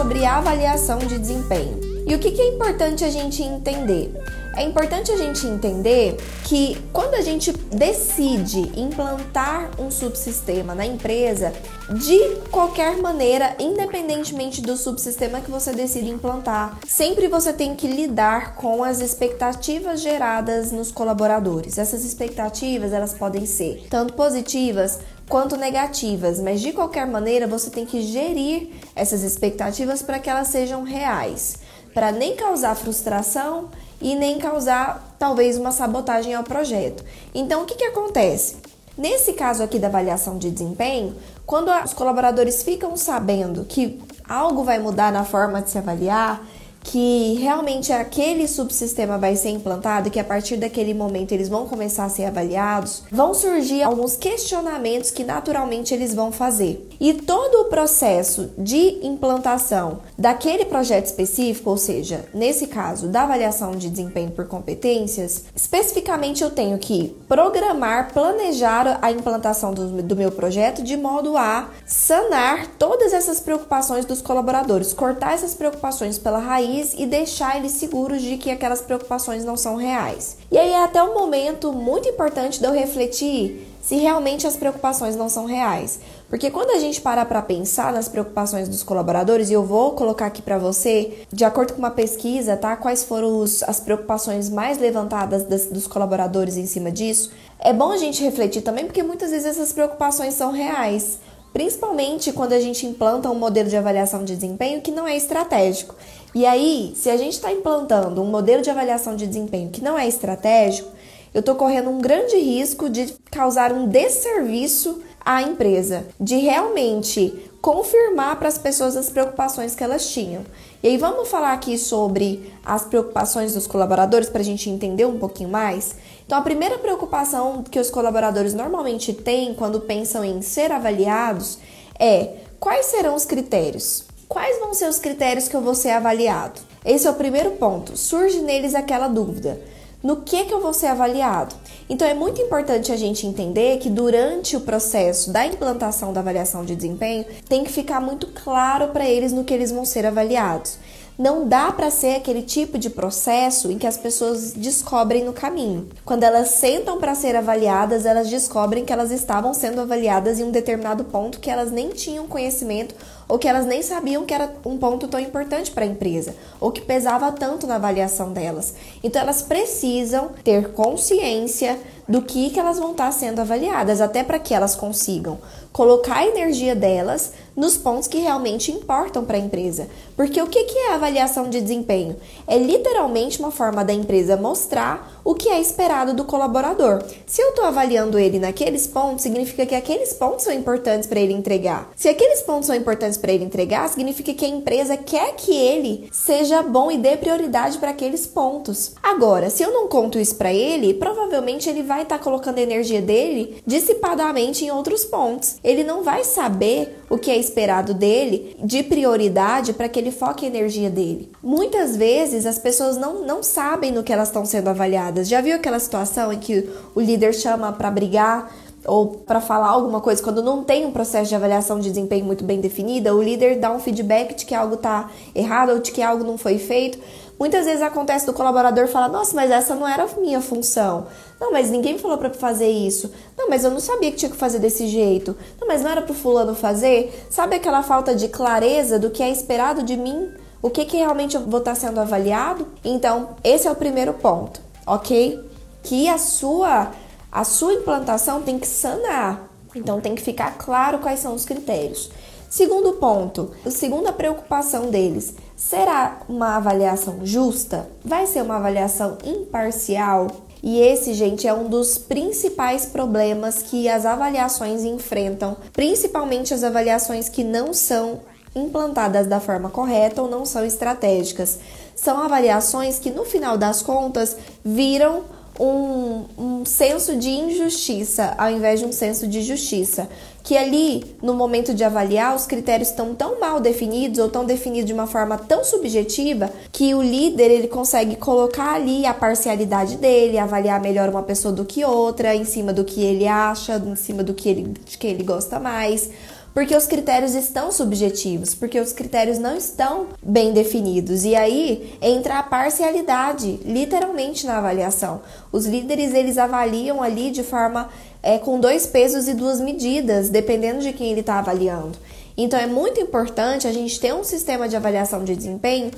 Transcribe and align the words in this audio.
Sobre 0.00 0.24
avaliação 0.24 0.96
de 0.96 1.18
desempenho. 1.18 1.78
E 2.06 2.14
o 2.14 2.18
que, 2.18 2.28
é 2.40 2.48
importante 2.48 3.04
a 3.04 3.10
gente 3.10 3.42
entender? 3.42 4.10
É 4.56 4.62
importante 4.64 5.12
a 5.12 5.16
gente 5.16 5.46
entender 5.46 6.16
que 6.44 6.82
quando 6.90 7.14
a 7.14 7.20
gente 7.20 7.52
decide 7.52 8.60
implantar 8.80 9.70
um 9.78 9.90
subsistema 9.90 10.74
na 10.74 10.86
empresa, 10.86 11.52
de 11.92 12.18
qualquer 12.50 12.96
maneira, 12.96 13.54
independentemente 13.58 14.62
do 14.62 14.74
subsistema 14.74 15.42
que 15.42 15.50
você 15.50 15.72
decide 15.72 16.08
implantar, 16.08 16.78
sempre 16.86 17.28
você 17.28 17.52
tem 17.52 17.76
que 17.76 17.86
lidar 17.86 18.54
com 18.54 18.82
as 18.82 19.00
expectativas 19.00 20.00
geradas 20.00 20.72
nos 20.72 20.90
colaboradores. 20.90 21.76
Essas 21.76 22.06
expectativas, 22.06 22.94
elas 22.94 23.12
podem 23.12 23.44
ser 23.44 23.86
tanto 23.90 24.14
positivas 24.14 24.98
quanto 25.30 25.56
negativas, 25.56 26.40
mas 26.40 26.60
de 26.60 26.72
qualquer 26.72 27.06
maneira 27.06 27.46
você 27.46 27.70
tem 27.70 27.86
que 27.86 28.02
gerir 28.02 28.70
essas 28.96 29.22
expectativas 29.22 30.02
para 30.02 30.18
que 30.18 30.28
elas 30.28 30.48
sejam 30.48 30.82
reais, 30.82 31.54
para 31.94 32.10
nem 32.10 32.34
causar 32.34 32.74
frustração 32.74 33.68
e 34.00 34.16
nem 34.16 34.38
causar 34.38 35.14
talvez 35.20 35.56
uma 35.56 35.70
sabotagem 35.70 36.34
ao 36.34 36.42
projeto. 36.42 37.04
Então, 37.32 37.62
o 37.62 37.64
que, 37.64 37.76
que 37.76 37.84
acontece? 37.84 38.56
Nesse 38.98 39.32
caso 39.32 39.62
aqui 39.62 39.78
da 39.78 39.86
avaliação 39.86 40.36
de 40.36 40.50
desempenho, 40.50 41.14
quando 41.46 41.70
os 41.70 41.94
colaboradores 41.94 42.64
ficam 42.64 42.96
sabendo 42.96 43.64
que 43.64 44.02
algo 44.28 44.64
vai 44.64 44.80
mudar 44.80 45.12
na 45.12 45.24
forma 45.24 45.62
de 45.62 45.70
se 45.70 45.78
avaliar, 45.78 46.44
que 46.82 47.34
realmente 47.34 47.92
aquele 47.92 48.48
subsistema 48.48 49.18
vai 49.18 49.36
ser 49.36 49.50
implantado 49.50 50.10
que 50.10 50.18
a 50.18 50.24
partir 50.24 50.56
daquele 50.56 50.94
momento 50.94 51.32
eles 51.32 51.48
vão 51.48 51.66
começar 51.66 52.04
a 52.04 52.08
ser 52.08 52.24
avaliados, 52.24 53.02
vão 53.10 53.34
surgir 53.34 53.82
alguns 53.82 54.16
questionamentos 54.16 55.10
que 55.10 55.24
naturalmente 55.24 55.94
eles 55.94 56.14
vão 56.14 56.32
fazer. 56.32 56.88
E 56.98 57.14
todo 57.14 57.62
o 57.62 57.64
processo 57.66 58.50
de 58.58 58.98
implantação 59.06 60.00
daquele 60.18 60.64
projeto 60.64 61.06
específico, 61.06 61.70
ou 61.70 61.76
seja, 61.76 62.26
nesse 62.34 62.66
caso 62.66 63.08
da 63.08 63.22
avaliação 63.22 63.72
de 63.72 63.88
desempenho 63.88 64.30
por 64.30 64.46
competências, 64.46 65.44
especificamente 65.54 66.42
eu 66.42 66.50
tenho 66.50 66.78
que 66.78 67.16
programar, 67.28 68.12
planejar 68.12 68.98
a 69.00 69.10
implantação 69.12 69.72
do, 69.72 70.02
do 70.02 70.16
meu 70.16 70.30
projeto 70.30 70.82
de 70.82 70.96
modo 70.96 71.36
a 71.36 71.68
sanar 71.86 72.66
todas 72.78 73.12
essas 73.12 73.40
preocupações 73.40 74.04
dos 74.04 74.20
colaboradores, 74.20 74.92
cortar 74.92 75.34
essas 75.34 75.54
preocupações 75.54 76.18
pela 76.18 76.38
raiz 76.38 76.69
país 76.70 76.94
e 76.96 77.06
deixar 77.06 77.56
eles 77.56 77.72
seguros 77.72 78.22
de 78.22 78.36
que 78.36 78.50
aquelas 78.50 78.80
preocupações 78.80 79.44
não 79.44 79.56
são 79.56 79.76
reais. 79.76 80.36
E 80.50 80.56
aí 80.58 80.70
é 80.70 80.84
até 80.84 81.02
um 81.02 81.14
momento 81.14 81.72
muito 81.72 82.08
importante 82.08 82.60
de 82.60 82.66
eu 82.66 82.72
refletir 82.72 83.66
se 83.82 83.96
realmente 83.96 84.46
as 84.46 84.56
preocupações 84.56 85.16
não 85.16 85.28
são 85.28 85.46
reais. 85.46 86.00
Porque 86.28 86.50
quando 86.50 86.70
a 86.70 86.78
gente 86.78 87.00
para 87.00 87.24
para 87.24 87.42
pensar 87.42 87.92
nas 87.92 88.08
preocupações 88.08 88.68
dos 88.68 88.82
colaboradores, 88.82 89.50
e 89.50 89.54
eu 89.54 89.64
vou 89.64 89.92
colocar 89.92 90.26
aqui 90.26 90.42
para 90.42 90.58
você, 90.58 91.24
de 91.32 91.44
acordo 91.44 91.72
com 91.72 91.78
uma 91.78 91.90
pesquisa, 91.90 92.56
tá? 92.56 92.76
Quais 92.76 93.02
foram 93.02 93.38
os, 93.38 93.62
as 93.62 93.80
preocupações 93.80 94.48
mais 94.48 94.78
levantadas 94.78 95.44
das, 95.44 95.66
dos 95.66 95.86
colaboradores 95.86 96.56
em 96.56 96.66
cima 96.66 96.92
disso? 96.92 97.32
É 97.58 97.72
bom 97.72 97.90
a 97.90 97.96
gente 97.96 98.22
refletir 98.22 98.62
também, 98.62 98.84
porque 98.84 99.02
muitas 99.02 99.30
vezes 99.30 99.46
essas 99.46 99.72
preocupações 99.72 100.34
são 100.34 100.52
reais. 100.52 101.18
Principalmente 101.52 102.32
quando 102.32 102.52
a 102.52 102.60
gente 102.60 102.86
implanta 102.86 103.28
um 103.28 103.34
modelo 103.34 103.68
de 103.68 103.76
avaliação 103.76 104.24
de 104.24 104.34
desempenho 104.36 104.80
que 104.80 104.92
não 104.92 105.06
é 105.06 105.16
estratégico. 105.16 105.96
E 106.34 106.46
aí, 106.46 106.92
se 106.94 107.10
a 107.10 107.16
gente 107.16 107.34
está 107.34 107.52
implantando 107.52 108.22
um 108.22 108.26
modelo 108.26 108.62
de 108.62 108.70
avaliação 108.70 109.16
de 109.16 109.26
desempenho 109.26 109.70
que 109.70 109.82
não 109.82 109.98
é 109.98 110.06
estratégico, 110.06 110.88
eu 111.34 111.40
estou 111.40 111.54
correndo 111.54 111.90
um 111.90 112.00
grande 112.00 112.36
risco 112.36 112.88
de 112.88 113.14
causar 113.30 113.72
um 113.72 113.86
desserviço 113.86 115.00
à 115.24 115.42
empresa, 115.42 116.06
de 116.20 116.36
realmente 116.36 117.50
confirmar 117.60 118.36
para 118.36 118.48
as 118.48 118.58
pessoas 118.58 118.96
as 118.96 119.10
preocupações 119.10 119.74
que 119.74 119.84
elas 119.84 120.08
tinham. 120.10 120.44
E 120.82 120.88
aí 120.88 120.96
vamos 120.96 121.28
falar 121.28 121.52
aqui 121.52 121.76
sobre 121.76 122.52
as 122.64 122.84
preocupações 122.84 123.54
dos 123.54 123.66
colaboradores 123.66 124.28
para 124.28 124.40
a 124.40 124.44
gente 124.44 124.70
entender 124.70 125.04
um 125.04 125.18
pouquinho 125.18 125.50
mais. 125.50 125.96
Então, 126.24 126.38
a 126.38 126.42
primeira 126.42 126.78
preocupação 126.78 127.62
que 127.62 127.78
os 127.78 127.90
colaboradores 127.90 128.54
normalmente 128.54 129.12
têm 129.12 129.52
quando 129.54 129.80
pensam 129.80 130.24
em 130.24 130.40
ser 130.42 130.72
avaliados 130.72 131.58
é 131.98 132.34
quais 132.58 132.86
serão 132.86 133.14
os 133.14 133.24
critérios? 133.24 134.09
Quais 134.30 134.60
vão 134.60 134.72
ser 134.72 134.88
os 134.88 135.00
critérios 135.00 135.48
que 135.48 135.56
eu 135.56 135.60
vou 135.60 135.74
ser 135.74 135.90
avaliado? 135.90 136.60
Esse 136.84 137.08
é 137.08 137.10
o 137.10 137.14
primeiro 137.14 137.50
ponto. 137.56 137.96
Surge 137.96 138.38
neles 138.40 138.76
aquela 138.76 139.08
dúvida. 139.08 139.60
No 140.04 140.18
que, 140.18 140.44
que 140.44 140.54
eu 140.54 140.60
vou 140.60 140.72
ser 140.72 140.86
avaliado? 140.86 141.52
Então 141.88 142.06
é 142.06 142.14
muito 142.14 142.40
importante 142.40 142.92
a 142.92 142.96
gente 142.96 143.26
entender 143.26 143.78
que 143.78 143.90
durante 143.90 144.56
o 144.56 144.60
processo 144.60 145.32
da 145.32 145.44
implantação 145.44 146.12
da 146.12 146.20
avaliação 146.20 146.64
de 146.64 146.76
desempenho 146.76 147.24
tem 147.48 147.64
que 147.64 147.72
ficar 147.72 148.00
muito 148.00 148.28
claro 148.28 148.92
para 148.92 149.04
eles 149.04 149.32
no 149.32 149.42
que 149.42 149.52
eles 149.52 149.72
vão 149.72 149.84
ser 149.84 150.06
avaliados. 150.06 150.78
Não 151.18 151.46
dá 151.46 151.70
para 151.70 151.90
ser 151.90 152.14
aquele 152.14 152.40
tipo 152.40 152.78
de 152.78 152.88
processo 152.88 153.70
em 153.70 153.76
que 153.76 153.86
as 153.86 153.98
pessoas 153.98 154.52
descobrem 154.52 155.22
no 155.22 155.34
caminho. 155.34 155.86
Quando 156.02 156.22
elas 156.22 156.48
sentam 156.48 156.98
para 156.98 157.14
ser 157.14 157.36
avaliadas, 157.36 158.06
elas 158.06 158.30
descobrem 158.30 158.86
que 158.86 158.92
elas 158.92 159.10
estavam 159.10 159.52
sendo 159.52 159.82
avaliadas 159.82 160.38
em 160.38 160.44
um 160.44 160.50
determinado 160.50 161.04
ponto 161.04 161.38
que 161.38 161.50
elas 161.50 161.70
nem 161.70 161.90
tinham 161.90 162.26
conhecimento 162.26 162.94
ou 163.30 163.38
que 163.38 163.46
elas 163.46 163.64
nem 163.64 163.80
sabiam 163.80 164.26
que 164.26 164.34
era 164.34 164.52
um 164.66 164.76
ponto 164.76 165.06
tão 165.06 165.20
importante 165.20 165.70
para 165.70 165.84
a 165.84 165.86
empresa, 165.86 166.34
ou 166.60 166.72
que 166.72 166.80
pesava 166.80 167.30
tanto 167.30 167.64
na 167.64 167.76
avaliação 167.76 168.32
delas. 168.32 168.74
Então 169.04 169.22
elas 169.22 169.40
precisam 169.40 170.32
ter 170.42 170.72
consciência 170.72 171.78
do 172.08 172.22
que, 172.22 172.50
que 172.50 172.58
elas 172.58 172.80
vão 172.80 172.90
estar 172.90 173.12
sendo 173.12 173.40
avaliadas, 173.40 174.00
até 174.00 174.24
para 174.24 174.40
que 174.40 174.52
elas 174.52 174.74
consigam 174.74 175.38
colocar 175.72 176.16
a 176.16 176.26
energia 176.26 176.74
delas 176.74 177.32
nos 177.56 177.76
pontos 177.76 178.08
que 178.08 178.18
realmente 178.18 178.70
importam 178.70 179.24
para 179.24 179.36
a 179.36 179.40
empresa. 179.40 179.88
Porque 180.16 180.40
o 180.40 180.46
que, 180.46 180.58
é 180.58 180.92
avaliação 180.92 181.48
de 181.48 181.60
desempenho? 181.60 182.16
É 182.46 182.58
literalmente 182.58 183.38
uma 183.38 183.50
forma 183.50 183.84
da 183.84 183.92
empresa 183.92 184.36
mostrar 184.36 185.20
o 185.24 185.34
que 185.34 185.48
é 185.48 185.60
esperado 185.60 186.14
do 186.14 186.24
colaborador. 186.24 187.02
Se 187.26 187.42
eu 187.42 187.50
estou 187.50 187.64
avaliando 187.64 188.18
ele 188.18 188.38
naqueles 188.38 188.86
pontos, 188.86 189.22
significa 189.22 189.66
que 189.66 189.74
aqueles 189.74 190.12
pontos 190.12 190.44
são 190.44 190.52
importantes 190.52 191.08
para 191.08 191.20
ele 191.20 191.32
entregar. 191.32 191.90
Se 191.96 192.08
aqueles 192.08 192.42
pontos 192.42 192.66
são 192.66 192.74
importantes 192.74 193.18
para 193.18 193.32
ele 193.32 193.44
entregar, 193.44 193.88
significa 193.88 194.32
que 194.34 194.44
a 194.44 194.48
empresa 194.48 194.96
quer 194.96 195.34
que 195.36 195.54
ele 195.54 196.08
seja 196.12 196.62
bom 196.62 196.90
e 196.90 196.98
dê 196.98 197.16
prioridade 197.16 197.78
para 197.78 197.90
aqueles 197.90 198.26
pontos. 198.26 198.92
Agora, 199.02 199.50
se 199.50 199.62
eu 199.62 199.72
não 199.72 199.88
conto 199.88 200.18
isso 200.18 200.36
para 200.36 200.52
ele, 200.52 200.94
provavelmente 200.94 201.68
ele 201.68 201.82
vai 201.82 202.02
estar 202.02 202.18
tá 202.18 202.24
colocando 202.24 202.58
a 202.58 202.62
energia 202.62 203.00
dele 203.00 203.62
dissipadamente 203.66 204.64
em 204.64 204.70
outros 204.70 205.04
pontos. 205.04 205.56
Ele 205.62 205.84
não 205.84 206.02
vai 206.02 206.24
saber 206.24 207.00
o 207.08 207.18
que 207.18 207.30
é 207.30 207.36
esperado 207.50 207.92
dele 207.92 208.56
de 208.62 208.82
prioridade 208.82 209.72
para 209.72 209.88
que 209.88 209.98
ele 209.98 210.12
foque 210.12 210.44
a 210.44 210.48
energia 210.48 210.88
dele. 210.88 211.30
Muitas 211.42 211.96
vezes 211.96 212.46
as 212.46 212.58
pessoas 212.58 212.96
não, 212.96 213.26
não 213.26 213.42
sabem 213.42 213.90
no 213.90 214.02
que 214.02 214.12
elas 214.12 214.28
estão 214.28 214.44
sendo 214.44 214.68
avaliadas. 214.68 215.28
Já 215.28 215.40
viu 215.40 215.56
aquela 215.56 215.78
situação 215.78 216.32
em 216.32 216.38
que 216.38 216.68
o 216.94 217.00
líder 217.00 217.34
chama 217.34 217.72
para 217.72 217.90
brigar 217.90 218.50
ou 218.86 219.08
para 219.08 219.40
falar 219.40 219.68
alguma 219.68 220.00
coisa, 220.00 220.22
quando 220.22 220.42
não 220.42 220.64
tem 220.64 220.86
um 220.86 220.90
processo 220.90 221.28
de 221.28 221.34
avaliação 221.34 221.78
de 221.78 221.90
desempenho 221.90 222.24
muito 222.24 222.44
bem 222.44 222.60
definida, 222.60 223.14
o 223.14 223.22
líder 223.22 223.58
dá 223.58 223.70
um 223.70 223.78
feedback 223.78 224.34
de 224.34 224.46
que 224.46 224.54
algo 224.54 224.74
está 224.74 225.10
errado 225.34 225.72
ou 225.72 225.78
de 225.80 225.92
que 225.92 226.00
algo 226.00 226.24
não 226.24 226.38
foi 226.38 226.58
feito. 226.58 226.98
Muitas 227.40 227.64
vezes 227.64 227.80
acontece 227.80 228.26
do 228.26 228.34
colaborador 228.34 228.86
falar: 228.86 229.08
Nossa, 229.08 229.34
mas 229.34 229.50
essa 229.50 229.74
não 229.74 229.88
era 229.88 230.04
a 230.04 230.20
minha 230.20 230.42
função. 230.42 231.06
Não, 231.40 231.50
mas 231.50 231.70
ninguém 231.70 231.96
falou 231.96 232.18
para 232.18 232.28
fazer 232.34 232.68
isso. 232.68 233.10
Não, 233.34 233.48
mas 233.48 233.64
eu 233.64 233.70
não 233.70 233.80
sabia 233.80 234.10
que 234.10 234.18
tinha 234.18 234.30
que 234.30 234.36
fazer 234.36 234.58
desse 234.58 234.86
jeito. 234.86 235.34
Não, 235.58 235.66
mas 235.66 235.82
não 235.82 235.90
era 235.90 236.02
para 236.02 236.12
o 236.12 236.14
fulano 236.14 236.54
fazer. 236.54 237.26
Sabe 237.30 237.56
aquela 237.56 237.82
falta 237.82 238.14
de 238.14 238.28
clareza 238.28 238.98
do 238.98 239.08
que 239.08 239.22
é 239.22 239.30
esperado 239.30 239.82
de 239.82 239.96
mim? 239.96 240.30
O 240.60 240.68
que, 240.68 240.84
que 240.84 240.98
realmente 240.98 241.34
eu 241.34 241.40
vou 241.40 241.60
estar 241.60 241.72
tá 241.72 241.80
sendo 241.80 241.98
avaliado? 241.98 242.68
Então, 242.84 243.30
esse 243.42 243.66
é 243.66 243.70
o 243.70 243.74
primeiro 243.74 244.12
ponto, 244.12 244.60
ok? 244.86 245.42
Que 245.82 246.10
a 246.10 246.18
sua 246.18 246.90
a 247.32 247.44
sua 247.44 247.72
implantação 247.72 248.42
tem 248.42 248.58
que 248.58 248.66
sanar. 248.66 249.48
Então 249.74 250.00
tem 250.00 250.14
que 250.14 250.20
ficar 250.20 250.58
claro 250.58 250.98
quais 250.98 251.20
são 251.20 251.34
os 251.34 251.46
critérios. 251.46 252.10
Segundo 252.50 252.94
ponto, 252.94 253.52
a 253.64 253.70
segunda 253.70 254.12
preocupação 254.12 254.90
deles, 254.90 255.34
será 255.56 256.18
uma 256.28 256.56
avaliação 256.56 257.20
justa? 257.22 257.88
Vai 258.04 258.26
ser 258.26 258.42
uma 258.42 258.56
avaliação 258.56 259.18
imparcial? 259.24 260.26
E 260.60 260.80
esse, 260.80 261.14
gente, 261.14 261.46
é 261.46 261.54
um 261.54 261.68
dos 261.68 261.96
principais 261.96 262.86
problemas 262.86 263.62
que 263.62 263.88
as 263.88 264.04
avaliações 264.04 264.82
enfrentam, 264.82 265.56
principalmente 265.72 266.52
as 266.52 266.64
avaliações 266.64 267.28
que 267.28 267.44
não 267.44 267.72
são 267.72 268.18
implantadas 268.52 269.28
da 269.28 269.38
forma 269.38 269.70
correta 269.70 270.20
ou 270.20 270.28
não 270.28 270.44
são 270.44 270.64
estratégicas. 270.64 271.60
São 271.94 272.20
avaliações 272.20 272.98
que, 272.98 273.12
no 273.12 273.24
final 273.24 273.56
das 273.56 273.80
contas, 273.80 274.36
viram 274.64 275.22
um, 275.60 276.24
um 276.38 276.64
senso 276.64 277.16
de 277.16 277.28
injustiça 277.28 278.34
ao 278.38 278.50
invés 278.50 278.80
de 278.80 278.86
um 278.86 278.92
senso 278.92 279.28
de 279.28 279.42
justiça. 279.42 280.08
Que 280.42 280.56
ali, 280.56 281.04
no 281.22 281.34
momento 281.34 281.74
de 281.74 281.84
avaliar, 281.84 282.34
os 282.34 282.46
critérios 282.46 282.88
estão 282.88 283.14
tão 283.14 283.38
mal 283.38 283.60
definidos 283.60 284.18
ou 284.18 284.28
tão 284.30 284.46
definidos 284.46 284.86
de 284.86 284.94
uma 284.94 285.06
forma 285.06 285.36
tão 285.36 285.62
subjetiva 285.62 286.50
que 286.72 286.94
o 286.94 287.02
líder 287.02 287.50
ele 287.50 287.68
consegue 287.68 288.16
colocar 288.16 288.74
ali 288.74 289.04
a 289.04 289.12
parcialidade 289.12 289.98
dele, 289.98 290.38
avaliar 290.38 290.80
melhor 290.80 291.10
uma 291.10 291.22
pessoa 291.22 291.52
do 291.52 291.66
que 291.66 291.84
outra, 291.84 292.34
em 292.34 292.46
cima 292.46 292.72
do 292.72 292.84
que 292.84 293.02
ele 293.02 293.28
acha, 293.28 293.76
em 293.76 293.96
cima 293.96 294.24
do 294.24 294.32
que 294.32 294.48
ele, 294.48 294.74
de 294.86 294.96
quem 294.96 295.10
ele 295.10 295.24
gosta 295.24 295.60
mais 295.60 296.08
porque 296.52 296.76
os 296.76 296.86
critérios 296.86 297.34
estão 297.34 297.70
subjetivos, 297.70 298.54
porque 298.54 298.80
os 298.80 298.92
critérios 298.92 299.38
não 299.38 299.56
estão 299.56 300.08
bem 300.22 300.52
definidos. 300.52 301.24
E 301.24 301.34
aí 301.34 301.96
entra 302.02 302.38
a 302.38 302.42
parcialidade, 302.42 303.60
literalmente 303.64 304.46
na 304.46 304.58
avaliação. 304.58 305.20
Os 305.52 305.66
líderes 305.66 306.12
eles 306.12 306.38
avaliam 306.38 307.02
ali 307.02 307.30
de 307.30 307.42
forma 307.42 307.88
é, 308.22 308.38
com 308.38 308.58
dois 308.58 308.86
pesos 308.86 309.28
e 309.28 309.34
duas 309.34 309.60
medidas, 309.60 310.28
dependendo 310.28 310.80
de 310.80 310.92
quem 310.92 311.10
ele 311.10 311.20
está 311.20 311.38
avaliando. 311.38 311.96
Então 312.36 312.58
é 312.58 312.66
muito 312.66 313.00
importante 313.00 313.68
a 313.68 313.72
gente 313.72 314.00
ter 314.00 314.14
um 314.14 314.24
sistema 314.24 314.68
de 314.68 314.76
avaliação 314.76 315.24
de 315.24 315.36
desempenho 315.36 315.90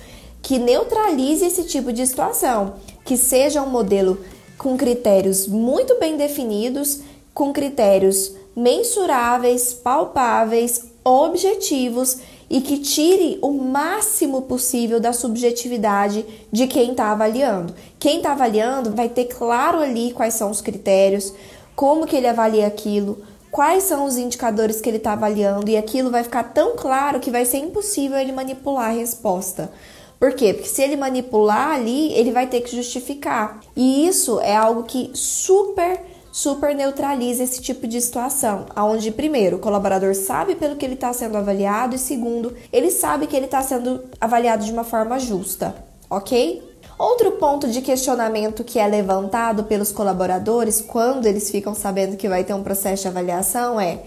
que 0.43 0.59
neutralize 0.59 1.45
esse 1.45 1.65
tipo 1.65 1.93
de 1.93 2.07
situação, 2.07 2.75
que 3.05 3.17
seja 3.17 3.63
um 3.63 3.71
modelo 3.71 4.19
com 4.59 4.77
critérios 4.77 5.47
muito 5.47 5.99
bem 5.99 6.17
definidos, 6.17 7.01
com 7.33 7.53
critérios 7.53 8.33
mensuráveis, 8.55 9.73
palpáveis, 9.73 10.85
objetivos 11.05 12.19
e 12.49 12.61
que 12.61 12.79
tire 12.79 13.39
o 13.41 13.51
máximo 13.51 14.43
possível 14.43 15.01
da 15.01 15.13
subjetividade 15.13 16.25
de 16.53 16.67
quem 16.67 16.91
está 16.91 17.11
avaliando. 17.11 17.75
Quem 17.99 18.19
está 18.19 18.33
avaliando 18.33 18.93
vai 18.93 19.09
ter 19.09 19.25
claro 19.25 19.79
ali 19.79 20.13
quais 20.13 20.35
são 20.35 20.51
os 20.51 20.61
critérios, 20.61 21.33
como 21.75 22.07
que 22.07 22.15
ele 22.15 22.29
avalia 22.29 22.67
aquilo, 22.67 23.23
quais 23.51 23.85
são 23.85 24.05
os 24.05 24.17
indicadores 24.17 24.81
que 24.81 24.89
ele 24.89 24.99
está 24.99 25.13
avaliando 25.15 25.71
e 25.71 25.77
aquilo 25.77 26.11
vai 26.11 26.23
ficar 26.23 26.43
tão 26.43 26.77
claro 26.77 27.21
que 27.21 27.31
vai 27.31 27.45
ser 27.45 27.59
impossível 27.59 28.19
ele 28.19 28.33
manipular 28.33 28.91
a 28.91 28.95
resposta. 28.95 29.73
Por 30.19 30.35
quê? 30.35 30.55
Porque 30.55 30.69
se 30.69 30.83
ele 30.83 30.97
manipular 30.97 31.71
ali, 31.71 32.13
ele 32.13 32.31
vai 32.31 32.47
ter 32.47 32.61
que 32.61 32.77
justificar. 32.77 33.61
E 33.75 34.07
isso 34.07 34.39
é 34.41 34.55
algo 34.55 34.85
que 34.85 35.11
super 35.15 36.01
super 36.33 36.75
neutraliza 36.75 37.45
esse 37.45 37.61
tipo 37.61 37.87
de 37.87 38.01
situação, 38.01 38.65
onde 38.75 39.11
primeiro 39.11 39.59
o 39.59 39.61
colaborador 39.61 40.15
sabe 40.15 40.55
pelo 40.55 40.77
que 40.77 40.87
ele 40.87 40.95
está 40.95 41.13
sendo 41.13 41.37
avaliado 41.37 41.95
e 41.95 41.99
segundo 41.99 42.57
ele 42.73 42.91
sabe 42.91 43.27
que 43.27 43.37
ele 43.37 43.45
está 43.45 43.63
sendo 43.63 44.03
avaliado 44.19 44.65
de 44.65 44.73
uma 44.73 44.83
forma 44.83 45.19
justa, 45.19 45.75
ok? 46.09 46.73
Outro 46.99 47.33
ponto 47.33 47.69
de 47.69 47.83
questionamento 47.83 48.65
que 48.65 48.79
é 48.79 48.87
levantado 48.87 49.65
pelos 49.65 49.93
colaboradores 49.93 50.81
quando 50.81 51.27
eles 51.27 51.51
ficam 51.51 51.75
sabendo 51.75 52.17
que 52.17 52.29
vai 52.29 52.45
ter 52.45 52.55
um 52.55 52.63
processo 52.63 53.03
de 53.03 53.09
avaliação 53.09 53.79
é: 53.79 54.01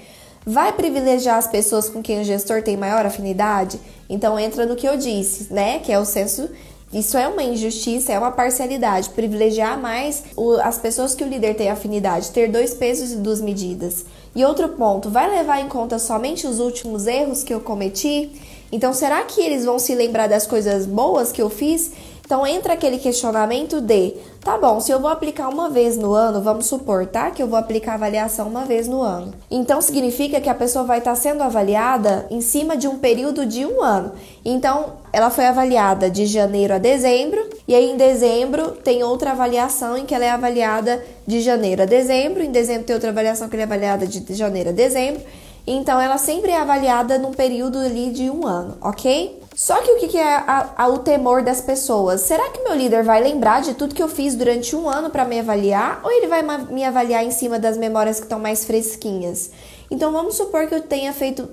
vai 0.46 0.72
privilegiar 0.74 1.38
as 1.38 1.48
pessoas 1.48 1.90
com 1.90 2.02
quem 2.02 2.22
o 2.22 2.24
gestor 2.24 2.64
tem 2.64 2.78
maior 2.78 3.06
afinidade? 3.06 3.80
Então 4.10 4.40
entra 4.40 4.66
no 4.66 4.76
que 4.76 4.88
eu 4.88 4.98
disse, 4.98 5.54
né? 5.54 5.80
Que 5.80 5.92
é 5.92 6.00
o 6.00 6.06
senso 6.06 6.50
isso 6.94 7.18
é 7.18 7.28
uma 7.28 7.44
injustiça, 7.44 8.14
é 8.14 8.20
uma 8.20 8.32
parcialidade, 8.32 9.10
privilegiar 9.10 9.80
mais 9.80 10.24
o, 10.36 10.54
as 10.54 10.78
pessoas 10.78 11.14
que 11.14 11.24
o 11.24 11.28
líder 11.28 11.56
tem 11.56 11.70
afinidade, 11.70 12.32
ter 12.32 12.50
dois 12.50 12.74
pesos 12.74 13.12
e 13.12 13.18
duas 13.18 13.42
medidas. 13.42 14.06
E 14.36 14.46
outro 14.46 14.70
ponto, 14.70 15.10
vai 15.10 15.30
levar 15.30 15.60
em 15.60 15.68
conta 15.68 16.00
somente 16.00 16.48
os 16.48 16.60
últimos 16.60 17.08
erros 17.08 17.44
que 17.44 17.54
eu 17.54 17.60
cometi? 17.60 18.32
Então, 18.72 18.94
será 18.94 19.24
que 19.24 19.42
eles 19.42 19.66
vão 19.66 19.80
se 19.80 19.94
lembrar 19.96 20.28
das 20.28 20.46
coisas 20.46 20.86
boas 20.86 21.32
que 21.32 21.42
eu 21.42 21.50
fiz 21.50 21.92
então 22.26 22.46
entra 22.46 22.74
aquele 22.74 22.98
questionamento 22.98 23.80
de, 23.80 24.16
tá 24.44 24.58
bom, 24.58 24.80
se 24.80 24.92
eu 24.92 25.00
vou 25.00 25.12
aplicar 25.12 25.48
uma 25.48 25.70
vez 25.70 25.96
no 25.96 26.12
ano, 26.12 26.42
vamos 26.42 26.66
supor, 26.66 27.06
tá? 27.06 27.30
Que 27.30 27.42
eu 27.42 27.48
vou 27.48 27.58
aplicar 27.58 27.92
a 27.92 27.96
avaliação 27.96 28.48
uma 28.48 28.66
vez 28.66 28.88
no 28.88 29.00
ano. 29.00 29.32
Então 29.50 29.80
significa 29.80 30.42
que 30.42 30.50
a 30.50 30.56
pessoa 30.56 30.84
vai 30.86 30.98
estar 30.98 31.16
sendo 31.16 31.44
avaliada 31.44 32.26
em 32.32 32.42
cima 32.42 32.76
de 32.76 32.88
um 32.88 32.98
período 32.98 33.46
de 33.46 33.64
um 33.64 33.80
ano. 33.84 34.12
Então 34.44 34.94
ela 35.14 35.30
foi 35.30 35.46
avaliada 35.46 36.10
de 36.10 36.26
janeiro 36.26 36.74
a 36.74 36.80
dezembro, 36.80 37.48
e 37.68 37.76
aí 37.76 37.92
em 37.92 37.96
dezembro 37.96 38.72
tem 38.72 39.04
outra 39.04 39.32
avaliação 39.32 39.96
em 39.96 40.04
que 40.04 40.16
ela 40.16 40.26
é 40.26 40.32
avaliada 40.32 41.06
de 41.28 41.42
janeiro 41.42 41.84
a 41.84 41.86
dezembro, 41.86 42.42
em 42.42 42.52
dezembro 42.52 42.86
tem 42.88 42.96
outra 42.96 43.12
avaliação 43.12 43.48
que 43.48 43.56
ela 43.56 43.62
é 43.62 43.66
avaliada 43.66 44.08
de 44.08 44.34
janeiro 44.34 44.70
a 44.70 44.74
dezembro. 44.74 45.22
Então 45.68 46.02
ela 46.02 46.18
sempre 46.18 46.52
é 46.52 46.58
avaliada 46.58 47.20
num 47.20 47.32
período 47.32 47.78
ali 47.78 48.10
de 48.10 48.32
um 48.32 48.48
ano, 48.48 48.78
ok? 48.82 49.45
Só 49.56 49.82
que 49.82 49.92
o 49.92 49.98
que, 49.98 50.18
é 50.18 50.36
a, 50.36 50.74
a, 50.76 50.88
o 50.90 51.00
temor 51.00 51.42
das 51.42 51.62
pessoas? 51.62 52.22
Será 52.22 52.50
que 52.50 52.62
meu 52.62 52.76
líder 52.76 53.04
vai 53.04 53.24
lembrar 53.24 53.62
de 53.62 53.74
tudo 53.74 53.96
que 53.96 54.04
eu 54.04 54.10
fiz 54.10 54.36
durante 54.36 54.76
um 54.76 54.90
ano 54.90 55.10
para 55.10 55.24
me 55.24 55.40
avaliar? 55.40 56.02
Ou 56.04 56.12
ele 56.12 56.28
vai 56.28 56.42
me 56.42 56.84
avaliar 56.84 57.24
em 57.24 57.32
cima 57.32 57.58
das 57.58 57.78
memórias 57.78 58.20
que 58.20 58.26
estão 58.26 58.38
mais 58.38 58.66
fresquinhas? 58.66 59.52
Então 59.90 60.12
vamos 60.12 60.36
supor 60.36 60.68
que 60.68 60.76
eu 60.76 60.82
tenha 60.82 61.14
feito 61.14 61.48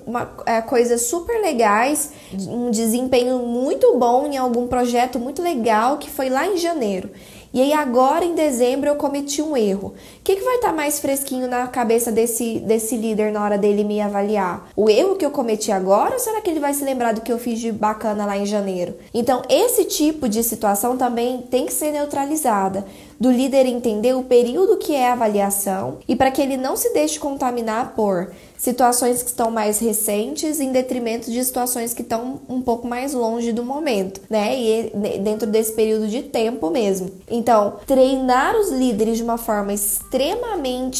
é, 0.45 0.61
coisas 0.61 1.03
super 1.03 1.41
legais, 1.41 2.11
um 2.33 2.71
desempenho 2.71 3.39
muito 3.39 3.97
bom 3.97 4.25
em 4.27 4.35
algum 4.37 4.67
projeto 4.67 5.17
muito 5.17 5.41
legal 5.41 5.97
que 5.97 6.09
foi 6.09 6.29
lá 6.29 6.45
em 6.45 6.57
janeiro. 6.57 7.09
E 7.53 7.61
aí 7.61 7.71
agora 7.71 8.25
em 8.25 8.33
dezembro 8.33 8.89
eu 8.89 8.95
cometi 8.95 9.41
um 9.41 9.55
erro. 9.55 9.93
O 10.23 10.25
que, 10.25 10.37
que 10.37 10.45
vai 10.45 10.55
estar 10.55 10.69
tá 10.69 10.73
mais 10.73 11.01
fresquinho 11.01 11.49
na 11.49 11.67
cabeça 11.67 12.09
desse, 12.09 12.59
desse 12.59 12.95
líder 12.95 13.29
na 13.29 13.43
hora 13.43 13.57
dele 13.57 13.83
me 13.83 13.99
avaliar? 13.99 14.69
O 14.73 14.89
erro 14.89 15.17
que 15.17 15.25
eu 15.25 15.31
cometi 15.31 15.69
agora 15.69 16.13
ou 16.13 16.19
será 16.19 16.39
que 16.39 16.49
ele 16.49 16.61
vai 16.61 16.73
se 16.73 16.85
lembrar 16.85 17.13
do 17.13 17.19
que 17.19 17.29
eu 17.29 17.37
fiz 17.37 17.59
de 17.59 17.73
bacana 17.73 18.25
lá 18.25 18.37
em 18.37 18.45
janeiro? 18.45 18.95
Então 19.13 19.41
esse 19.49 19.83
tipo 19.83 20.29
de 20.29 20.41
situação 20.41 20.95
também 20.95 21.41
tem 21.41 21.65
que 21.65 21.73
ser 21.73 21.91
neutralizada 21.91 22.85
do 23.19 23.31
líder 23.31 23.65
entender 23.65 24.13
o 24.15 24.23
período 24.23 24.77
que 24.77 24.95
é 24.95 25.09
a 25.09 25.13
avaliação 25.13 25.97
e 26.07 26.15
para 26.15 26.31
que 26.31 26.41
ele 26.41 26.55
não 26.55 26.77
se 26.77 26.93
deixe 26.93 27.19
contaminar 27.19 27.93
por 27.93 28.31
situações 28.57 29.21
que 29.21 29.29
estão 29.29 29.51
mais 29.51 29.79
recentes 29.79 30.61
em 30.61 30.71
detrimento 30.71 31.29
de 31.29 31.43
situações 31.43 31.93
que 31.93 32.01
estão 32.01 32.39
um 32.47 32.61
pouco 32.61 32.87
mais 32.87 33.13
longe 33.13 33.51
do 33.51 33.61
momento, 33.61 34.21
né? 34.29 34.57
E 34.57 35.19
dentro 35.19 35.45
desse 35.45 35.73
período 35.73 36.07
de 36.07 36.23
tempo 36.23 36.69
mesmo. 36.69 37.11
Então, 37.29 37.73
treinar 37.85 38.55
os 38.55 38.69
líderes 38.69 39.17
de 39.17 39.23
uma 39.23 39.37
forma 39.37 39.73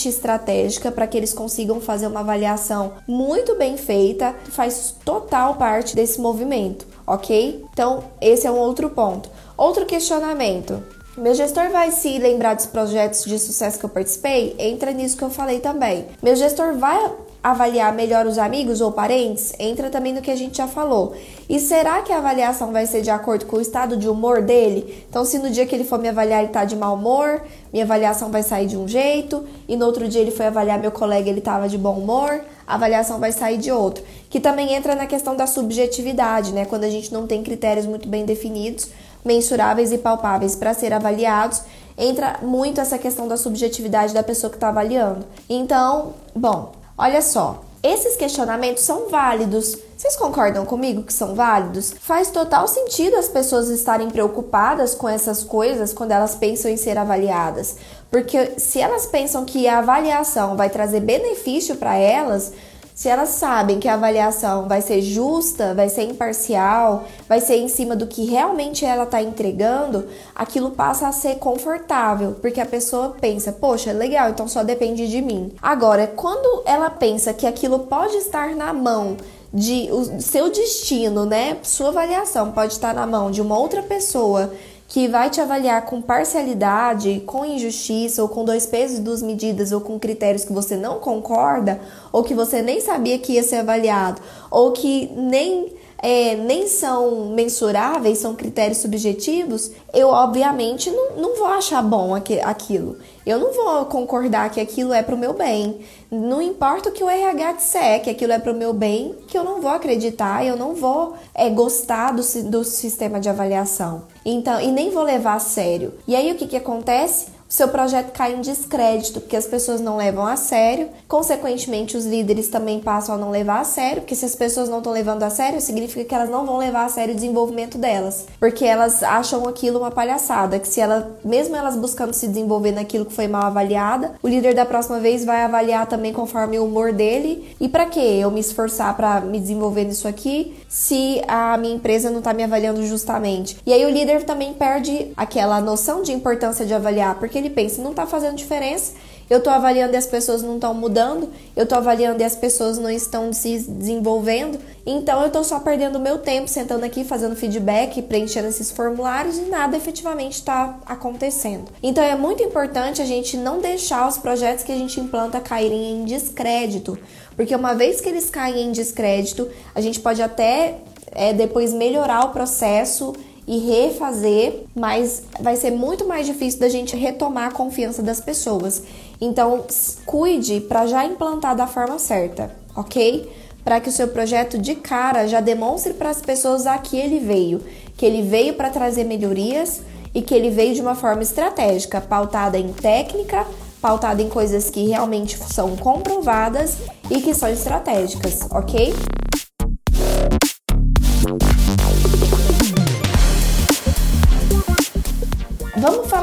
estratégica 0.10 0.92
para 0.92 1.08
que 1.08 1.18
eles 1.18 1.34
consigam 1.34 1.80
fazer 1.80 2.08
uma 2.08 2.22
avaliação 2.22 2.94
muito 3.08 3.56
bem 3.56 3.78
feita 3.78 4.36
faz 4.50 4.96
total 5.06 5.56
parte 5.56 5.96
desse 5.96 6.20
movimento, 6.20 6.88
ok? 7.06 7.64
Então, 7.72 8.04
esse 8.20 8.48
é 8.48 8.52
um 8.52 8.58
outro 8.58 8.90
ponto. 8.90 9.30
Outro 9.56 9.86
questionamento. 9.86 10.82
Meu 11.16 11.36
gestor 11.36 11.70
vai 11.70 11.92
se 11.92 12.18
lembrar 12.18 12.56
dos 12.56 12.66
projetos 12.66 13.24
de 13.24 13.38
sucesso 13.38 13.78
que 13.78 13.86
eu 13.86 13.90
participei? 13.90 14.56
Entra 14.58 14.92
nisso 14.92 15.16
que 15.16 15.24
eu 15.24 15.30
falei 15.30 15.60
também. 15.60 16.08
Meu 16.24 16.36
gestor 16.36 16.76
vai 16.76 17.12
avaliar 17.44 17.94
melhor 17.94 18.26
os 18.26 18.38
amigos 18.38 18.80
ou 18.80 18.94
parentes? 18.94 19.52
Entra 19.60 19.90
também 19.90 20.14
no 20.14 20.22
que 20.22 20.32
a 20.32 20.36
gente 20.36 20.58
já 20.58 20.68
falou. 20.68 21.14
E 21.50 21.60
será 21.60 22.02
que 22.02 22.14
a 22.14 22.18
avaliação 22.18 22.72
vai 22.72 22.86
ser 22.88 23.02
de 23.02 23.10
acordo 23.10 23.46
com 23.46 23.58
o 23.58 23.62
estado 23.62 23.98
de 23.98 24.08
humor 24.08 24.42
dele? 24.42 25.06
Então, 25.10 25.26
se 25.26 25.38
no 25.38 25.50
dia 25.50 25.66
que 25.66 25.76
ele 25.76 25.84
for 25.84 26.00
me 26.00 26.08
avaliar 26.08 26.42
ele 26.42 26.54
tá 26.54 26.64
de 26.64 26.76
mau 26.76 26.96
humor, 26.96 27.42
minha 27.74 27.84
avaliação 27.84 28.32
vai 28.32 28.42
sair 28.42 28.66
de 28.66 28.78
um 28.78 28.88
jeito, 28.88 29.44
e 29.68 29.76
no 29.76 29.86
outro 29.86 30.08
dia 30.08 30.22
ele 30.22 30.32
foi 30.32 30.46
avaliar 30.46 30.80
meu 30.80 30.92
colega 30.92 31.30
ele 31.30 31.42
tava 31.42 31.68
de 31.68 31.78
bom 31.78 31.98
humor, 31.98 32.42
a 32.66 32.76
avaliação 32.76 33.20
vai 33.20 33.34
sair 33.34 33.58
de 33.58 33.72
outro. 33.72 34.04
Que 34.30 34.40
também 34.40 34.74
entra 34.74 34.96
na 34.96 35.06
questão 35.06 35.36
da 35.36 35.46
subjetividade, 35.46 36.54
né? 36.54 36.64
Quando 36.64 36.86
a 36.86 36.90
gente 36.90 37.12
não 37.12 37.28
tem 37.28 37.44
critérios 37.44 37.86
muito 37.86 38.08
bem 38.08 38.26
definidos 38.26 38.90
mensuráveis 39.24 39.92
e 39.92 39.98
palpáveis 39.98 40.56
para 40.56 40.74
ser 40.74 40.94
avaliados, 40.94 41.62
entra 41.98 42.40
muito 42.42 42.82
essa 42.82 42.98
questão 42.98 43.28
da 43.28 43.38
subjetividade 43.38 44.14
da 44.14 44.24
pessoa 44.24 44.50
que 44.50 44.58
está 44.58 44.70
avaliando. 44.70 45.26
Então, 45.50 46.14
bom, 46.36 46.74
olha 46.98 47.22
só, 47.22 47.64
esses 47.84 48.16
questionamentos 48.16 48.84
são 48.84 49.10
válidos. 49.10 49.78
Vocês 49.98 50.16
concordam 50.16 50.66
comigo 50.66 51.04
que 51.04 51.12
são 51.12 51.36
válidos? 51.36 51.94
Faz 52.00 52.30
total 52.30 52.66
sentido 52.66 53.18
as 53.18 53.28
pessoas 53.28 53.68
estarem 53.68 54.10
preocupadas 54.10 54.96
com 54.96 55.08
essas 55.10 55.44
coisas 55.44 55.92
quando 55.92 56.12
elas 56.12 56.34
pensam 56.34 56.72
em 56.72 56.78
ser 56.78 56.98
avaliadas. 56.98 57.76
Porque 58.10 58.58
se 58.58 58.80
elas 58.80 59.06
pensam 59.06 59.44
que 59.44 59.68
a 59.68 59.80
avaliação 59.80 60.56
vai 60.56 60.70
trazer 60.70 61.02
benefício 61.02 61.76
para 61.76 61.96
elas, 61.96 62.54
se 62.96 63.10
elas 63.10 63.30
sabem 63.30 63.80
que 63.80 63.88
a 63.88 63.96
avaliação 63.96 64.68
vai 64.68 64.82
ser 64.82 65.02
justa, 65.02 65.74
vai 65.74 65.90
ser 65.90 66.04
imparcial, 66.04 67.06
vai 67.28 67.42
ser 67.42 67.58
em 67.58 67.68
cima 67.68 67.96
do 67.96 68.08
que 68.08 68.26
realmente 68.26 68.86
ela 68.86 69.04
está 69.04 69.22
entregando, 69.22 70.08
aquilo 70.36 70.72
passa 70.72 71.08
a 71.08 71.12
ser 71.12 71.36
confortável, 71.36 72.36
porque 72.42 72.62
a 72.62 72.66
pessoa 72.66 73.16
pensa, 73.20 73.52
poxa, 73.52 73.92
legal, 73.92 74.30
então 74.30 74.48
só 74.48 74.64
depende 74.64 75.08
de 75.08 75.22
mim. 75.22 75.54
Agora, 75.62 76.08
quando 76.08 76.64
ela 76.66 76.90
pensa 76.90 77.34
que 77.34 77.48
aquilo 77.48 77.80
pode 77.80 78.16
estar 78.18 78.56
na 78.56 78.74
mão 78.74 79.18
de 79.54 79.88
o 79.92 80.20
seu 80.20 80.50
destino, 80.50 81.26
né? 81.26 81.58
Sua 81.62 81.90
avaliação 81.90 82.52
pode 82.52 82.74
estar 82.74 82.94
na 82.94 83.06
mão 83.06 83.30
de 83.30 83.40
uma 83.40 83.58
outra 83.58 83.84
pessoa 83.84 84.52
que 84.94 85.08
vai 85.08 85.28
te 85.28 85.42
avaliar 85.42 85.88
com 85.88 86.00
parcialidade, 86.00 87.24
com 87.26 87.44
injustiça, 87.44 88.22
ou 88.22 88.30
com 88.30 88.46
dois 88.46 88.68
pesos 88.68 89.00
e 89.00 89.02
duas 89.02 89.24
medidas, 89.24 89.72
ou 89.72 89.82
com 89.82 89.98
critérios 89.98 90.46
que 90.46 90.54
você 90.54 90.78
não 90.78 91.00
concorda, 91.00 91.82
ou 92.12 92.24
que 92.24 92.36
você 92.36 92.62
nem 92.62 92.80
sabia 92.80 93.18
que 93.18 93.34
ia 93.34 93.42
ser 93.42 93.56
avaliado, 93.56 94.22
ou 94.52 94.72
que 94.72 95.12
nem 95.16 95.74
é, 96.04 96.36
nem 96.36 96.68
são 96.68 97.28
mensuráveis, 97.28 98.18
são 98.18 98.36
critérios 98.36 98.80
subjetivos, 98.80 99.72
eu 99.94 100.10
obviamente 100.10 100.92
não, 100.92 101.16
não 101.16 101.36
vou 101.38 101.48
achar 101.48 101.82
bom 101.82 102.14
aquilo. 102.14 102.98
Eu 103.26 103.40
não 103.40 103.54
vou 103.54 103.86
concordar 103.86 104.50
que 104.50 104.60
aquilo 104.60 104.92
é 104.92 105.02
para 105.02 105.16
o 105.16 105.18
meu 105.18 105.32
bem. 105.32 105.80
Não 106.12 106.42
importa 106.42 106.90
o 106.90 106.92
que 106.92 107.02
o 107.02 107.10
RH 107.10 107.54
disser, 107.54 108.04
que 108.04 108.10
aquilo 108.10 108.34
é 108.34 108.38
para 108.38 108.52
o 108.52 108.56
meu 108.56 108.74
bem, 108.74 109.16
que 109.30 109.38
eu 109.38 109.46
não 109.46 109.62
vou 109.62 109.72
acreditar, 109.72 110.46
eu 110.46 110.58
não 110.58 110.76
vou 110.76 111.14
é, 111.34 111.50
gostar 111.50 112.12
do, 112.12 112.22
do 112.50 112.66
sistema 112.66 113.18
de 113.22 113.30
avaliação. 113.30 114.04
Então, 114.26 114.60
e 114.60 114.74
nem 114.74 114.92
vou 114.92 115.04
levar 115.04 115.36
a 115.36 115.40
sério. 115.40 115.94
E 116.06 116.18
aí 116.18 116.30
o 116.34 116.36
que, 116.36 116.48
que 116.48 116.58
acontece? 116.58 117.28
Seu 117.54 117.68
projeto 117.68 118.14
cai 118.14 118.34
em 118.34 118.42
descrédito, 118.42 119.22
porque 119.22 119.36
as 119.36 119.46
pessoas 119.46 119.80
não 119.80 119.96
levam 119.96 120.26
a 120.26 120.36
sério, 120.36 120.90
consequentemente, 121.08 121.96
os 121.96 122.04
líderes 122.04 122.48
também 122.48 122.80
passam 122.80 123.14
a 123.14 123.18
não 123.20 123.30
levar 123.30 123.60
a 123.60 123.64
sério, 123.64 124.02
porque 124.02 124.16
se 124.16 124.26
as 124.26 124.34
pessoas 124.34 124.68
não 124.70 124.80
estão 124.80 124.92
levando 124.92 125.22
a 125.22 125.30
sério, 125.30 125.62
significa 125.62 126.04
que 126.04 126.16
elas 126.16 126.32
não 126.32 126.48
vão 126.48 126.58
levar 126.58 126.86
a 126.86 126.90
sério 126.90 127.14
o 127.14 127.16
desenvolvimento 127.16 127.78
delas, 127.78 128.26
porque 128.40 128.66
elas 128.66 129.04
acham 129.04 129.48
aquilo 129.48 129.78
uma 129.78 129.92
palhaçada, 129.92 130.58
que 130.58 130.68
se 130.68 130.82
ela, 130.82 131.16
mesmo 131.24 131.56
elas 131.56 131.76
buscando 131.76 132.12
se 132.12 132.28
desenvolver 132.28 132.72
naquilo 132.72 133.06
que 133.06 133.14
foi 133.14 133.28
mal 133.28 133.44
avaliada, 133.44 134.16
o 134.24 134.28
líder 134.28 134.56
da 134.56 134.66
próxima 134.66 135.00
vez 135.00 135.24
vai 135.24 135.44
avaliar 135.44 135.86
também 135.86 136.12
conforme 136.12 136.58
o 136.58 136.66
humor 136.66 136.92
dele. 136.92 137.56
E 137.60 137.70
para 137.70 137.86
que 137.86 138.00
eu 138.00 138.32
me 138.32 138.40
esforçar 138.40 138.98
para 138.98 139.22
me 139.22 139.40
desenvolver 139.40 139.84
nisso 139.84 140.08
aqui, 140.08 140.56
se 140.68 141.22
a 141.28 141.56
minha 141.60 141.76
empresa 141.76 142.10
não 142.10 142.18
está 142.18 142.34
me 142.34 142.44
avaliando 142.44 142.84
justamente? 142.84 143.58
E 143.64 143.72
aí 143.72 143.86
o 143.86 143.92
líder 143.92 144.24
também 144.24 144.54
perde 144.54 145.12
aquela 145.16 145.62
noção 145.62 146.02
de 146.02 146.12
importância 146.12 146.66
de 146.66 146.74
avaliar, 146.74 147.14
porque 147.20 147.43
ele 147.44 147.54
pensa, 147.54 147.82
não 147.82 147.92
está 147.92 148.06
fazendo 148.06 148.36
diferença, 148.36 148.94
eu 149.30 149.38
estou 149.38 149.52
avaliando 149.52 149.94
e 149.94 149.98
as 149.98 150.06
pessoas 150.06 150.42
não 150.42 150.56
estão 150.56 150.74
mudando, 150.74 151.30
eu 151.56 151.64
estou 151.64 151.78
avaliando 151.78 152.22
e 152.22 152.26
as 152.26 152.36
pessoas 152.36 152.78
não 152.78 152.90
estão 152.90 153.32
se 153.32 153.60
desenvolvendo, 153.60 154.60
então 154.86 155.22
eu 155.22 155.28
estou 155.28 155.44
só 155.44 155.60
perdendo 155.60 156.00
meu 156.00 156.18
tempo 156.18 156.48
sentando 156.48 156.86
aqui 156.86 157.04
fazendo 157.04 157.36
feedback, 157.36 158.02
preenchendo 158.02 158.48
esses 158.48 158.70
formulários 158.70 159.38
e 159.38 159.44
nada 159.44 159.78
efetivamente 159.78 160.34
está 160.34 160.78
acontecendo. 160.86 161.66
Então 161.82 162.04
é 162.04 162.16
muito 162.16 162.44
importante 162.44 163.02
a 163.02 163.06
gente 163.06 163.38
não 163.38 163.60
deixar 163.60 164.08
os 164.08 164.18
projetos 164.18 164.64
que 164.64 164.72
a 164.72 164.78
gente 164.78 165.00
implanta 165.00 165.40
caírem 165.40 165.92
em 165.92 166.06
descrédito, 166.06 166.98
porque 167.36 167.56
uma 167.56 167.74
vez 167.74 168.02
que 168.02 168.10
eles 168.10 168.30
caem 168.30 168.68
em 168.68 168.72
descrédito, 168.72 169.50
a 169.74 169.82
gente 169.82 170.00
pode 170.00 170.22
até 170.22 170.80
é, 171.12 171.34
depois 171.34 171.74
melhorar 171.74 172.26
o 172.26 172.30
processo 172.30 173.14
e 173.48 173.58
refazer, 173.58 174.64
mas 174.76 175.24
vai 175.40 175.56
ser 175.56 175.72
muito 175.72 176.08
mais 176.08 176.26
difícil 176.26 176.60
da 176.60 176.70
gente 176.70 176.96
retomar 176.96 177.50
a 177.50 177.52
confiança 177.52 178.02
das 178.02 178.20
pessoas. 178.22 178.84
Então, 179.20 179.66
cuide 180.06 180.62
para 180.62 180.86
já 180.88 181.06
implantar 181.06 181.56
da 181.56 181.68
forma 181.68 182.00
certa, 182.00 182.52
ok? 182.76 183.30
Para 183.64 183.80
que 183.80 183.90
o 183.90 183.92
seu 183.92 184.08
projeto 184.08 184.58
de 184.58 184.76
cara 184.76 185.28
já 185.28 185.40
demonstre 185.40 185.94
para 185.94 186.10
as 186.10 186.22
pessoas 186.22 186.66
a 186.66 186.78
que 186.78 186.98
ele 186.98 187.20
veio, 187.20 187.62
que 187.98 188.06
ele 188.06 188.22
veio 188.22 188.54
para 188.54 188.70
trazer 188.70 189.04
melhorias 189.04 189.82
e 190.14 190.22
que 190.22 190.34
ele 190.34 190.50
veio 190.50 190.76
de 190.76 190.82
uma 190.82 190.96
forma 190.96 191.24
estratégica, 191.24 192.00
pautada 192.00 192.58
em 192.58 192.72
técnica, 192.72 193.46
pautada 193.82 194.22
em 194.22 194.30
coisas 194.30 194.70
que 194.70 194.88
realmente 194.88 195.38
são 195.38 195.76
comprovadas 195.76 196.78
e 197.10 197.22
que 197.22 197.34
são 197.34 197.50
estratégicas, 197.50 198.40
ok? 198.52 198.94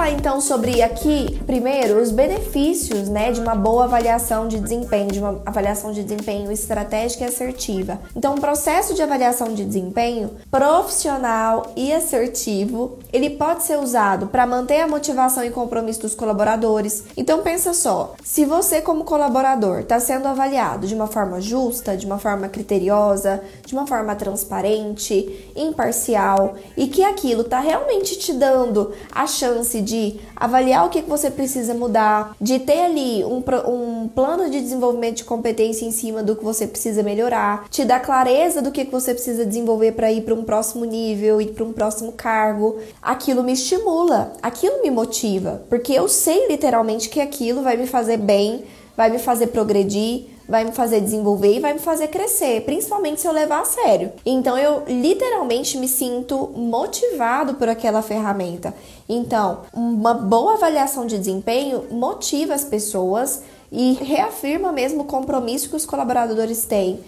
Falar 0.00 0.12
então 0.12 0.40
sobre 0.40 0.80
aqui, 0.80 1.38
primeiro, 1.44 2.00
os 2.00 2.10
benefícios 2.10 3.06
né, 3.10 3.32
de 3.32 3.40
uma 3.40 3.54
boa 3.54 3.84
avaliação 3.84 4.48
de 4.48 4.58
desempenho, 4.58 5.12
de 5.12 5.18
uma 5.18 5.42
avaliação 5.44 5.92
de 5.92 6.02
desempenho 6.02 6.50
estratégica 6.50 7.24
e 7.24 7.26
assertiva. 7.26 7.98
Então, 8.16 8.34
o 8.34 8.40
processo 8.40 8.94
de 8.94 9.02
avaliação 9.02 9.52
de 9.52 9.62
desempenho 9.62 10.30
profissional 10.50 11.74
e 11.76 11.92
assertivo, 11.92 12.98
ele 13.12 13.30
pode 13.30 13.64
ser 13.64 13.78
usado 13.78 14.26
para 14.26 14.46
manter 14.46 14.80
a 14.80 14.88
motivação 14.88 15.44
e 15.44 15.50
compromisso 15.50 16.00
dos 16.00 16.14
colaboradores. 16.14 17.04
Então, 17.16 17.42
pensa 17.42 17.74
só, 17.74 18.14
se 18.22 18.44
você 18.44 18.80
como 18.80 19.04
colaborador 19.04 19.80
está 19.80 19.98
sendo 20.00 20.26
avaliado 20.26 20.86
de 20.86 20.94
uma 20.94 21.06
forma 21.06 21.40
justa, 21.40 21.96
de 21.96 22.06
uma 22.06 22.18
forma 22.18 22.48
criteriosa, 22.48 23.42
de 23.64 23.74
uma 23.74 23.86
forma 23.86 24.14
transparente, 24.14 25.52
imparcial 25.56 26.54
e 26.76 26.86
que 26.86 27.02
aquilo 27.02 27.42
está 27.42 27.60
realmente 27.60 28.18
te 28.18 28.32
dando 28.32 28.92
a 29.12 29.26
chance 29.26 29.80
de 29.80 30.20
avaliar 30.36 30.86
o 30.86 30.90
que 30.90 31.02
você 31.02 31.30
precisa 31.30 31.74
mudar, 31.74 32.34
de 32.40 32.58
ter 32.58 32.80
ali 32.80 33.24
um, 33.24 33.42
um 33.68 34.08
plano 34.08 34.48
de 34.50 34.60
desenvolvimento 34.60 35.16
de 35.16 35.24
competência 35.24 35.84
em 35.84 35.90
cima 35.90 36.22
do 36.22 36.36
que 36.36 36.44
você 36.44 36.66
precisa 36.66 37.02
melhorar, 37.02 37.68
te 37.68 37.84
dar 37.84 38.00
clareza 38.00 38.62
do 38.62 38.70
que 38.70 38.84
você 38.84 39.12
precisa 39.12 39.44
desenvolver 39.44 39.92
para 39.92 40.10
ir 40.10 40.22
para 40.22 40.34
um 40.34 40.44
próximo 40.44 40.84
nível, 40.84 41.40
ir 41.40 41.48
para 41.48 41.64
um 41.64 41.72
próximo 41.72 42.12
cargo. 42.12 42.78
Aquilo 43.02 43.42
me 43.42 43.52
estimula, 43.52 44.34
aquilo 44.42 44.82
me 44.82 44.90
motiva, 44.90 45.62
porque 45.70 45.92
eu 45.92 46.06
sei 46.06 46.48
literalmente 46.48 47.08
que 47.08 47.20
aquilo 47.20 47.62
vai 47.62 47.76
me 47.76 47.86
fazer 47.86 48.18
bem, 48.18 48.64
vai 48.94 49.08
me 49.08 49.18
fazer 49.18 49.46
progredir, 49.46 50.26
vai 50.46 50.64
me 50.64 50.72
fazer 50.72 51.00
desenvolver 51.00 51.56
e 51.56 51.60
vai 51.60 51.72
me 51.72 51.78
fazer 51.78 52.08
crescer, 52.08 52.62
principalmente 52.64 53.20
se 53.20 53.26
eu 53.26 53.32
levar 53.32 53.62
a 53.62 53.64
sério. 53.64 54.12
Então 54.26 54.58
eu 54.58 54.82
literalmente 54.86 55.78
me 55.78 55.88
sinto 55.88 56.50
motivado 56.54 57.54
por 57.54 57.68
aquela 57.68 58.02
ferramenta. 58.02 58.74
Então, 59.08 59.60
uma 59.72 60.12
boa 60.12 60.54
avaliação 60.54 61.06
de 61.06 61.16
desempenho 61.16 61.84
motiva 61.90 62.52
as 62.52 62.64
pessoas 62.64 63.42
e 63.72 63.92
reafirma 63.92 64.72
mesmo 64.72 65.02
o 65.02 65.06
compromisso 65.06 65.70
que 65.70 65.76
os 65.76 65.86
colaboradores 65.86 66.66
têm 66.66 67.00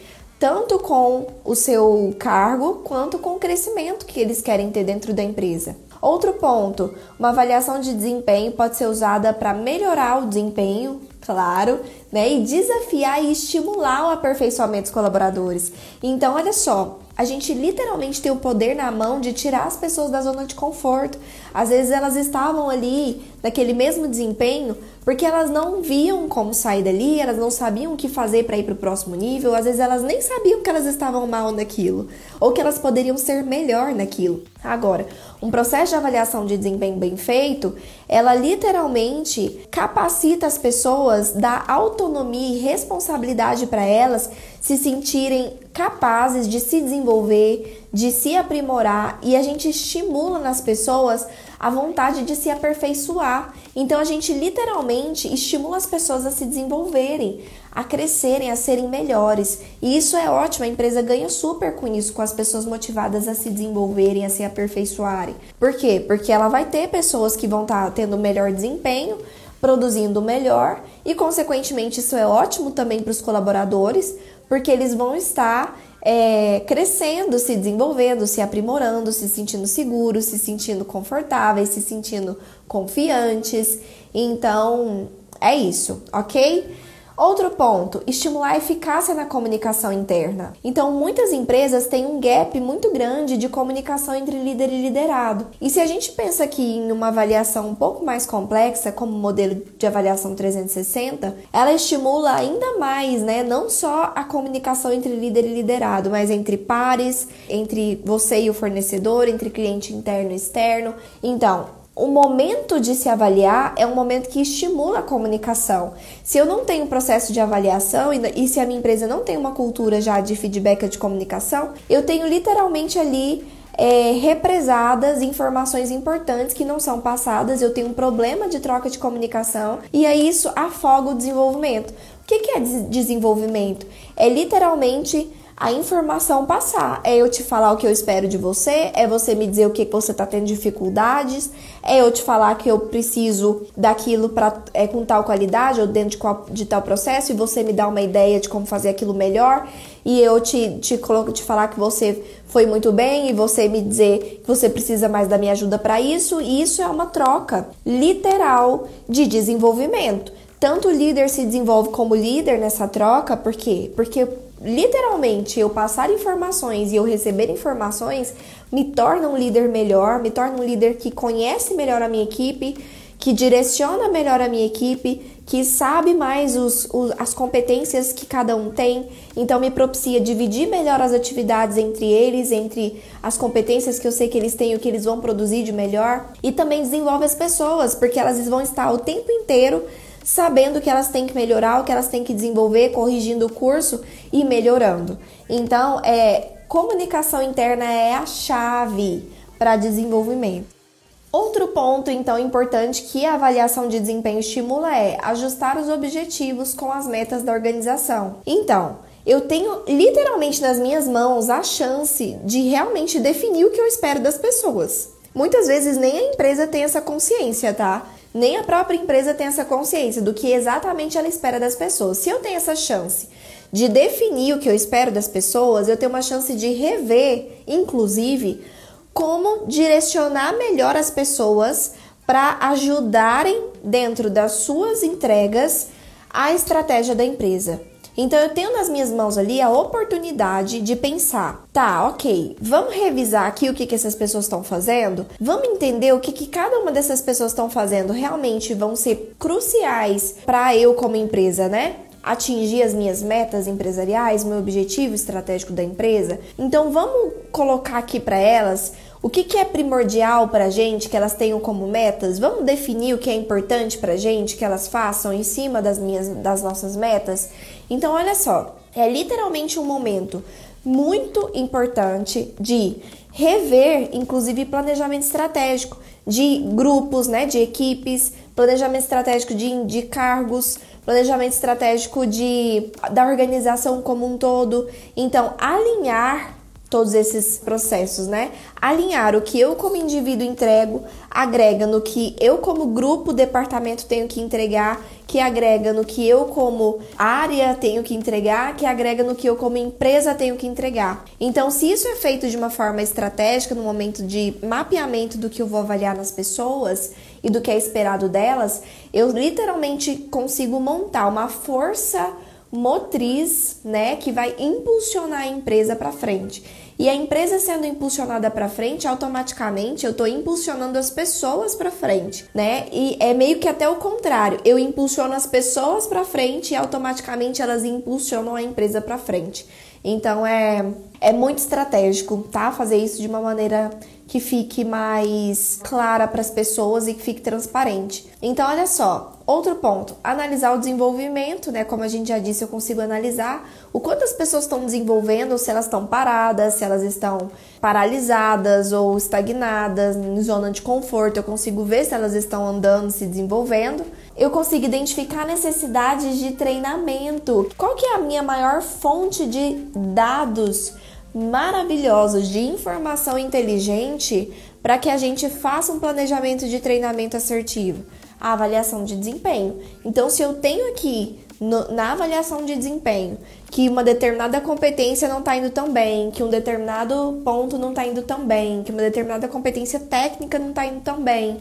tanto 0.42 0.76
com 0.80 1.28
o 1.44 1.54
seu 1.54 2.16
cargo 2.18 2.80
quanto 2.82 3.16
com 3.16 3.36
o 3.36 3.38
crescimento 3.38 4.04
que 4.04 4.18
eles 4.18 4.42
querem 4.42 4.72
ter 4.72 4.82
dentro 4.82 5.14
da 5.14 5.22
empresa. 5.22 5.76
Outro 6.00 6.32
ponto, 6.32 6.92
uma 7.16 7.28
avaliação 7.28 7.78
de 7.78 7.94
desempenho 7.94 8.50
pode 8.50 8.74
ser 8.74 8.86
usada 8.86 9.32
para 9.32 9.54
melhorar 9.54 10.20
o 10.20 10.26
desempenho 10.26 11.00
claro, 11.20 11.78
né? 12.10 12.28
E 12.28 12.42
desafiar 12.42 13.22
e 13.22 13.30
estimular 13.30 14.08
o 14.08 14.10
aperfeiçoamento 14.10 14.82
dos 14.82 14.90
colaboradores. 14.90 15.72
Então, 16.02 16.34
olha 16.34 16.52
só, 16.52 16.98
a 17.16 17.24
gente 17.24 17.54
literalmente 17.54 18.20
tem 18.20 18.32
o 18.32 18.36
poder 18.36 18.74
na 18.74 18.90
mão 18.90 19.20
de 19.20 19.32
tirar 19.32 19.68
as 19.68 19.76
pessoas 19.76 20.10
da 20.10 20.22
zona 20.22 20.44
de 20.44 20.56
conforto. 20.56 21.18
Às 21.54 21.68
vezes 21.68 21.92
elas 21.92 22.16
estavam 22.16 22.68
ali 22.68 23.22
naquele 23.40 23.72
mesmo 23.72 24.08
desempenho 24.08 24.76
porque 25.04 25.26
elas 25.26 25.50
não 25.50 25.82
viam 25.82 26.28
como 26.28 26.54
sair 26.54 26.82
dali, 26.82 27.20
elas 27.20 27.36
não 27.36 27.50
sabiam 27.50 27.92
o 27.92 27.96
que 27.96 28.08
fazer 28.08 28.44
para 28.44 28.56
ir 28.56 28.64
para 28.64 28.74
o 28.74 28.76
próximo 28.76 29.16
nível, 29.16 29.54
às 29.54 29.64
vezes 29.64 29.80
elas 29.80 30.02
nem 30.02 30.20
sabiam 30.20 30.62
que 30.62 30.70
elas 30.70 30.86
estavam 30.86 31.26
mal 31.26 31.50
naquilo 31.50 32.08
ou 32.38 32.52
que 32.52 32.60
elas 32.60 32.78
poderiam 32.78 33.16
ser 33.16 33.42
melhor 33.42 33.92
naquilo. 33.94 34.42
Agora, 34.62 35.06
um 35.42 35.50
processo 35.50 35.90
de 35.90 35.96
avaliação 35.96 36.46
de 36.46 36.56
desempenho 36.56 36.96
bem 36.96 37.16
feito, 37.16 37.74
ela 38.08 38.32
literalmente 38.32 39.66
capacita 39.72 40.46
as 40.46 40.56
pessoas, 40.56 41.32
dá 41.32 41.64
autonomia 41.66 42.56
e 42.56 42.60
responsabilidade 42.60 43.66
para 43.66 43.84
elas 43.84 44.30
se 44.60 44.76
sentirem 44.76 45.54
capazes 45.72 46.48
de 46.48 46.60
se 46.60 46.80
desenvolver, 46.80 47.88
de 47.92 48.12
se 48.12 48.36
aprimorar 48.36 49.18
e 49.20 49.34
a 49.34 49.42
gente 49.42 49.68
estimula 49.68 50.38
nas 50.38 50.60
pessoas 50.60 51.26
a 51.62 51.70
vontade 51.70 52.24
de 52.24 52.34
se 52.34 52.50
aperfeiçoar. 52.50 53.54
Então 53.74 54.00
a 54.00 54.04
gente 54.04 54.32
literalmente 54.32 55.32
estimula 55.32 55.76
as 55.76 55.86
pessoas 55.86 56.26
a 56.26 56.32
se 56.32 56.44
desenvolverem, 56.44 57.40
a 57.70 57.84
crescerem, 57.84 58.50
a 58.50 58.56
serem 58.56 58.88
melhores. 58.88 59.60
E 59.80 59.96
isso 59.96 60.16
é 60.16 60.28
ótimo, 60.28 60.64
a 60.64 60.68
empresa 60.68 61.00
ganha 61.00 61.28
super 61.28 61.76
com 61.76 61.86
isso, 61.86 62.12
com 62.12 62.20
as 62.20 62.32
pessoas 62.32 62.64
motivadas 62.64 63.28
a 63.28 63.34
se 63.34 63.48
desenvolverem, 63.48 64.26
a 64.26 64.28
se 64.28 64.42
aperfeiçoarem. 64.42 65.36
Por 65.60 65.72
quê? 65.74 66.02
Porque 66.04 66.32
ela 66.32 66.48
vai 66.48 66.64
ter 66.64 66.88
pessoas 66.88 67.36
que 67.36 67.46
vão 67.46 67.62
estar 67.62 67.84
tá 67.84 67.90
tendo 67.92 68.18
melhor 68.18 68.50
desempenho, 68.50 69.18
produzindo 69.60 70.20
melhor 70.20 70.82
e, 71.04 71.14
consequentemente, 71.14 72.00
isso 72.00 72.16
é 72.16 72.26
ótimo 72.26 72.72
também 72.72 73.00
para 73.00 73.12
os 73.12 73.20
colaboradores, 73.20 74.16
porque 74.48 74.68
eles 74.68 74.92
vão 74.92 75.14
estar 75.14 75.78
é, 76.04 76.60
crescendo, 76.66 77.38
se 77.38 77.56
desenvolvendo, 77.56 78.26
se 78.26 78.40
aprimorando, 78.40 79.12
se 79.12 79.28
sentindo 79.28 79.68
seguros, 79.68 80.24
se 80.24 80.38
sentindo 80.38 80.84
confortáveis, 80.84 81.68
se 81.68 81.80
sentindo 81.80 82.36
confiantes. 82.66 83.78
Então, 84.12 85.08
é 85.40 85.54
isso, 85.54 86.02
ok? 86.12 86.81
Outro 87.16 87.50
ponto, 87.50 88.02
estimular 88.06 88.52
a 88.52 88.56
eficácia 88.56 89.14
na 89.14 89.26
comunicação 89.26 89.92
interna. 89.92 90.52
Então, 90.64 90.90
muitas 90.92 91.32
empresas 91.32 91.86
têm 91.86 92.06
um 92.06 92.18
gap 92.20 92.58
muito 92.58 92.90
grande 92.90 93.36
de 93.36 93.48
comunicação 93.48 94.14
entre 94.14 94.38
líder 94.38 94.70
e 94.70 94.82
liderado. 94.82 95.46
E 95.60 95.68
se 95.68 95.80
a 95.80 95.86
gente 95.86 96.12
pensa 96.12 96.44
aqui 96.44 96.62
em 96.62 96.90
uma 96.90 97.08
avaliação 97.08 97.68
um 97.68 97.74
pouco 97.74 98.04
mais 98.04 98.24
complexa, 98.24 98.90
como 98.90 99.14
o 99.14 99.18
modelo 99.18 99.62
de 99.76 99.86
avaliação 99.86 100.34
360, 100.34 101.36
ela 101.52 101.72
estimula 101.72 102.34
ainda 102.34 102.78
mais, 102.78 103.22
né, 103.22 103.42
não 103.42 103.68
só 103.68 104.12
a 104.14 104.24
comunicação 104.24 104.92
entre 104.92 105.14
líder 105.14 105.44
e 105.44 105.54
liderado, 105.54 106.10
mas 106.10 106.30
entre 106.30 106.56
pares, 106.56 107.28
entre 107.48 108.00
você 108.04 108.42
e 108.42 108.50
o 108.50 108.54
fornecedor, 108.54 109.28
entre 109.28 109.50
cliente 109.50 109.92
interno 109.92 110.32
e 110.32 110.36
externo. 110.36 110.94
Então, 111.22 111.81
o 111.94 112.06
momento 112.06 112.80
de 112.80 112.94
se 112.94 113.08
avaliar 113.08 113.74
é 113.76 113.86
um 113.86 113.94
momento 113.94 114.28
que 114.28 114.40
estimula 114.40 115.00
a 115.00 115.02
comunicação. 115.02 115.92
Se 116.24 116.38
eu 116.38 116.46
não 116.46 116.64
tenho 116.64 116.86
processo 116.86 117.32
de 117.32 117.40
avaliação 117.40 118.10
e 118.12 118.48
se 118.48 118.58
a 118.58 118.66
minha 118.66 118.78
empresa 118.78 119.06
não 119.06 119.20
tem 119.20 119.36
uma 119.36 119.52
cultura 119.52 120.00
já 120.00 120.20
de 120.20 120.34
feedback 120.34 120.88
de 120.88 120.98
comunicação, 120.98 121.70
eu 121.90 122.02
tenho 122.02 122.26
literalmente 122.26 122.98
ali 122.98 123.46
é, 123.76 124.12
represadas 124.12 125.20
informações 125.20 125.90
importantes 125.90 126.54
que 126.54 126.64
não 126.64 126.80
são 126.80 127.00
passadas, 127.00 127.60
eu 127.60 127.74
tenho 127.74 127.88
um 127.88 127.94
problema 127.94 128.48
de 128.48 128.60
troca 128.60 128.88
de 128.88 128.98
comunicação 128.98 129.78
e 129.92 130.06
aí 130.06 130.28
isso 130.28 130.50
afoga 130.56 131.10
o 131.10 131.14
desenvolvimento. 131.14 131.90
O 131.90 132.24
que, 132.26 132.38
que 132.38 132.50
é 132.52 132.60
desenvolvimento? 132.60 133.86
É 134.16 134.28
literalmente 134.28 135.30
a 135.62 135.72
informação 135.72 136.44
passar. 136.44 137.00
É 137.04 137.16
eu 137.16 137.30
te 137.30 137.44
falar 137.44 137.70
o 137.70 137.76
que 137.76 137.86
eu 137.86 137.90
espero 137.92 138.26
de 138.26 138.36
você, 138.36 138.90
é 138.94 139.06
você 139.06 139.32
me 139.32 139.46
dizer 139.46 139.64
o 139.64 139.70
que 139.70 139.84
você 139.84 140.10
está 140.10 140.26
tendo 140.26 140.44
dificuldades, 140.44 141.50
é 141.84 142.00
eu 142.00 142.10
te 142.10 142.20
falar 142.20 142.56
que 142.56 142.68
eu 142.68 142.80
preciso 142.80 143.62
daquilo 143.76 144.30
para 144.30 144.60
é, 144.74 144.88
com 144.88 145.04
tal 145.04 145.22
qualidade 145.22 145.80
ou 145.80 145.86
dentro 145.86 146.10
de, 146.10 146.16
qual, 146.16 146.46
de 146.50 146.66
tal 146.66 146.82
processo 146.82 147.30
e 147.30 147.36
você 147.36 147.62
me 147.62 147.72
dá 147.72 147.86
uma 147.86 148.00
ideia 148.02 148.40
de 148.40 148.48
como 148.48 148.66
fazer 148.66 148.88
aquilo 148.88 149.14
melhor 149.14 149.68
e 150.04 150.20
eu 150.20 150.40
te, 150.40 150.78
te, 150.80 150.98
te 151.32 151.42
falar 151.44 151.68
que 151.68 151.78
você 151.78 152.20
foi 152.46 152.66
muito 152.66 152.90
bem 152.90 153.30
e 153.30 153.32
você 153.32 153.68
me 153.68 153.80
dizer 153.80 154.40
que 154.42 154.48
você 154.48 154.68
precisa 154.68 155.08
mais 155.08 155.28
da 155.28 155.38
minha 155.38 155.52
ajuda 155.52 155.78
para 155.78 156.00
isso. 156.00 156.40
E 156.40 156.60
isso 156.60 156.82
é 156.82 156.86
uma 156.86 157.06
troca 157.06 157.68
literal 157.86 158.88
de 159.08 159.26
desenvolvimento. 159.26 160.32
Tanto 160.58 160.88
o 160.88 160.92
líder 160.92 161.28
se 161.28 161.44
desenvolve 161.44 161.90
como 161.90 162.14
líder 162.14 162.58
nessa 162.58 162.86
troca, 162.88 163.36
por 163.36 163.52
quê? 163.52 163.90
Porque 163.96 164.26
literalmente 164.62 165.58
eu 165.58 165.68
passar 165.70 166.10
informações 166.10 166.92
e 166.92 166.96
eu 166.96 167.04
receber 167.04 167.50
informações 167.50 168.32
me 168.70 168.84
torna 168.84 169.28
um 169.28 169.36
líder 169.36 169.68
melhor, 169.68 170.20
me 170.20 170.30
torna 170.30 170.60
um 170.60 170.64
líder 170.64 170.96
que 170.96 171.10
conhece 171.10 171.74
melhor 171.74 172.00
a 172.00 172.08
minha 172.08 172.24
equipe, 172.24 172.76
que 173.18 173.32
direciona 173.32 174.08
melhor 174.08 174.40
a 174.40 174.48
minha 174.48 174.66
equipe, 174.66 175.20
que 175.46 175.64
sabe 175.64 176.14
mais 176.14 176.56
os, 176.56 176.88
os, 176.92 177.12
as 177.18 177.34
competências 177.34 178.12
que 178.12 178.26
cada 178.26 178.56
um 178.56 178.70
tem, 178.70 179.08
então 179.36 179.60
me 179.60 179.70
propicia 179.70 180.20
dividir 180.20 180.68
melhor 180.68 181.00
as 181.00 181.12
atividades 181.12 181.76
entre 181.76 182.04
eles, 182.04 182.50
entre 182.50 183.00
as 183.22 183.36
competências 183.36 183.98
que 183.98 184.08
eu 184.08 184.12
sei 184.12 184.28
que 184.28 184.38
eles 184.38 184.54
têm 184.54 184.72
e 184.72 184.74
o 184.74 184.78
que 184.78 184.88
eles 184.88 185.04
vão 185.04 185.20
produzir 185.20 185.62
de 185.62 185.72
melhor, 185.72 186.32
e 186.42 186.50
também 186.50 186.82
desenvolve 186.82 187.24
as 187.24 187.34
pessoas, 187.34 187.94
porque 187.94 188.18
elas 188.18 188.48
vão 188.48 188.60
estar 188.60 188.90
o 188.92 188.98
tempo 188.98 189.30
inteiro 189.30 189.84
sabendo 190.24 190.80
que 190.80 190.90
elas 190.90 191.08
têm 191.08 191.26
que 191.26 191.34
melhorar, 191.34 191.80
o 191.80 191.84
que 191.84 191.92
elas 191.92 192.08
têm 192.08 192.24
que 192.24 192.34
desenvolver, 192.34 192.90
corrigindo 192.90 193.46
o 193.46 193.52
curso 193.52 194.02
e 194.32 194.44
melhorando. 194.44 195.18
Então, 195.48 196.00
é, 196.04 196.48
comunicação 196.68 197.42
interna 197.42 197.84
é 197.84 198.14
a 198.14 198.26
chave 198.26 199.28
para 199.58 199.76
desenvolvimento. 199.76 200.82
Outro 201.30 201.68
ponto, 201.68 202.10
então, 202.10 202.38
importante 202.38 203.04
que 203.04 203.24
a 203.24 203.34
avaliação 203.34 203.88
de 203.88 203.98
desempenho 203.98 204.38
estimula 204.38 204.94
é 204.94 205.18
ajustar 205.22 205.78
os 205.78 205.88
objetivos 205.88 206.74
com 206.74 206.92
as 206.92 207.06
metas 207.06 207.42
da 207.42 207.52
organização. 207.52 208.36
Então, 208.46 208.98
eu 209.24 209.42
tenho 209.42 209.82
literalmente 209.88 210.60
nas 210.60 210.78
minhas 210.78 211.08
mãos 211.08 211.48
a 211.48 211.62
chance 211.62 212.36
de 212.44 212.68
realmente 212.68 213.18
definir 213.18 213.64
o 213.64 213.70
que 213.70 213.80
eu 213.80 213.86
espero 213.86 214.20
das 214.20 214.36
pessoas. 214.36 215.10
Muitas 215.34 215.68
vezes 215.68 215.96
nem 215.96 216.18
a 216.18 216.32
empresa 216.34 216.66
tem 216.66 216.82
essa 216.82 217.00
consciência, 217.00 217.72
tá? 217.72 218.06
Nem 218.34 218.56
a 218.56 218.62
própria 218.62 218.96
empresa 218.96 219.34
tem 219.34 219.46
essa 219.46 219.64
consciência 219.64 220.22
do 220.22 220.32
que 220.32 220.52
exatamente 220.52 221.18
ela 221.18 221.28
espera 221.28 221.60
das 221.60 221.74
pessoas. 221.74 222.18
Se 222.18 222.30
eu 222.30 222.40
tenho 222.40 222.56
essa 222.56 222.74
chance 222.74 223.28
de 223.70 223.88
definir 223.88 224.54
o 224.54 224.58
que 224.58 224.68
eu 224.68 224.74
espero 224.74 225.10
das 225.10 225.28
pessoas, 225.28 225.88
eu 225.88 225.96
tenho 225.96 226.10
uma 226.10 226.22
chance 226.22 226.54
de 226.54 226.72
rever, 226.72 227.62
inclusive, 227.66 228.64
como 229.12 229.66
direcionar 229.66 230.56
melhor 230.56 230.96
as 230.96 231.10
pessoas 231.10 231.92
para 232.26 232.56
ajudarem 232.60 233.70
dentro 233.84 234.30
das 234.30 234.52
suas 234.52 235.02
entregas 235.02 235.88
a 236.30 236.52
estratégia 236.52 237.14
da 237.14 237.24
empresa. 237.24 237.91
Então 238.16 238.38
eu 238.38 238.50
tenho 238.50 238.72
nas 238.72 238.88
minhas 238.88 239.10
mãos 239.10 239.38
ali 239.38 239.60
a 239.60 239.70
oportunidade 239.70 240.80
de 240.80 240.94
pensar, 240.94 241.66
tá, 241.72 242.08
ok, 242.08 242.56
vamos 242.60 242.94
revisar 242.94 243.46
aqui 243.46 243.70
o 243.70 243.74
que, 243.74 243.86
que 243.86 243.94
essas 243.94 244.14
pessoas 244.14 244.44
estão 244.44 244.62
fazendo, 244.62 245.26
vamos 245.40 245.68
entender 245.68 246.12
o 246.12 246.20
que, 246.20 246.32
que 246.32 246.46
cada 246.46 246.78
uma 246.78 246.92
dessas 246.92 247.22
pessoas 247.22 247.52
estão 247.52 247.70
fazendo 247.70 248.12
realmente 248.12 248.74
vão 248.74 248.94
ser 248.94 249.34
cruciais 249.38 250.34
para 250.44 250.76
eu 250.76 250.94
como 250.94 251.16
empresa, 251.16 251.68
né? 251.68 251.96
atingir 252.22 252.84
as 252.84 252.94
minhas 252.94 253.20
metas 253.20 253.66
empresariais, 253.66 254.44
meu 254.44 254.58
objetivo 254.58 255.12
estratégico 255.12 255.72
da 255.72 255.82
empresa. 255.82 256.38
Então 256.56 256.92
vamos 256.92 257.32
colocar 257.50 257.98
aqui 257.98 258.20
para 258.20 258.36
elas 258.36 258.92
o 259.22 259.30
que, 259.30 259.44
que 259.44 259.56
é 259.56 259.64
primordial 259.64 260.48
para 260.48 260.64
a 260.64 260.70
gente 260.70 261.08
que 261.08 261.16
elas 261.16 261.34
tenham 261.34 261.60
como 261.60 261.86
metas? 261.86 262.40
Vamos 262.40 262.64
definir 262.64 263.14
o 263.14 263.18
que 263.18 263.30
é 263.30 263.34
importante 263.34 263.96
para 263.98 264.14
a 264.14 264.16
gente 264.16 264.56
que 264.56 264.64
elas 264.64 264.88
façam 264.88 265.32
em 265.32 265.44
cima 265.44 265.80
das, 265.80 265.96
minhas, 265.96 266.28
das 266.28 266.60
nossas 266.60 266.96
metas? 266.96 267.48
Então, 267.88 268.12
olha 268.12 268.34
só, 268.34 268.76
é 268.94 269.08
literalmente 269.08 269.78
um 269.78 269.84
momento 269.84 270.42
muito 270.84 271.50
importante 271.54 272.52
de 272.58 272.96
rever, 273.32 274.10
inclusive, 274.12 274.64
planejamento 274.64 275.22
estratégico 275.22 275.98
de 276.26 276.58
grupos, 276.74 277.26
né, 277.26 277.46
de 277.46 277.58
equipes, 277.58 278.32
planejamento 278.54 279.02
estratégico 279.02 279.54
de, 279.54 279.84
de 279.84 280.02
cargos, 280.02 280.78
planejamento 281.04 281.52
estratégico 281.52 282.26
de, 282.26 282.90
da 283.12 283.26
organização 283.26 284.02
como 284.02 284.26
um 284.26 284.36
todo. 284.36 284.88
Então, 285.16 285.54
alinhar 285.58 286.61
todos 286.92 287.14
esses 287.14 287.56
processos, 287.56 288.26
né? 288.26 288.52
Alinhar 288.78 289.34
o 289.34 289.40
que 289.40 289.58
eu 289.58 289.74
como 289.74 289.96
indivíduo 289.96 290.46
entrego, 290.46 291.02
agrega 291.30 291.86
no 291.86 292.02
que 292.02 292.36
eu 292.38 292.58
como 292.58 292.88
grupo, 292.88 293.32
departamento 293.32 294.04
tenho 294.04 294.28
que 294.28 294.42
entregar, 294.42 295.02
que 295.26 295.40
agrega 295.40 295.94
no 295.94 296.04
que 296.04 296.28
eu 296.28 296.44
como 296.44 296.98
área 297.16 297.74
tenho 297.74 298.02
que 298.02 298.14
entregar, 298.14 298.76
que 298.76 298.84
agrega 298.84 299.24
no 299.24 299.34
que 299.34 299.48
eu 299.48 299.56
como 299.56 299.78
empresa 299.78 300.34
tenho 300.34 300.54
que 300.56 300.66
entregar. 300.66 301.24
Então, 301.40 301.70
se 301.70 301.90
isso 301.90 302.06
é 302.06 302.16
feito 302.16 302.46
de 302.46 302.58
uma 302.58 302.68
forma 302.68 303.00
estratégica 303.00 303.74
no 303.74 303.82
momento 303.82 304.22
de 304.22 304.54
mapeamento 304.62 305.38
do 305.38 305.48
que 305.48 305.62
eu 305.62 305.66
vou 305.66 305.80
avaliar 305.80 306.14
nas 306.14 306.30
pessoas 306.30 307.12
e 307.42 307.48
do 307.48 307.62
que 307.62 307.70
é 307.70 307.78
esperado 307.78 308.28
delas, 308.28 308.82
eu 309.14 309.30
literalmente 309.30 310.14
consigo 310.30 310.78
montar 310.78 311.26
uma 311.26 311.48
força 311.48 312.36
motriz, 312.72 313.80
né, 313.84 314.16
que 314.16 314.32
vai 314.32 314.54
impulsionar 314.58 315.42
a 315.42 315.46
empresa 315.46 315.94
para 315.94 316.10
frente. 316.10 316.64
E 317.02 317.08
a 317.08 317.14
empresa 317.16 317.58
sendo 317.58 317.84
impulsionada 317.84 318.48
para 318.48 318.68
frente, 318.68 319.08
automaticamente 319.08 320.06
eu 320.06 320.12
estou 320.12 320.24
impulsionando 320.24 320.96
as 320.96 321.10
pessoas 321.10 321.74
para 321.74 321.90
frente, 321.90 322.44
né? 322.54 322.86
E 322.92 323.16
é 323.18 323.34
meio 323.34 323.58
que 323.58 323.66
até 323.66 323.88
o 323.88 323.96
contrário. 323.96 324.60
Eu 324.64 324.78
impulsiono 324.78 325.34
as 325.34 325.44
pessoas 325.44 326.06
para 326.06 326.24
frente 326.24 326.74
e 326.74 326.76
automaticamente 326.76 327.60
elas 327.60 327.84
impulsionam 327.84 328.54
a 328.54 328.62
empresa 328.62 329.00
para 329.00 329.18
frente. 329.18 329.66
Então 330.04 330.46
é 330.46 330.92
é 331.20 331.32
muito 331.32 331.58
estratégico, 331.58 332.46
tá? 332.52 332.70
Fazer 332.70 332.98
isso 332.98 333.20
de 333.20 333.26
uma 333.26 333.40
maneira 333.40 333.90
que 334.26 334.40
fique 334.40 334.84
mais 334.84 335.78
clara 335.82 336.26
para 336.26 336.40
as 336.40 336.50
pessoas 336.50 337.06
e 337.06 337.14
que 337.14 337.22
fique 337.22 337.40
transparente. 337.40 338.26
Então, 338.40 338.68
olha 338.68 338.86
só, 338.86 339.38
outro 339.52 339.76
ponto, 339.76 340.16
analisar 340.22 340.74
o 340.74 340.78
desenvolvimento, 340.78 341.70
né? 341.70 341.84
Como 341.84 342.02
a 342.02 342.08
gente 342.08 342.28
já 342.28 342.38
disse, 342.38 342.62
eu 342.62 342.68
consigo 342.68 343.00
analisar 343.00 343.68
o 343.92 344.00
quanto 344.00 344.24
as 344.24 344.32
pessoas 344.32 344.64
estão 344.64 344.84
desenvolvendo, 344.84 345.56
se 345.58 345.70
elas 345.70 345.84
estão 345.84 346.06
paradas, 346.06 346.74
se 346.74 346.84
elas 346.84 347.02
estão 347.02 347.50
paralisadas 347.80 348.92
ou 348.92 349.16
estagnadas, 349.16 350.16
em 350.16 350.42
zona 350.42 350.70
de 350.70 350.82
conforto, 350.82 351.36
eu 351.36 351.42
consigo 351.42 351.84
ver 351.84 352.04
se 352.04 352.14
elas 352.14 352.34
estão 352.34 352.66
andando, 352.66 353.10
se 353.10 353.26
desenvolvendo. 353.26 354.04
Eu 354.36 354.50
consigo 354.50 354.84
identificar 354.84 355.46
necessidades 355.46 356.38
de 356.38 356.52
treinamento. 356.52 357.70
Qual 357.76 357.94
que 357.94 358.06
é 358.06 358.14
a 358.14 358.18
minha 358.18 358.42
maior 358.42 358.82
fonte 358.82 359.46
de 359.46 359.74
dados 359.94 360.94
maravilhosos 361.34 362.48
de 362.48 362.60
informação 362.60 363.38
inteligente 363.38 364.52
para 364.82 364.98
que 364.98 365.08
a 365.08 365.16
gente 365.16 365.48
faça 365.48 365.92
um 365.92 366.00
planejamento 366.00 366.68
de 366.68 366.80
treinamento 366.80 367.36
assertivo, 367.36 368.04
a 368.42 368.54
avaliação 368.54 369.04
de 369.04 369.14
desempenho. 369.14 369.80
Então, 370.04 370.28
se 370.28 370.42
eu 370.42 370.54
tenho 370.54 370.88
aqui 370.90 371.38
no, 371.60 371.92
na 371.92 372.10
avaliação 372.10 372.66
de 372.66 372.74
desempenho 372.74 373.38
que 373.70 373.88
uma 373.88 374.02
determinada 374.02 374.60
competência 374.60 375.28
não 375.28 375.38
está 375.38 375.56
indo 375.56 375.70
tão 375.70 375.92
bem, 375.92 376.32
que 376.32 376.42
um 376.42 376.48
determinado 376.48 377.40
ponto 377.44 377.78
não 377.78 377.90
está 377.90 378.04
indo 378.04 378.20
tão 378.22 378.44
bem, 378.44 378.82
que 378.82 378.90
uma 378.90 379.00
determinada 379.00 379.46
competência 379.46 380.00
técnica 380.00 380.58
não 380.58 380.70
está 380.70 380.84
indo 380.84 381.00
tão 381.02 381.22
bem, 381.22 381.58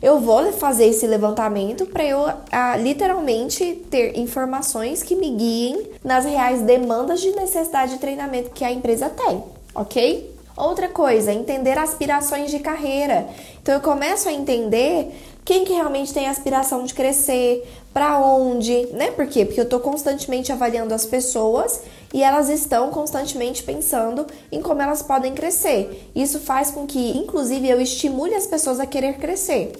eu 0.00 0.20
vou 0.20 0.52
fazer 0.52 0.86
esse 0.86 1.04
levantamento 1.04 1.84
para 1.84 2.04
eu 2.04 2.24
a, 2.50 2.76
literalmente 2.76 3.84
ter 3.90 4.16
informações 4.16 5.02
que 5.02 5.16
me 5.16 5.30
guiem 5.30 5.82
nas 6.04 6.24
reais 6.24 6.62
demandas 6.62 7.20
de 7.20 7.32
necessidade 7.32 7.94
de 7.94 7.98
treinamento 7.98 8.50
que 8.50 8.64
a 8.64 8.70
empresa 8.70 9.10
tem, 9.10 9.42
ok? 9.74 10.30
Outra 10.56 10.88
coisa, 10.88 11.32
entender 11.32 11.76
aspirações 11.78 12.50
de 12.50 12.58
carreira. 12.58 13.28
Então 13.62 13.74
eu 13.74 13.80
começo 13.80 14.28
a 14.28 14.32
entender 14.32 15.10
quem 15.44 15.64
que 15.64 15.72
realmente 15.72 16.12
tem 16.12 16.28
aspiração 16.28 16.84
de 16.84 16.94
crescer, 16.94 17.66
para 17.92 18.18
onde, 18.20 18.86
né? 18.92 19.10
Por 19.10 19.26
quê? 19.26 19.44
Porque 19.44 19.60
eu 19.60 19.64
estou 19.64 19.80
constantemente 19.80 20.52
avaliando 20.52 20.94
as 20.94 21.04
pessoas 21.04 21.80
e 22.14 22.22
elas 22.22 22.48
estão 22.48 22.90
constantemente 22.90 23.62
pensando 23.62 24.26
em 24.52 24.62
como 24.62 24.80
elas 24.80 25.02
podem 25.02 25.34
crescer. 25.34 26.10
Isso 26.14 26.38
faz 26.38 26.70
com 26.70 26.86
que, 26.86 27.18
inclusive, 27.18 27.68
eu 27.68 27.80
estimule 27.80 28.34
as 28.34 28.46
pessoas 28.46 28.78
a 28.78 28.86
querer 28.86 29.14
crescer. 29.14 29.72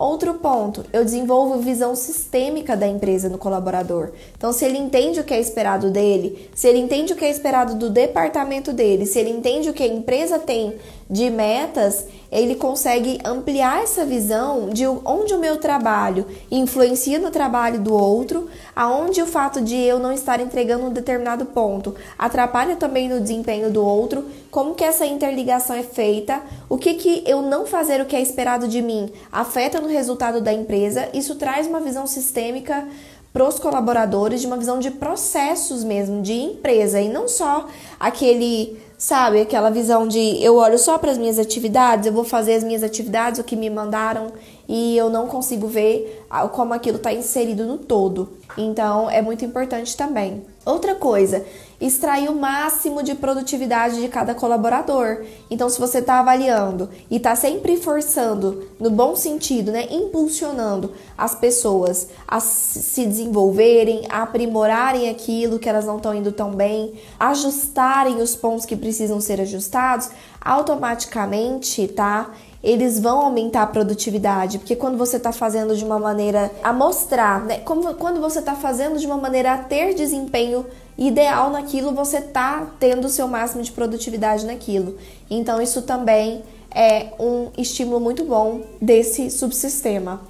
Outro 0.00 0.32
ponto, 0.32 0.86
eu 0.94 1.04
desenvolvo 1.04 1.60
visão 1.60 1.94
sistêmica 1.94 2.74
da 2.74 2.88
empresa 2.88 3.28
no 3.28 3.36
colaborador. 3.36 4.12
Então, 4.34 4.50
se 4.50 4.64
ele 4.64 4.78
entende 4.78 5.20
o 5.20 5.24
que 5.24 5.34
é 5.34 5.38
esperado 5.38 5.90
dele, 5.90 6.48
se 6.54 6.66
ele 6.66 6.78
entende 6.78 7.12
o 7.12 7.16
que 7.16 7.26
é 7.26 7.28
esperado 7.28 7.74
do 7.74 7.90
departamento 7.90 8.72
dele, 8.72 9.04
se 9.04 9.18
ele 9.18 9.28
entende 9.28 9.68
o 9.68 9.74
que 9.74 9.82
a 9.82 9.86
empresa 9.86 10.38
tem 10.38 10.76
de 11.10 11.28
metas, 11.28 12.06
ele 12.30 12.54
consegue 12.54 13.18
ampliar 13.24 13.82
essa 13.82 14.04
visão 14.04 14.68
de 14.68 14.86
onde 14.86 15.34
o 15.34 15.38
meu 15.38 15.56
trabalho 15.56 16.26
influencia 16.50 17.18
no 17.18 17.30
trabalho 17.30 17.80
do 17.80 17.92
outro, 17.92 18.48
aonde 18.74 19.20
o 19.20 19.26
fato 19.26 19.60
de 19.60 19.76
eu 19.76 19.98
não 19.98 20.12
estar 20.12 20.40
entregando 20.40 20.86
um 20.86 20.92
determinado 20.92 21.46
ponto 21.46 21.94
atrapalha 22.18 22.76
também 22.76 23.08
no 23.08 23.20
desempenho 23.20 23.70
do 23.70 23.84
outro, 23.84 24.24
como 24.50 24.74
que 24.74 24.84
essa 24.84 25.04
interligação 25.04 25.74
é 25.74 25.82
feita, 25.82 26.40
o 26.68 26.78
que 26.78 26.94
que 26.94 27.24
eu 27.26 27.42
não 27.42 27.66
fazer 27.66 28.00
o 28.00 28.06
que 28.06 28.14
é 28.14 28.20
esperado 28.20 28.68
de 28.68 28.80
mim 28.80 29.10
afeta 29.32 29.80
no 29.80 29.88
resultado 29.88 30.40
da 30.40 30.52
empresa. 30.52 31.08
Isso 31.12 31.34
traz 31.34 31.66
uma 31.66 31.80
visão 31.80 32.06
sistêmica 32.06 32.86
para 33.32 33.46
os 33.46 33.58
colaboradores 33.58 34.40
de 34.40 34.46
uma 34.46 34.56
visão 34.56 34.78
de 34.78 34.90
processos 34.90 35.84
mesmo, 35.84 36.20
de 36.20 36.32
empresa, 36.32 37.00
e 37.00 37.08
não 37.08 37.28
só 37.28 37.66
aquele 37.98 38.76
Sabe, 39.02 39.40
aquela 39.40 39.70
visão 39.70 40.06
de 40.06 40.44
eu 40.44 40.56
olho 40.56 40.78
só 40.78 40.98
para 40.98 41.10
as 41.10 41.16
minhas 41.16 41.38
atividades, 41.38 42.06
eu 42.06 42.12
vou 42.12 42.22
fazer 42.22 42.52
as 42.52 42.62
minhas 42.62 42.82
atividades, 42.82 43.40
o 43.40 43.42
que 43.42 43.56
me 43.56 43.70
mandaram, 43.70 44.30
e 44.68 44.94
eu 44.94 45.08
não 45.08 45.26
consigo 45.26 45.66
ver 45.66 46.22
como 46.52 46.74
aquilo 46.74 46.98
está 46.98 47.10
inserido 47.10 47.64
no 47.64 47.78
todo. 47.78 48.28
Então, 48.58 49.08
é 49.08 49.22
muito 49.22 49.42
importante 49.42 49.96
também. 49.96 50.44
Outra 50.66 50.94
coisa, 50.94 51.42
extrair 51.80 52.28
o 52.28 52.34
máximo 52.34 53.02
de 53.02 53.14
produtividade 53.14 54.00
de 54.00 54.08
cada 54.08 54.34
colaborador. 54.34 55.24
Então, 55.50 55.68
se 55.68 55.80
você 55.80 55.98
está 55.98 56.20
avaliando 56.20 56.90
e 57.10 57.16
está 57.16 57.34
sempre 57.34 57.76
forçando, 57.76 58.68
no 58.78 58.90
bom 58.90 59.16
sentido, 59.16 59.72
né, 59.72 59.86
impulsionando 59.90 60.92
as 61.16 61.34
pessoas 61.34 62.08
a 62.28 62.38
se 62.38 63.06
desenvolverem, 63.06 64.06
a 64.10 64.22
aprimorarem 64.22 65.08
aquilo 65.08 65.58
que 65.58 65.68
elas 65.68 65.86
não 65.86 65.96
estão 65.96 66.14
indo 66.14 66.32
tão 66.32 66.50
bem, 66.50 66.92
ajustarem 67.18 68.20
os 68.20 68.36
pontos 68.36 68.66
que 68.66 68.76
precisam 68.76 69.20
ser 69.20 69.40
ajustados, 69.40 70.10
automaticamente, 70.40 71.88
tá? 71.88 72.30
eles 72.62 73.00
vão 73.00 73.20
aumentar 73.20 73.62
a 73.62 73.66
produtividade, 73.66 74.58
porque 74.58 74.76
quando 74.76 74.98
você 74.98 75.16
está 75.16 75.32
fazendo 75.32 75.74
de 75.74 75.84
uma 75.84 75.98
maneira 75.98 76.50
a 76.62 76.72
mostrar, 76.72 77.42
né? 77.44 77.58
Como, 77.60 77.94
quando 77.94 78.20
você 78.20 78.38
está 78.38 78.54
fazendo 78.54 78.98
de 78.98 79.06
uma 79.06 79.16
maneira 79.16 79.54
a 79.54 79.58
ter 79.58 79.94
desempenho 79.94 80.66
ideal 81.00 81.50
naquilo, 81.50 81.92
você 81.92 82.18
está 82.18 82.70
tendo 82.78 83.06
o 83.06 83.08
seu 83.08 83.26
máximo 83.26 83.62
de 83.62 83.72
produtividade 83.72 84.44
naquilo. 84.44 84.98
Então, 85.30 85.60
isso 85.60 85.80
também 85.82 86.42
é 86.70 87.08
um 87.18 87.48
estímulo 87.56 87.98
muito 87.98 88.22
bom 88.24 88.60
desse 88.80 89.30
subsistema. 89.30 90.20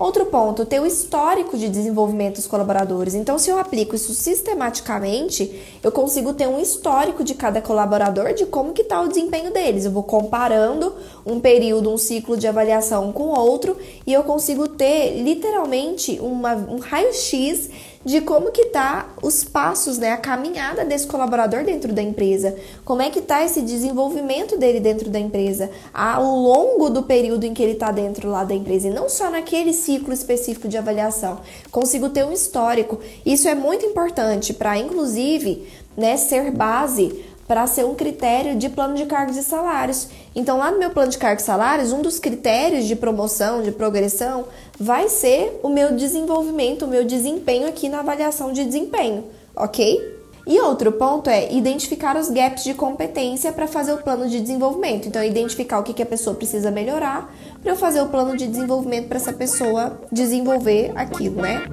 Outro 0.00 0.24
ponto, 0.26 0.64
ter 0.64 0.80
o 0.80 0.86
histórico 0.86 1.58
de 1.58 1.68
desenvolvimento 1.68 2.36
dos 2.36 2.46
colaboradores. 2.46 3.12
Então, 3.12 3.38
se 3.38 3.50
eu 3.50 3.58
aplico 3.58 3.94
isso 3.94 4.14
sistematicamente, 4.14 5.60
eu 5.82 5.92
consigo 5.92 6.32
ter 6.32 6.48
um 6.48 6.58
histórico 6.58 7.22
de 7.22 7.34
cada 7.34 7.60
colaborador 7.60 8.32
de 8.32 8.46
como 8.46 8.72
que 8.72 8.80
está 8.80 8.98
o 9.02 9.08
desempenho 9.08 9.52
deles. 9.52 9.84
Eu 9.84 9.90
vou 9.90 10.02
comparando 10.02 10.94
um 11.26 11.38
período, 11.38 11.92
um 11.92 11.98
ciclo 11.98 12.34
de 12.34 12.46
avaliação 12.46 13.12
com 13.12 13.24
outro 13.24 13.76
e 14.06 14.12
eu 14.14 14.22
consigo 14.22 14.68
ter 14.68 15.22
literalmente 15.22 16.18
uma, 16.18 16.54
um 16.54 16.78
raio-x 16.78 17.68
de 18.04 18.20
como 18.22 18.50
que 18.50 18.66
tá 18.66 19.10
os 19.22 19.44
passos, 19.44 19.98
né, 19.98 20.12
a 20.12 20.16
caminhada 20.16 20.84
desse 20.84 21.06
colaborador 21.06 21.64
dentro 21.64 21.92
da 21.92 22.00
empresa, 22.00 22.56
como 22.84 23.02
é 23.02 23.10
que 23.10 23.20
tá 23.20 23.44
esse 23.44 23.60
desenvolvimento 23.60 24.56
dele 24.56 24.80
dentro 24.80 25.10
da 25.10 25.18
empresa, 25.18 25.70
ao 25.92 26.24
longo 26.24 26.88
do 26.88 27.02
período 27.02 27.44
em 27.44 27.52
que 27.52 27.62
ele 27.62 27.72
está 27.72 27.90
dentro 27.90 28.30
lá 28.30 28.42
da 28.42 28.54
empresa 28.54 28.88
e 28.88 28.90
não 28.92 29.08
só 29.08 29.30
naquele 29.30 29.72
ciclo 29.72 30.14
específico 30.14 30.66
de 30.66 30.78
avaliação. 30.78 31.40
Consigo 31.70 32.08
ter 32.08 32.24
um 32.24 32.32
histórico. 32.32 33.00
Isso 33.24 33.48
é 33.48 33.54
muito 33.54 33.84
importante 33.84 34.54
para, 34.54 34.78
inclusive, 34.78 35.68
né, 35.96 36.16
ser 36.16 36.50
base 36.50 37.24
para 37.50 37.66
ser 37.66 37.84
um 37.84 37.96
critério 37.96 38.54
de 38.54 38.68
plano 38.68 38.94
de 38.94 39.06
cargos 39.06 39.36
e 39.36 39.42
salários. 39.42 40.06
Então, 40.36 40.56
lá 40.56 40.70
no 40.70 40.78
meu 40.78 40.90
plano 40.90 41.10
de 41.10 41.18
cargos 41.18 41.42
e 41.42 41.46
salários, 41.46 41.92
um 41.92 42.00
dos 42.00 42.20
critérios 42.20 42.84
de 42.84 42.94
promoção, 42.94 43.60
de 43.60 43.72
progressão, 43.72 44.44
vai 44.78 45.08
ser 45.08 45.58
o 45.60 45.68
meu 45.68 45.96
desenvolvimento, 45.96 46.84
o 46.84 46.88
meu 46.88 47.04
desempenho 47.04 47.66
aqui 47.66 47.88
na 47.88 47.98
avaliação 47.98 48.52
de 48.52 48.64
desempenho, 48.64 49.24
ok? 49.56 50.20
E 50.46 50.60
outro 50.60 50.92
ponto 50.92 51.28
é 51.28 51.52
identificar 51.52 52.16
os 52.16 52.30
gaps 52.30 52.62
de 52.62 52.72
competência 52.72 53.50
para 53.50 53.66
fazer 53.66 53.94
o 53.94 53.98
plano 53.98 54.28
de 54.28 54.40
desenvolvimento. 54.40 55.08
Então, 55.08 55.24
identificar 55.24 55.80
o 55.80 55.82
que, 55.82 55.92
que 55.92 56.04
a 56.04 56.06
pessoa 56.06 56.36
precisa 56.36 56.70
melhorar 56.70 57.34
para 57.60 57.72
eu 57.72 57.76
fazer 57.76 58.00
o 58.00 58.06
plano 58.06 58.36
de 58.36 58.46
desenvolvimento 58.46 59.08
para 59.08 59.16
essa 59.16 59.32
pessoa 59.32 60.00
desenvolver 60.12 60.92
aquilo, 60.94 61.42
né? 61.42 61.64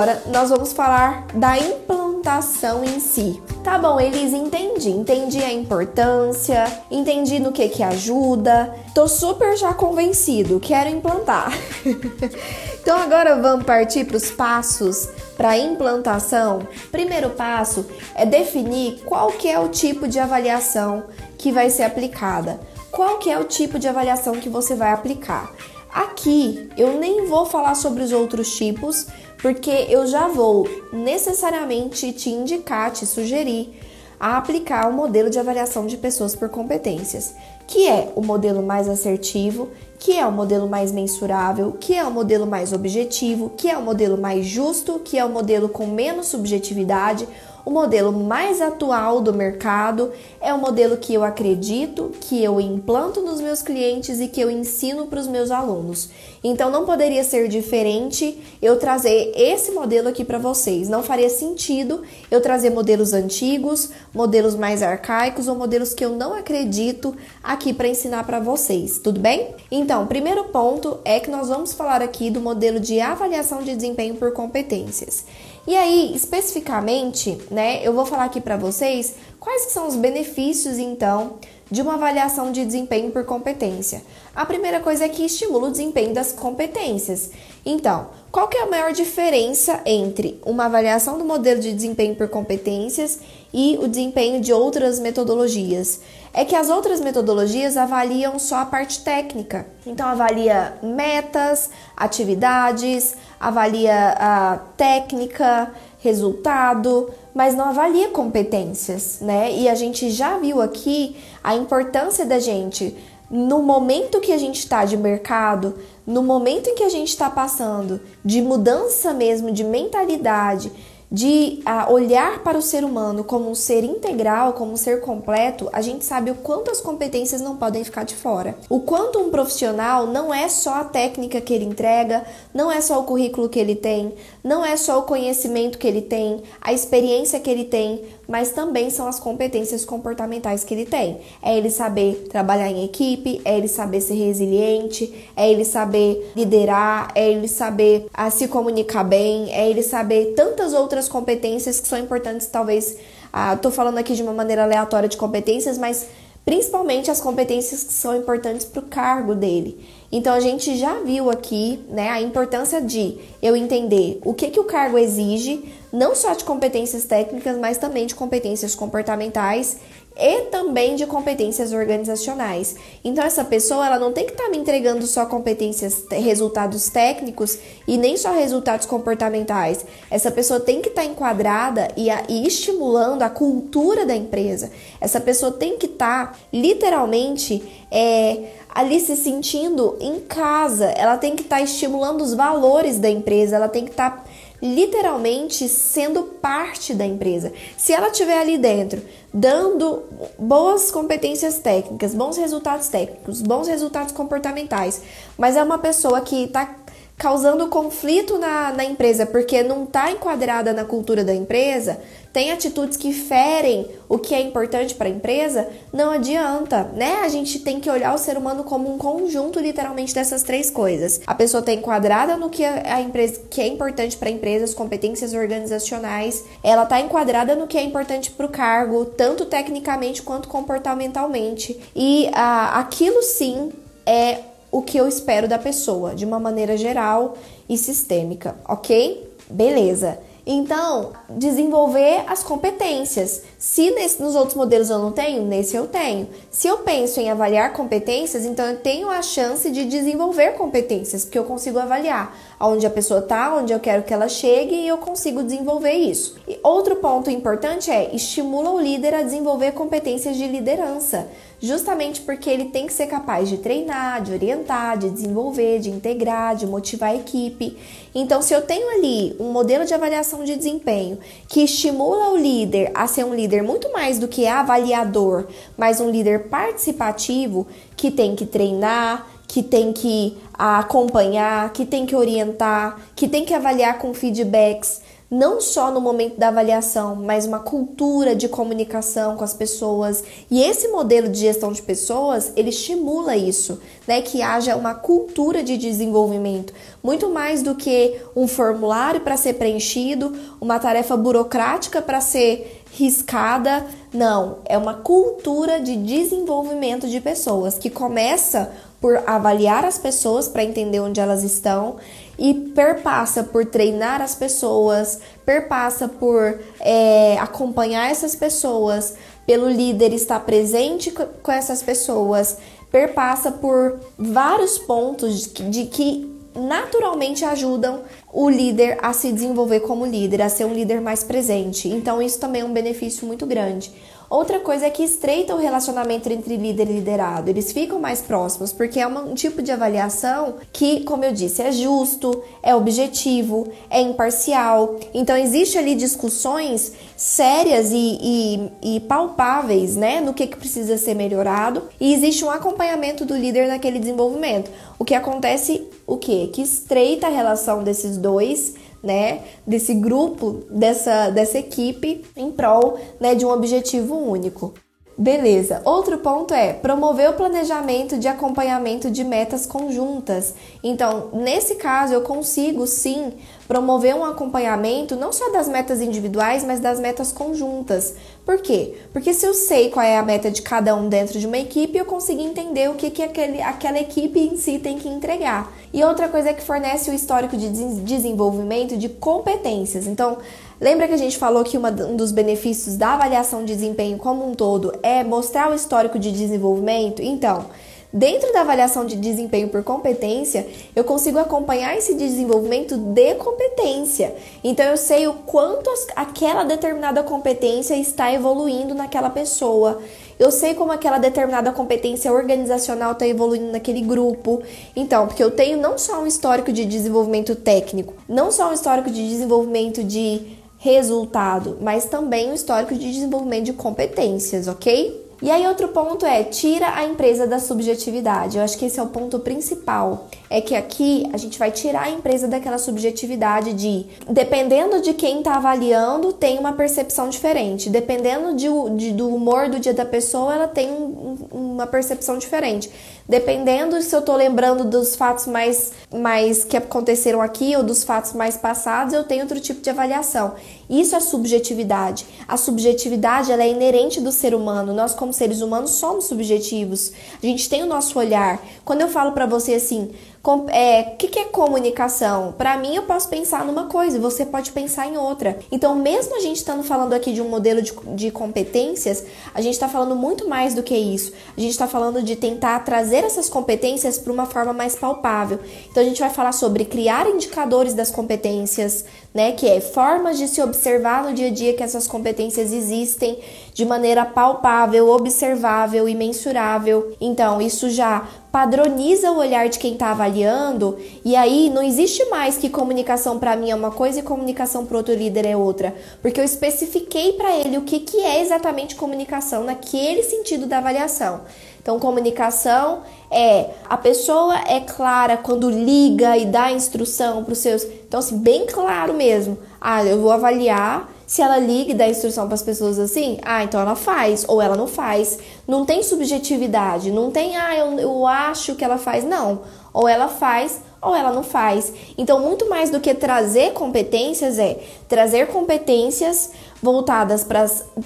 Agora 0.00 0.22
nós 0.28 0.48
vamos 0.48 0.72
falar 0.72 1.26
da 1.34 1.58
implantação 1.58 2.82
em 2.82 2.98
si. 2.98 3.38
Tá 3.62 3.76
bom, 3.76 4.00
Elise, 4.00 4.34
entendi. 4.34 4.88
Entendi 4.88 5.44
a 5.44 5.52
importância, 5.52 6.64
entendi 6.90 7.38
no 7.38 7.52
que 7.52 7.68
que 7.68 7.82
ajuda. 7.82 8.74
Tô 8.94 9.06
super 9.06 9.58
já 9.58 9.74
convencido, 9.74 10.58
quero 10.58 10.88
implantar. 10.88 11.52
então 12.80 12.96
agora 12.98 13.42
vamos 13.42 13.66
partir 13.66 14.06
para 14.06 14.16
os 14.16 14.30
passos 14.30 15.06
para 15.36 15.58
implantação. 15.58 16.66
Primeiro 16.90 17.28
passo 17.28 17.84
é 18.14 18.24
definir 18.24 19.02
qual 19.04 19.28
que 19.32 19.50
é 19.50 19.60
o 19.60 19.68
tipo 19.68 20.08
de 20.08 20.18
avaliação 20.18 21.04
que 21.36 21.52
vai 21.52 21.68
ser 21.68 21.82
aplicada. 21.82 22.58
Qual 22.90 23.18
que 23.18 23.30
é 23.30 23.38
o 23.38 23.44
tipo 23.44 23.78
de 23.78 23.86
avaliação 23.86 24.32
que 24.40 24.48
você 24.48 24.74
vai 24.74 24.92
aplicar? 24.92 25.52
Aqui 25.92 26.68
eu 26.76 26.98
nem 26.98 27.26
vou 27.26 27.44
falar 27.46 27.74
sobre 27.74 28.02
os 28.02 28.12
outros 28.12 28.54
tipos, 28.56 29.06
porque 29.42 29.70
eu 29.88 30.06
já 30.06 30.28
vou 30.28 30.68
necessariamente 30.92 32.12
te 32.12 32.30
indicar, 32.30 32.92
te 32.92 33.06
sugerir 33.06 33.74
a 34.20 34.36
aplicar 34.36 34.88
o 34.88 34.92
modelo 34.92 35.30
de 35.30 35.38
avaliação 35.38 35.86
de 35.86 35.96
pessoas 35.96 36.36
por 36.36 36.50
competências, 36.50 37.34
que 37.66 37.88
é 37.88 38.12
o 38.14 38.22
modelo 38.22 38.62
mais 38.62 38.86
assertivo, 38.86 39.70
que 39.98 40.16
é 40.16 40.26
o 40.26 40.32
modelo 40.32 40.68
mais 40.68 40.92
mensurável, 40.92 41.72
que 41.80 41.94
é 41.94 42.04
o 42.04 42.10
modelo 42.10 42.46
mais 42.46 42.72
objetivo, 42.72 43.50
que 43.56 43.70
é 43.70 43.78
o 43.78 43.82
modelo 43.82 44.18
mais 44.18 44.44
justo, 44.44 45.00
que 45.02 45.18
é 45.18 45.24
o 45.24 45.30
modelo 45.30 45.70
com 45.70 45.86
menos 45.86 46.26
subjetividade, 46.26 47.26
o 47.64 47.70
modelo 47.70 48.12
mais 48.12 48.60
atual 48.60 49.20
do 49.20 49.32
mercado 49.32 50.12
é 50.40 50.52
o 50.52 50.58
modelo 50.58 50.96
que 50.96 51.14
eu 51.14 51.22
acredito, 51.22 52.12
que 52.20 52.42
eu 52.42 52.60
implanto 52.60 53.20
nos 53.20 53.40
meus 53.40 53.62
clientes 53.62 54.20
e 54.20 54.28
que 54.28 54.40
eu 54.40 54.50
ensino 54.50 55.06
para 55.06 55.20
os 55.20 55.26
meus 55.26 55.50
alunos. 55.50 56.10
Então 56.42 56.70
não 56.70 56.86
poderia 56.86 57.22
ser 57.22 57.48
diferente 57.48 58.42
eu 58.62 58.78
trazer 58.78 59.32
esse 59.36 59.72
modelo 59.72 60.08
aqui 60.08 60.24
para 60.24 60.38
vocês. 60.38 60.88
Não 60.88 61.02
faria 61.02 61.28
sentido 61.28 62.02
eu 62.30 62.40
trazer 62.40 62.70
modelos 62.70 63.12
antigos, 63.12 63.90
modelos 64.14 64.54
mais 64.54 64.82
arcaicos 64.82 65.48
ou 65.48 65.54
modelos 65.54 65.92
que 65.92 66.04
eu 66.04 66.10
não 66.10 66.34
acredito 66.34 67.14
aqui 67.42 67.74
para 67.74 67.88
ensinar 67.88 68.24
para 68.24 68.40
vocês, 68.40 68.98
tudo 68.98 69.20
bem? 69.20 69.54
Então, 69.70 70.06
primeiro 70.06 70.44
ponto 70.44 70.98
é 71.04 71.20
que 71.20 71.30
nós 71.30 71.48
vamos 71.48 71.72
falar 71.72 72.00
aqui 72.02 72.30
do 72.30 72.40
modelo 72.40 72.80
de 72.80 73.00
avaliação 73.00 73.62
de 73.62 73.74
desempenho 73.74 74.14
por 74.14 74.32
competências. 74.32 75.24
E 75.70 75.76
aí, 75.76 76.12
especificamente, 76.16 77.38
né, 77.48 77.78
eu 77.86 77.92
vou 77.92 78.04
falar 78.04 78.24
aqui 78.24 78.40
para 78.40 78.56
vocês 78.56 79.14
quais 79.38 79.70
são 79.70 79.86
os 79.86 79.94
benefícios 79.94 80.78
então 80.78 81.34
de 81.70 81.80
uma 81.80 81.94
avaliação 81.94 82.50
de 82.50 82.64
desempenho 82.64 83.12
por 83.12 83.24
competência? 83.24 84.02
A 84.34 84.44
primeira 84.44 84.80
coisa 84.80 85.04
é 85.04 85.08
que 85.08 85.24
estimula 85.24 85.68
o 85.68 85.70
desempenho 85.70 86.12
das 86.12 86.32
competências. 86.32 87.30
Então, 87.64 88.08
qual 88.32 88.48
que 88.48 88.56
é 88.56 88.62
a 88.62 88.66
maior 88.66 88.92
diferença 88.92 89.80
entre 89.86 90.40
uma 90.44 90.64
avaliação 90.64 91.16
do 91.16 91.24
modelo 91.24 91.60
de 91.60 91.72
desempenho 91.72 92.16
por 92.16 92.26
competências 92.26 93.20
e 93.54 93.78
o 93.80 93.86
desempenho 93.86 94.40
de 94.40 94.52
outras 94.52 94.98
metodologias? 94.98 96.00
É 96.32 96.44
que 96.44 96.56
as 96.56 96.68
outras 96.68 97.00
metodologias 97.00 97.76
avaliam 97.76 98.40
só 98.40 98.56
a 98.56 98.66
parte 98.66 99.04
técnica. 99.04 99.66
Então 99.86 100.08
avalia 100.08 100.78
metas, 100.82 101.70
atividades, 101.96 103.14
avalia 103.40 104.14
a 104.18 104.58
técnica, 104.76 105.72
resultado, 105.98 107.10
mas 107.34 107.54
não 107.54 107.70
avalia 107.70 108.08
competências, 108.08 109.18
né? 109.20 109.50
E 109.52 109.68
a 109.68 109.74
gente 109.74 110.10
já 110.10 110.36
viu 110.38 110.60
aqui 110.60 111.16
a 111.42 111.54
importância 111.54 112.26
da 112.26 112.38
gente, 112.38 112.96
no 113.30 113.62
momento 113.62 114.20
que 114.20 114.32
a 114.32 114.38
gente 114.38 114.58
está 114.58 114.84
de 114.84 114.96
mercado, 114.96 115.74
no 116.06 116.22
momento 116.22 116.68
em 116.68 116.74
que 116.74 116.82
a 116.82 116.88
gente 116.88 117.08
está 117.08 117.30
passando 117.30 118.00
de 118.24 118.42
mudança 118.42 119.14
mesmo 119.14 119.52
de 119.52 119.62
mentalidade, 119.64 120.72
de 121.10 121.58
olhar 121.88 122.42
para 122.44 122.56
o 122.56 122.62
ser 122.62 122.84
humano 122.84 123.24
como 123.24 123.50
um 123.50 123.54
ser 123.54 123.82
integral, 123.82 124.52
como 124.52 124.72
um 124.72 124.76
ser 124.76 125.00
completo, 125.00 125.68
a 125.72 125.82
gente 125.82 126.04
sabe 126.04 126.30
o 126.30 126.36
quanto 126.36 126.70
as 126.70 126.80
competências 126.80 127.40
não 127.40 127.56
podem 127.56 127.82
ficar 127.82 128.04
de 128.04 128.14
fora. 128.14 128.56
O 128.68 128.80
quanto 128.80 129.18
um 129.18 129.30
profissional 129.30 130.06
não 130.06 130.32
é 130.32 130.48
só 130.48 130.74
a 130.74 130.84
técnica 130.84 131.40
que 131.40 131.52
ele 131.52 131.64
entrega, 131.64 132.24
não 132.54 132.70
é 132.70 132.80
só 132.80 133.00
o 133.00 133.04
currículo 133.04 133.48
que 133.48 133.58
ele 133.58 133.74
tem, 133.74 134.14
não 134.42 134.64
é 134.64 134.76
só 134.76 134.98
o 134.98 135.02
conhecimento 135.02 135.78
que 135.78 135.86
ele 135.86 136.02
tem, 136.02 136.42
a 136.60 136.72
experiência 136.72 137.38
que 137.40 137.50
ele 137.50 137.64
tem, 137.64 138.02
mas 138.26 138.52
também 138.52 138.90
são 138.90 139.06
as 139.06 139.18
competências 139.18 139.84
comportamentais 139.84 140.64
que 140.64 140.72
ele 140.72 140.86
tem. 140.86 141.20
É 141.42 141.56
ele 141.56 141.70
saber 141.70 142.26
trabalhar 142.30 142.70
em 142.70 142.84
equipe, 142.84 143.40
é 143.44 143.56
ele 143.56 143.68
saber 143.68 144.00
ser 144.00 144.14
resiliente, 144.14 145.28
é 145.36 145.50
ele 145.50 145.64
saber 145.64 146.32
liderar, 146.34 147.10
é 147.14 147.30
ele 147.30 147.48
saber 147.48 148.06
a, 148.14 148.30
se 148.30 148.48
comunicar 148.48 149.04
bem, 149.04 149.52
é 149.52 149.68
ele 149.68 149.82
saber 149.82 150.34
tantas 150.34 150.72
outras 150.72 151.08
competências 151.08 151.80
que 151.80 151.88
são 151.88 151.98
importantes, 151.98 152.46
talvez. 152.46 152.96
Ah, 153.32 153.56
tô 153.56 153.70
falando 153.70 153.98
aqui 153.98 154.14
de 154.14 154.22
uma 154.22 154.32
maneira 154.32 154.64
aleatória 154.64 155.08
de 155.08 155.16
competências, 155.16 155.78
mas 155.78 156.06
principalmente 156.44 157.10
as 157.10 157.20
competências 157.20 157.84
que 157.84 157.92
são 157.92 158.16
importantes 158.16 158.66
para 158.66 158.80
o 158.80 158.86
cargo 158.86 159.34
dele. 159.34 159.86
Então 160.12 160.34
a 160.34 160.40
gente 160.40 160.76
já 160.76 160.94
viu 161.00 161.30
aqui, 161.30 161.80
né, 161.88 162.08
a 162.08 162.20
importância 162.20 162.80
de 162.80 163.16
eu 163.40 163.54
entender 163.54 164.18
o 164.24 164.34
que 164.34 164.50
que 164.50 164.58
o 164.58 164.64
cargo 164.64 164.98
exige, 164.98 165.72
não 165.92 166.14
só 166.14 166.34
de 166.34 166.44
competências 166.44 167.04
técnicas, 167.04 167.56
mas 167.56 167.78
também 167.78 168.06
de 168.06 168.14
competências 168.14 168.74
comportamentais 168.74 169.76
e 170.16 170.42
também 170.50 170.96
de 170.96 171.06
competências 171.06 171.72
organizacionais. 171.72 172.76
Então 173.02 173.24
essa 173.24 173.44
pessoa 173.44 173.86
ela 173.86 173.98
não 173.98 174.12
tem 174.12 174.26
que 174.26 174.32
estar 174.32 174.44
tá 174.44 174.50
me 174.50 174.58
entregando 174.58 175.06
só 175.06 175.24
competências, 175.24 176.04
resultados 176.10 176.90
técnicos 176.90 177.58
e 177.86 177.96
nem 177.96 178.16
só 178.16 178.32
resultados 178.32 178.86
comportamentais. 178.86 179.84
Essa 180.10 180.30
pessoa 180.30 180.60
tem 180.60 180.82
que 180.82 180.88
estar 180.88 181.02
tá 181.02 181.08
enquadrada 181.08 181.88
e, 181.96 182.10
a, 182.10 182.24
e, 182.28 182.46
estimulando 182.46 183.22
a 183.22 183.30
cultura 183.30 184.04
da 184.04 184.14
empresa. 184.14 184.70
Essa 185.00 185.20
pessoa 185.20 185.52
tem 185.52 185.78
que 185.78 185.86
estar 185.86 186.32
tá, 186.32 186.38
literalmente 186.52 187.62
é, 187.90 188.59
ali 188.74 189.00
se 189.00 189.16
sentindo 189.16 189.96
em 190.00 190.20
casa. 190.20 190.86
Ela 190.86 191.16
tem 191.16 191.36
que 191.36 191.42
estar 191.42 191.60
estimulando 191.60 192.22
os 192.22 192.34
valores 192.34 192.98
da 192.98 193.10
empresa. 193.10 193.56
Ela 193.56 193.68
tem 193.68 193.84
que 193.84 193.90
estar 193.90 194.24
literalmente 194.62 195.68
sendo 195.68 196.22
parte 196.22 196.94
da 196.94 197.06
empresa. 197.06 197.52
Se 197.76 197.92
ela 197.92 198.08
estiver 198.08 198.38
ali 198.38 198.58
dentro, 198.58 199.00
dando 199.32 200.02
boas 200.38 200.90
competências 200.90 201.58
técnicas, 201.58 202.14
bons 202.14 202.36
resultados 202.36 202.88
técnicos, 202.88 203.40
bons 203.40 203.68
resultados 203.68 204.12
comportamentais, 204.12 205.00
mas 205.38 205.56
é 205.56 205.62
uma 205.62 205.78
pessoa 205.78 206.20
que 206.20 206.44
está 206.44 206.76
causando 207.20 207.68
conflito 207.68 208.38
na, 208.38 208.72
na 208.72 208.82
empresa 208.82 209.26
porque 209.26 209.62
não 209.62 209.84
está 209.84 210.10
enquadrada 210.10 210.72
na 210.72 210.86
cultura 210.86 211.22
da 211.22 211.34
empresa, 211.34 212.00
tem 212.32 212.50
atitudes 212.50 212.96
que 212.96 213.12
ferem 213.12 213.86
o 214.08 214.18
que 214.18 214.34
é 214.34 214.40
importante 214.40 214.94
para 214.94 215.06
a 215.06 215.10
empresa, 215.10 215.68
não 215.92 216.12
adianta, 216.12 216.84
né? 216.94 217.20
A 217.22 217.28
gente 217.28 217.58
tem 217.58 217.78
que 217.78 217.90
olhar 217.90 218.14
o 218.14 218.18
ser 218.18 218.38
humano 218.38 218.64
como 218.64 218.90
um 218.90 218.96
conjunto, 218.96 219.60
literalmente, 219.60 220.14
dessas 220.14 220.42
três 220.42 220.70
coisas. 220.70 221.20
A 221.26 221.34
pessoa 221.34 221.58
está 221.60 221.74
enquadrada 221.74 222.38
no 222.38 222.48
que 222.48 222.64
a 222.64 223.02
empresa 223.02 223.42
que 223.50 223.60
é 223.60 223.66
importante 223.66 224.16
para 224.16 224.30
a 224.30 224.32
empresa, 224.32 224.64
as 224.64 224.72
competências 224.72 225.34
organizacionais, 225.34 226.42
ela 226.64 226.84
está 226.84 227.00
enquadrada 227.00 227.54
no 227.54 227.66
que 227.66 227.76
é 227.76 227.82
importante 227.82 228.30
para 228.30 228.46
o 228.46 228.48
cargo, 228.48 229.04
tanto 229.04 229.44
tecnicamente 229.44 230.22
quanto 230.22 230.48
comportamentalmente. 230.48 231.78
E 231.94 232.30
ah, 232.32 232.78
aquilo 232.78 233.22
sim 233.22 233.72
é 234.06 234.49
o 234.70 234.82
que 234.82 234.98
eu 234.98 235.08
espero 235.08 235.48
da 235.48 235.58
pessoa, 235.58 236.14
de 236.14 236.24
uma 236.24 236.38
maneira 236.38 236.76
geral 236.76 237.34
e 237.68 237.76
sistêmica, 237.76 238.56
ok? 238.66 239.28
Beleza. 239.48 240.18
Então, 240.46 241.12
desenvolver 241.28 242.24
as 242.26 242.42
competências. 242.42 243.42
Se 243.58 243.90
nesse, 243.90 244.20
nos 244.22 244.34
outros 244.34 244.56
modelos 244.56 244.88
eu 244.88 244.98
não 244.98 245.12
tenho, 245.12 245.44
nesse 245.44 245.76
eu 245.76 245.86
tenho. 245.86 246.28
Se 246.50 246.66
eu 246.66 246.78
penso 246.78 247.20
em 247.20 247.30
avaliar 247.30 247.72
competências, 247.72 248.44
então 248.44 248.64
eu 248.66 248.78
tenho 248.78 249.10
a 249.10 249.22
chance 249.22 249.70
de 249.70 249.84
desenvolver 249.84 250.52
competências, 250.52 251.24
porque 251.24 251.38
eu 251.38 251.44
consigo 251.44 251.78
avaliar 251.78 252.36
aonde 252.58 252.86
a 252.86 252.90
pessoa 252.90 253.20
está, 253.20 253.54
onde 253.54 253.72
eu 253.72 253.78
quero 253.78 254.02
que 254.02 254.14
ela 254.14 254.28
chegue 254.28 254.74
e 254.74 254.88
eu 254.88 254.98
consigo 254.98 255.42
desenvolver 255.42 255.92
isso. 255.92 256.36
E 256.48 256.58
outro 256.62 256.96
ponto 256.96 257.30
importante 257.30 257.90
é 257.90 258.14
estimula 258.14 258.70
o 258.70 258.80
líder 258.80 259.14
a 259.14 259.22
desenvolver 259.22 259.72
competências 259.72 260.36
de 260.36 260.48
liderança 260.48 261.28
justamente 261.60 262.22
porque 262.22 262.48
ele 262.48 262.66
tem 262.66 262.86
que 262.86 262.92
ser 262.92 263.06
capaz 263.06 263.48
de 263.48 263.58
treinar, 263.58 264.22
de 264.22 264.32
orientar, 264.32 264.96
de 264.96 265.10
desenvolver, 265.10 265.78
de 265.78 265.90
integrar, 265.90 266.56
de 266.56 266.66
motivar 266.66 267.10
a 267.10 267.16
equipe. 267.16 267.76
Então, 268.14 268.40
se 268.40 268.54
eu 268.54 268.62
tenho 268.62 268.88
ali 268.96 269.36
um 269.38 269.52
modelo 269.52 269.84
de 269.84 269.92
avaliação 269.92 270.42
de 270.42 270.56
desempenho 270.56 271.18
que 271.48 271.62
estimula 271.62 272.30
o 272.30 272.36
líder 272.36 272.90
a 272.94 273.06
ser 273.06 273.24
um 273.24 273.34
líder 273.34 273.62
muito 273.62 273.92
mais 273.92 274.18
do 274.18 274.26
que 274.26 274.46
avaliador, 274.46 275.46
mas 275.76 276.00
um 276.00 276.10
líder 276.10 276.48
participativo 276.48 277.66
que 277.96 278.10
tem 278.10 278.34
que 278.34 278.46
treinar, 278.46 279.26
que 279.46 279.62
tem 279.62 279.92
que 279.92 280.36
acompanhar, 280.54 281.72
que 281.72 281.84
tem 281.84 282.06
que 282.06 282.14
orientar, 282.14 283.00
que 283.14 283.28
tem 283.28 283.44
que 283.44 283.52
avaliar 283.52 283.98
com 283.98 284.14
feedbacks 284.14 285.02
não 285.30 285.60
só 285.60 285.92
no 285.92 286.00
momento 286.00 286.36
da 286.36 286.48
avaliação, 286.48 287.14
mas 287.14 287.46
uma 287.46 287.60
cultura 287.60 288.34
de 288.34 288.48
comunicação 288.48 289.36
com 289.36 289.44
as 289.44 289.54
pessoas. 289.54 290.24
E 290.50 290.60
esse 290.60 290.88
modelo 290.88 291.28
de 291.28 291.38
gestão 291.38 291.70
de 291.70 291.80
pessoas, 291.80 292.52
ele 292.56 292.70
estimula 292.70 293.36
isso, 293.36 293.80
né, 294.08 294.20
que 294.22 294.42
haja 294.42 294.74
uma 294.74 294.92
cultura 294.94 295.62
de 295.62 295.76
desenvolvimento, 295.76 296.74
muito 297.00 297.30
mais 297.30 297.62
do 297.62 297.76
que 297.76 298.20
um 298.34 298.48
formulário 298.48 299.20
para 299.20 299.36
ser 299.36 299.54
preenchido, 299.54 300.36
uma 300.60 300.80
tarefa 300.80 301.16
burocrática 301.16 302.02
para 302.02 302.20
ser 302.20 302.82
riscada. 302.92 303.86
Não, 304.12 304.58
é 304.64 304.76
uma 304.76 304.94
cultura 304.94 305.78
de 305.78 305.94
desenvolvimento 305.94 307.06
de 307.08 307.20
pessoas 307.20 307.78
que 307.78 307.88
começa 307.88 308.72
por 309.00 309.22
avaliar 309.26 309.84
as 309.84 309.98
pessoas 309.98 310.46
para 310.46 310.62
entender 310.62 311.00
onde 311.00 311.20
elas 311.20 311.42
estão 311.42 311.96
e 312.38 312.52
perpassa 312.52 313.42
por 313.42 313.64
treinar 313.64 314.20
as 314.20 314.34
pessoas, 314.34 315.20
perpassa 315.44 316.08
por 316.08 316.60
é, 316.80 317.38
acompanhar 317.38 318.10
essas 318.10 318.34
pessoas, 318.34 319.14
pelo 319.46 319.68
líder 319.68 320.12
estar 320.12 320.40
presente 320.40 321.10
com 321.10 321.52
essas 321.52 321.82
pessoas, 321.82 322.58
perpassa 322.90 323.50
por 323.50 323.98
vários 324.18 324.78
pontos 324.78 325.42
de 325.44 325.70
de 325.70 325.86
que 325.86 326.40
naturalmente 326.54 327.44
ajudam 327.44 328.02
o 328.32 328.48
líder 328.48 328.98
a 329.02 329.12
se 329.12 329.32
desenvolver 329.32 329.80
como 329.80 330.04
líder, 330.04 330.42
a 330.42 330.48
ser 330.48 330.64
um 330.64 330.74
líder 330.74 331.00
mais 331.00 331.22
presente. 331.22 331.88
Então, 331.88 332.20
isso 332.20 332.38
também 332.38 332.62
é 332.62 332.64
um 332.64 332.72
benefício 332.72 333.26
muito 333.26 333.46
grande. 333.46 333.92
Outra 334.30 334.60
coisa 334.60 334.86
é 334.86 334.90
que 334.90 335.02
estreita 335.02 335.56
o 335.56 335.58
relacionamento 335.58 336.32
entre 336.32 336.56
líder 336.56 336.88
e 336.88 336.92
liderado. 336.92 337.50
Eles 337.50 337.72
ficam 337.72 337.98
mais 337.98 338.22
próximos 338.22 338.72
porque 338.72 339.00
é 339.00 339.06
um 339.08 339.34
tipo 339.34 339.60
de 339.60 339.72
avaliação 339.72 340.54
que, 340.72 341.00
como 341.00 341.24
eu 341.24 341.32
disse, 341.32 341.60
é 341.60 341.72
justo, 341.72 342.40
é 342.62 342.72
objetivo, 342.72 343.66
é 343.90 344.00
imparcial. 344.00 345.00
Então 345.12 345.36
existe 345.36 345.76
ali 345.76 345.96
discussões 345.96 346.92
sérias 347.16 347.90
e, 347.90 348.70
e, 348.82 348.96
e 348.96 349.00
palpáveis, 349.00 349.96
né, 349.96 350.20
no 350.20 350.32
que, 350.32 350.46
que 350.46 350.56
precisa 350.56 350.96
ser 350.96 351.14
melhorado 351.14 351.82
e 352.00 352.14
existe 352.14 352.44
um 352.44 352.50
acompanhamento 352.50 353.24
do 353.24 353.36
líder 353.36 353.66
naquele 353.66 353.98
desenvolvimento. 353.98 354.70
O 354.96 355.04
que 355.04 355.14
acontece, 355.16 355.88
o 356.06 356.16
que? 356.16 356.46
Que 356.48 356.62
estreita 356.62 357.26
a 357.26 357.30
relação 357.30 357.82
desses 357.82 358.16
dois 358.16 358.74
né, 359.02 359.42
desse 359.66 359.94
grupo, 359.94 360.64
dessa, 360.70 361.30
dessa 361.30 361.58
equipe 361.58 362.24
em 362.36 362.50
prol 362.50 362.98
né, 363.18 363.34
de 363.34 363.44
um 363.44 363.50
objetivo 363.50 364.16
único. 364.16 364.74
Beleza. 365.20 365.82
Outro 365.84 366.16
ponto 366.16 366.54
é 366.54 366.72
promover 366.72 367.28
o 367.28 367.34
planejamento 367.34 368.16
de 368.16 368.26
acompanhamento 368.26 369.10
de 369.10 369.22
metas 369.22 369.66
conjuntas. 369.66 370.54
Então, 370.82 371.28
nesse 371.34 371.74
caso, 371.74 372.14
eu 372.14 372.22
consigo 372.22 372.86
sim 372.86 373.34
promover 373.68 374.14
um 374.16 374.24
acompanhamento 374.24 375.14
não 375.14 375.30
só 375.30 375.52
das 375.52 375.68
metas 375.68 376.00
individuais, 376.00 376.64
mas 376.64 376.80
das 376.80 376.98
metas 376.98 377.32
conjuntas. 377.32 378.14
Por 378.46 378.62
quê? 378.62 378.94
Porque 379.12 379.34
se 379.34 379.44
eu 379.44 379.52
sei 379.52 379.90
qual 379.90 380.06
é 380.06 380.16
a 380.16 380.22
meta 380.22 380.50
de 380.50 380.62
cada 380.62 380.96
um 380.96 381.06
dentro 381.06 381.38
de 381.38 381.46
uma 381.46 381.58
equipe, 381.58 381.98
eu 381.98 382.06
consigo 382.06 382.40
entender 382.40 382.88
o 382.88 382.94
que, 382.94 383.10
que 383.10 383.22
aquele, 383.22 383.60
aquela 383.60 384.00
equipe 384.00 384.40
em 384.40 384.56
si 384.56 384.78
tem 384.78 384.98
que 384.98 385.06
entregar. 385.06 385.70
E 385.92 386.02
outra 386.02 386.30
coisa 386.30 386.48
é 386.48 386.54
que 386.54 386.62
fornece 386.62 387.10
o 387.10 387.14
histórico 387.14 387.58
de 387.58 387.68
desenvolvimento 387.68 388.96
de 388.96 389.10
competências. 389.10 390.06
Então, 390.06 390.38
Lembra 390.80 391.06
que 391.06 391.14
a 391.14 391.18
gente 391.18 391.36
falou 391.36 391.62
que 391.62 391.76
uma, 391.76 391.90
um 391.90 392.16
dos 392.16 392.32
benefícios 392.32 392.96
da 392.96 393.12
avaliação 393.12 393.64
de 393.64 393.74
desempenho 393.74 394.16
como 394.16 394.48
um 394.48 394.54
todo 394.54 394.92
é 395.02 395.22
mostrar 395.22 395.70
o 395.70 395.74
histórico 395.74 396.18
de 396.18 396.32
desenvolvimento? 396.32 397.20
Então, 397.20 397.66
Dentro 398.12 398.52
da 398.52 398.62
avaliação 398.62 399.06
de 399.06 399.14
desempenho 399.14 399.68
por 399.68 399.84
competência, 399.84 400.66
eu 400.96 401.04
consigo 401.04 401.38
acompanhar 401.38 401.96
esse 401.96 402.14
desenvolvimento 402.14 402.96
de 402.96 403.36
competência. 403.36 404.34
Então 404.64 404.84
eu 404.84 404.96
sei 404.96 405.28
o 405.28 405.34
quanto 405.34 405.88
aquela 406.16 406.64
determinada 406.64 407.22
competência 407.22 407.94
está 407.94 408.32
evoluindo 408.32 408.96
naquela 408.96 409.30
pessoa. 409.30 410.02
Eu 410.40 410.50
sei 410.50 410.74
como 410.74 410.90
aquela 410.90 411.18
determinada 411.18 411.70
competência 411.70 412.32
organizacional 412.32 413.12
está 413.12 413.28
evoluindo 413.28 413.70
naquele 413.70 414.00
grupo. 414.00 414.60
Então, 414.96 415.28
porque 415.28 415.44
eu 415.44 415.52
tenho 415.52 415.78
não 415.78 415.96
só 415.96 416.20
um 416.20 416.26
histórico 416.26 416.72
de 416.72 416.84
desenvolvimento 416.84 417.54
técnico, 417.54 418.14
não 418.28 418.50
só 418.50 418.70
um 418.70 418.72
histórico 418.72 419.08
de 419.08 419.28
desenvolvimento 419.28 420.02
de 420.02 420.58
resultado, 420.80 421.76
mas 421.80 422.06
também 422.06 422.50
um 422.50 422.54
histórico 422.54 422.94
de 422.94 423.12
desenvolvimento 423.12 423.66
de 423.66 423.72
competências, 423.74 424.66
ok? 424.66 425.28
E 425.42 425.50
aí 425.50 425.66
outro 425.66 425.88
ponto 425.88 426.26
é 426.26 426.44
tira 426.44 426.94
a 426.94 427.04
empresa 427.04 427.46
da 427.46 427.58
subjetividade. 427.58 428.58
Eu 428.58 428.64
acho 428.64 428.76
que 428.76 428.84
esse 428.84 429.00
é 429.00 429.02
o 429.02 429.06
ponto 429.06 429.38
principal. 429.38 430.28
É 430.50 430.60
que 430.60 430.74
aqui 430.74 431.28
a 431.32 431.38
gente 431.38 431.58
vai 431.58 431.70
tirar 431.70 432.02
a 432.02 432.10
empresa 432.10 432.46
daquela 432.46 432.76
subjetividade 432.76 433.72
de 433.72 434.06
dependendo 434.28 435.00
de 435.00 435.14
quem 435.14 435.38
está 435.38 435.54
avaliando, 435.56 436.32
tem 436.34 436.58
uma 436.58 436.72
percepção 436.72 437.30
diferente. 437.30 437.88
Dependendo 437.88 438.54
de, 438.54 438.66
de, 438.96 439.12
do 439.12 439.34
humor 439.34 439.70
do 439.70 439.78
dia 439.78 439.94
da 439.94 440.04
pessoa, 440.04 440.54
ela 440.54 440.68
tem 440.68 440.90
um, 440.90 441.36
uma 441.50 441.86
percepção 441.86 442.36
diferente. 442.36 442.90
Dependendo 443.30 444.02
se 444.02 444.12
eu 444.12 444.18
estou 444.18 444.34
lembrando 444.34 444.82
dos 444.84 445.14
fatos 445.14 445.46
mais, 445.46 445.92
mais 446.12 446.64
que 446.64 446.76
aconteceram 446.76 447.40
aqui 447.40 447.76
ou 447.76 447.84
dos 447.84 448.02
fatos 448.02 448.32
mais 448.32 448.56
passados, 448.56 449.14
eu 449.14 449.22
tenho 449.22 449.42
outro 449.42 449.60
tipo 449.60 449.80
de 449.80 449.88
avaliação. 449.88 450.56
Isso 450.90 451.14
é 451.14 451.20
subjetividade. 451.20 452.26
A 452.48 452.56
subjetividade 452.56 453.52
ela 453.52 453.62
é 453.62 453.70
inerente 453.70 454.20
do 454.20 454.32
ser 454.32 454.52
humano. 454.52 454.92
Nós, 454.92 455.14
como 455.14 455.32
seres 455.32 455.60
humanos, 455.60 455.92
somos 455.92 456.24
subjetivos. 456.24 457.12
A 457.40 457.46
gente 457.46 457.68
tem 457.68 457.84
o 457.84 457.86
nosso 457.86 458.18
olhar. 458.18 458.60
Quando 458.84 459.02
eu 459.02 459.08
falo 459.08 459.30
para 459.30 459.46
você 459.46 459.74
assim, 459.74 460.10
o 460.42 460.70
é, 460.70 461.02
que, 461.02 461.28
que 461.28 461.38
é 461.38 461.44
comunicação? 461.44 462.54
Para 462.56 462.78
mim, 462.78 462.94
eu 462.94 463.02
posso 463.02 463.28
pensar 463.28 463.62
numa 463.62 463.88
coisa 463.88 464.16
e 464.16 464.20
você 464.20 464.46
pode 464.46 464.72
pensar 464.72 465.06
em 465.06 465.18
outra. 465.18 465.58
Então, 465.70 465.94
mesmo 465.94 466.34
a 466.34 466.40
gente 466.40 466.56
estando 466.56 466.82
falando 466.82 467.12
aqui 467.12 467.32
de 467.34 467.42
um 467.42 467.48
modelo 467.50 467.82
de, 467.82 467.92
de 468.14 468.30
competências, 468.30 469.22
a 469.52 469.60
gente 469.60 469.74
está 469.74 469.86
falando 469.86 470.16
muito 470.16 470.48
mais 470.48 470.74
do 470.74 470.82
que 470.82 470.96
isso. 470.96 471.32
A 471.54 471.60
gente 471.60 471.72
está 471.72 471.86
falando 471.86 472.22
de 472.22 472.36
tentar 472.36 472.80
trazer 472.86 473.22
essas 473.22 473.50
competências 473.50 474.16
para 474.16 474.32
uma 474.32 474.46
forma 474.46 474.72
mais 474.72 474.96
palpável. 474.96 475.58
Então, 475.90 476.02
a 476.02 476.06
gente 476.06 476.20
vai 476.20 476.30
falar 476.30 476.52
sobre 476.52 476.86
criar 476.86 477.28
indicadores 477.28 477.92
das 477.92 478.10
competências, 478.10 479.04
né? 479.34 479.52
Que 479.52 479.68
é 479.68 479.78
formas 479.78 480.38
de 480.38 480.48
se 480.48 480.62
observar 480.62 481.22
no 481.22 481.34
dia 481.34 481.48
a 481.48 481.52
dia 481.52 481.74
que 481.74 481.82
essas 481.82 482.08
competências 482.08 482.72
existem 482.72 483.38
de 483.80 483.86
maneira 483.86 484.26
palpável, 484.26 485.08
observável 485.08 486.06
e 486.06 486.14
mensurável. 486.14 487.16
Então, 487.18 487.62
isso 487.62 487.88
já 487.88 488.28
padroniza 488.52 489.32
o 489.32 489.38
olhar 489.38 489.70
de 489.70 489.78
quem 489.78 489.94
está 489.94 490.10
avaliando 490.10 490.98
e 491.24 491.34
aí 491.34 491.70
não 491.70 491.82
existe 491.82 492.22
mais 492.26 492.58
que 492.58 492.68
comunicação 492.68 493.38
para 493.38 493.56
mim 493.56 493.70
é 493.70 493.74
uma 493.74 493.90
coisa 493.90 494.20
e 494.20 494.22
comunicação 494.22 494.84
para 494.84 494.98
outro 494.98 495.14
líder 495.14 495.46
é 495.46 495.56
outra, 495.56 495.94
porque 496.20 496.38
eu 496.38 496.44
especifiquei 496.44 497.32
para 497.34 497.56
ele 497.56 497.78
o 497.78 497.82
que, 497.82 498.00
que 498.00 498.18
é 498.18 498.42
exatamente 498.42 498.96
comunicação 498.96 499.64
naquele 499.64 500.22
sentido 500.24 500.66
da 500.66 500.76
avaliação. 500.76 501.40
Então, 501.80 501.98
comunicação 501.98 503.00
é 503.30 503.70
a 503.88 503.96
pessoa 503.96 504.60
é 504.66 504.80
clara 504.80 505.38
quando 505.38 505.70
liga 505.70 506.36
e 506.36 506.44
dá 506.44 506.70
instrução 506.70 507.42
para 507.44 507.54
os 507.54 507.58
seus. 507.58 507.82
Então, 507.84 508.20
assim, 508.20 508.36
bem 508.36 508.66
claro 508.66 509.14
mesmo. 509.14 509.56
Ah, 509.80 510.04
eu 510.04 510.20
vou 510.20 510.30
avaliar 510.30 511.10
se 511.30 511.40
ela 511.40 511.60
liga 511.60 511.92
e 511.92 511.94
dá 511.94 512.08
instrução 512.08 512.46
para 512.46 512.56
as 512.56 512.62
pessoas 512.62 512.98
assim, 512.98 513.38
ah, 513.44 513.62
então 513.62 513.80
ela 513.80 513.94
faz 513.94 514.44
ou 514.48 514.60
ela 514.60 514.76
não 514.76 514.88
faz. 514.88 515.38
Não 515.64 515.86
tem 515.86 516.02
subjetividade, 516.02 517.12
não 517.12 517.30
tem, 517.30 517.56
ah, 517.56 517.72
eu, 517.72 518.00
eu 518.00 518.26
acho 518.26 518.74
que 518.74 518.84
ela 518.84 518.98
faz. 518.98 519.22
Não. 519.22 519.60
Ou 519.92 520.08
ela 520.08 520.26
faz 520.26 520.80
ou 521.00 521.14
ela 521.14 521.32
não 521.32 521.44
faz. 521.44 521.92
Então, 522.18 522.40
muito 522.40 522.68
mais 522.68 522.90
do 522.90 522.98
que 522.98 523.14
trazer 523.14 523.74
competências, 523.74 524.58
é 524.58 524.80
trazer 525.08 525.46
competências 525.46 526.50
voltadas 526.82 527.44
para 527.44 527.62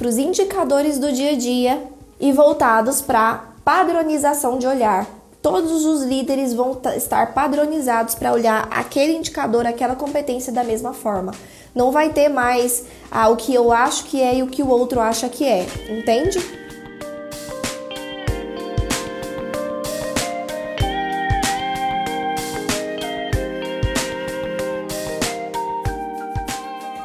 os 0.07 0.19
indicadores 0.19 0.99
do 0.99 1.11
dia 1.11 1.31
a 1.31 1.35
dia 1.35 1.83
e 2.21 2.31
voltados 2.31 3.01
para 3.01 3.55
padronização 3.65 4.59
de 4.59 4.67
olhar. 4.67 5.09
Todos 5.45 5.85
os 5.85 6.03
líderes 6.03 6.55
vão 6.55 6.81
estar 6.97 7.35
padronizados 7.35 8.15
para 8.15 8.33
olhar 8.33 8.67
aquele 8.71 9.13
indicador, 9.13 9.67
aquela 9.67 9.95
competência 9.95 10.51
da 10.51 10.65
mesma 10.65 10.95
forma. 10.95 11.33
Não 11.75 11.93
vai 11.93 12.09
ter 12.09 12.31
mais 12.31 12.87
ah, 13.11 13.29
o 13.29 13.37
que 13.37 13.53
eu 13.53 13.71
acho 13.71 14.05
que 14.05 14.23
é 14.23 14.37
e 14.37 14.43
o 14.43 14.47
que 14.47 14.63
o 14.63 14.69
outro 14.71 15.01
acha 15.01 15.29
que 15.29 15.45
é, 15.45 15.67
entende? 15.91 16.39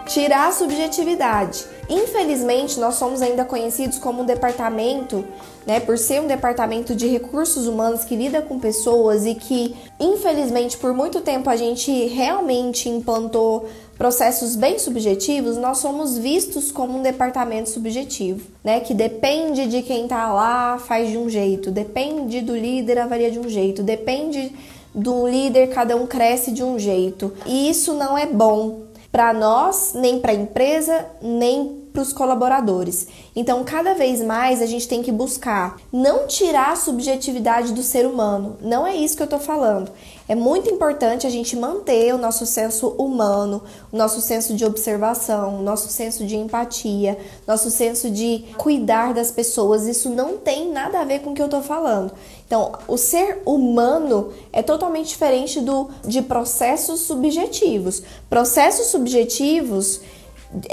Tirar 0.07 0.47
a 0.47 0.51
subjetividade. 0.53 1.65
Infelizmente, 1.89 2.79
nós 2.79 2.95
somos 2.95 3.21
ainda 3.21 3.43
conhecidos 3.43 3.97
como 3.97 4.21
um 4.21 4.25
departamento, 4.25 5.27
né, 5.65 5.79
por 5.79 5.97
ser 5.97 6.21
um 6.21 6.27
departamento 6.27 6.95
de 6.95 7.07
recursos 7.07 7.67
humanos 7.67 8.03
que 8.03 8.15
lida 8.15 8.41
com 8.41 8.59
pessoas 8.59 9.25
e 9.25 9.35
que, 9.35 9.75
infelizmente, 9.99 10.77
por 10.77 10.93
muito 10.93 11.21
tempo 11.21 11.49
a 11.49 11.55
gente 11.55 11.91
realmente 12.07 12.89
implantou 12.89 13.67
processos 13.97 14.55
bem 14.55 14.79
subjetivos, 14.79 15.57
nós 15.57 15.79
somos 15.79 16.17
vistos 16.17 16.71
como 16.71 16.97
um 16.97 17.01
departamento 17.01 17.69
subjetivo, 17.69 18.47
né, 18.63 18.79
que 18.79 18.93
depende 18.93 19.67
de 19.67 19.81
quem 19.81 20.07
tá 20.07 20.31
lá, 20.31 20.79
faz 20.79 21.09
de 21.09 21.17
um 21.17 21.29
jeito, 21.29 21.69
depende 21.69 22.39
do 22.41 22.55
líder, 22.55 22.97
avalia 22.97 23.29
de 23.29 23.39
um 23.39 23.49
jeito, 23.49 23.83
depende 23.83 24.53
do 24.95 25.27
líder, 25.27 25.67
cada 25.67 25.95
um 25.95 26.07
cresce 26.07 26.51
de 26.51 26.63
um 26.63 26.79
jeito. 26.79 27.33
E 27.45 27.69
isso 27.69 27.93
não 27.93 28.17
é 28.17 28.25
bom 28.25 28.83
para 29.11 29.33
nós, 29.33 29.93
nem 29.93 30.19
para 30.19 30.31
a 30.31 30.35
empresa, 30.35 31.05
nem 31.21 31.78
para 31.99 32.03
os 32.03 32.13
colaboradores. 32.13 33.07
Então, 33.35 33.63
cada 33.63 33.93
vez 33.93 34.21
mais 34.21 34.61
a 34.61 34.65
gente 34.65 34.87
tem 34.87 35.03
que 35.03 35.11
buscar 35.11 35.77
não 35.91 36.27
tirar 36.27 36.71
a 36.71 36.75
subjetividade 36.75 37.73
do 37.73 37.83
ser 37.83 38.05
humano. 38.05 38.57
Não 38.61 38.87
é 38.87 38.95
isso 38.95 39.17
que 39.17 39.21
eu 39.21 39.25
estou 39.25 39.39
falando. 39.39 39.91
É 40.27 40.35
muito 40.35 40.69
importante 40.69 41.27
a 41.27 41.29
gente 41.29 41.55
manter 41.55 42.13
o 42.13 42.17
nosso 42.17 42.45
senso 42.45 42.89
humano, 42.89 43.63
o 43.91 43.97
nosso 43.97 44.21
senso 44.21 44.53
de 44.53 44.63
observação, 44.63 45.59
o 45.59 45.63
nosso 45.63 45.89
senso 45.89 46.25
de 46.25 46.37
empatia, 46.37 47.17
nosso 47.47 47.69
senso 47.69 48.09
de 48.09 48.45
cuidar 48.57 49.13
das 49.13 49.31
pessoas. 49.31 49.87
Isso 49.87 50.09
não 50.09 50.37
tem 50.37 50.71
nada 50.71 51.01
a 51.01 51.03
ver 51.03 51.19
com 51.19 51.31
o 51.31 51.33
que 51.33 51.41
eu 51.41 51.47
estou 51.47 51.63
falando. 51.63 52.13
Então, 52.45 52.73
o 52.87 52.97
ser 52.97 53.41
humano 53.45 54.31
é 54.53 54.61
totalmente 54.61 55.09
diferente 55.09 55.59
do 55.59 55.89
de 56.05 56.21
processos 56.21 57.01
subjetivos. 57.01 58.01
Processos 58.29 58.87
subjetivos 58.87 60.01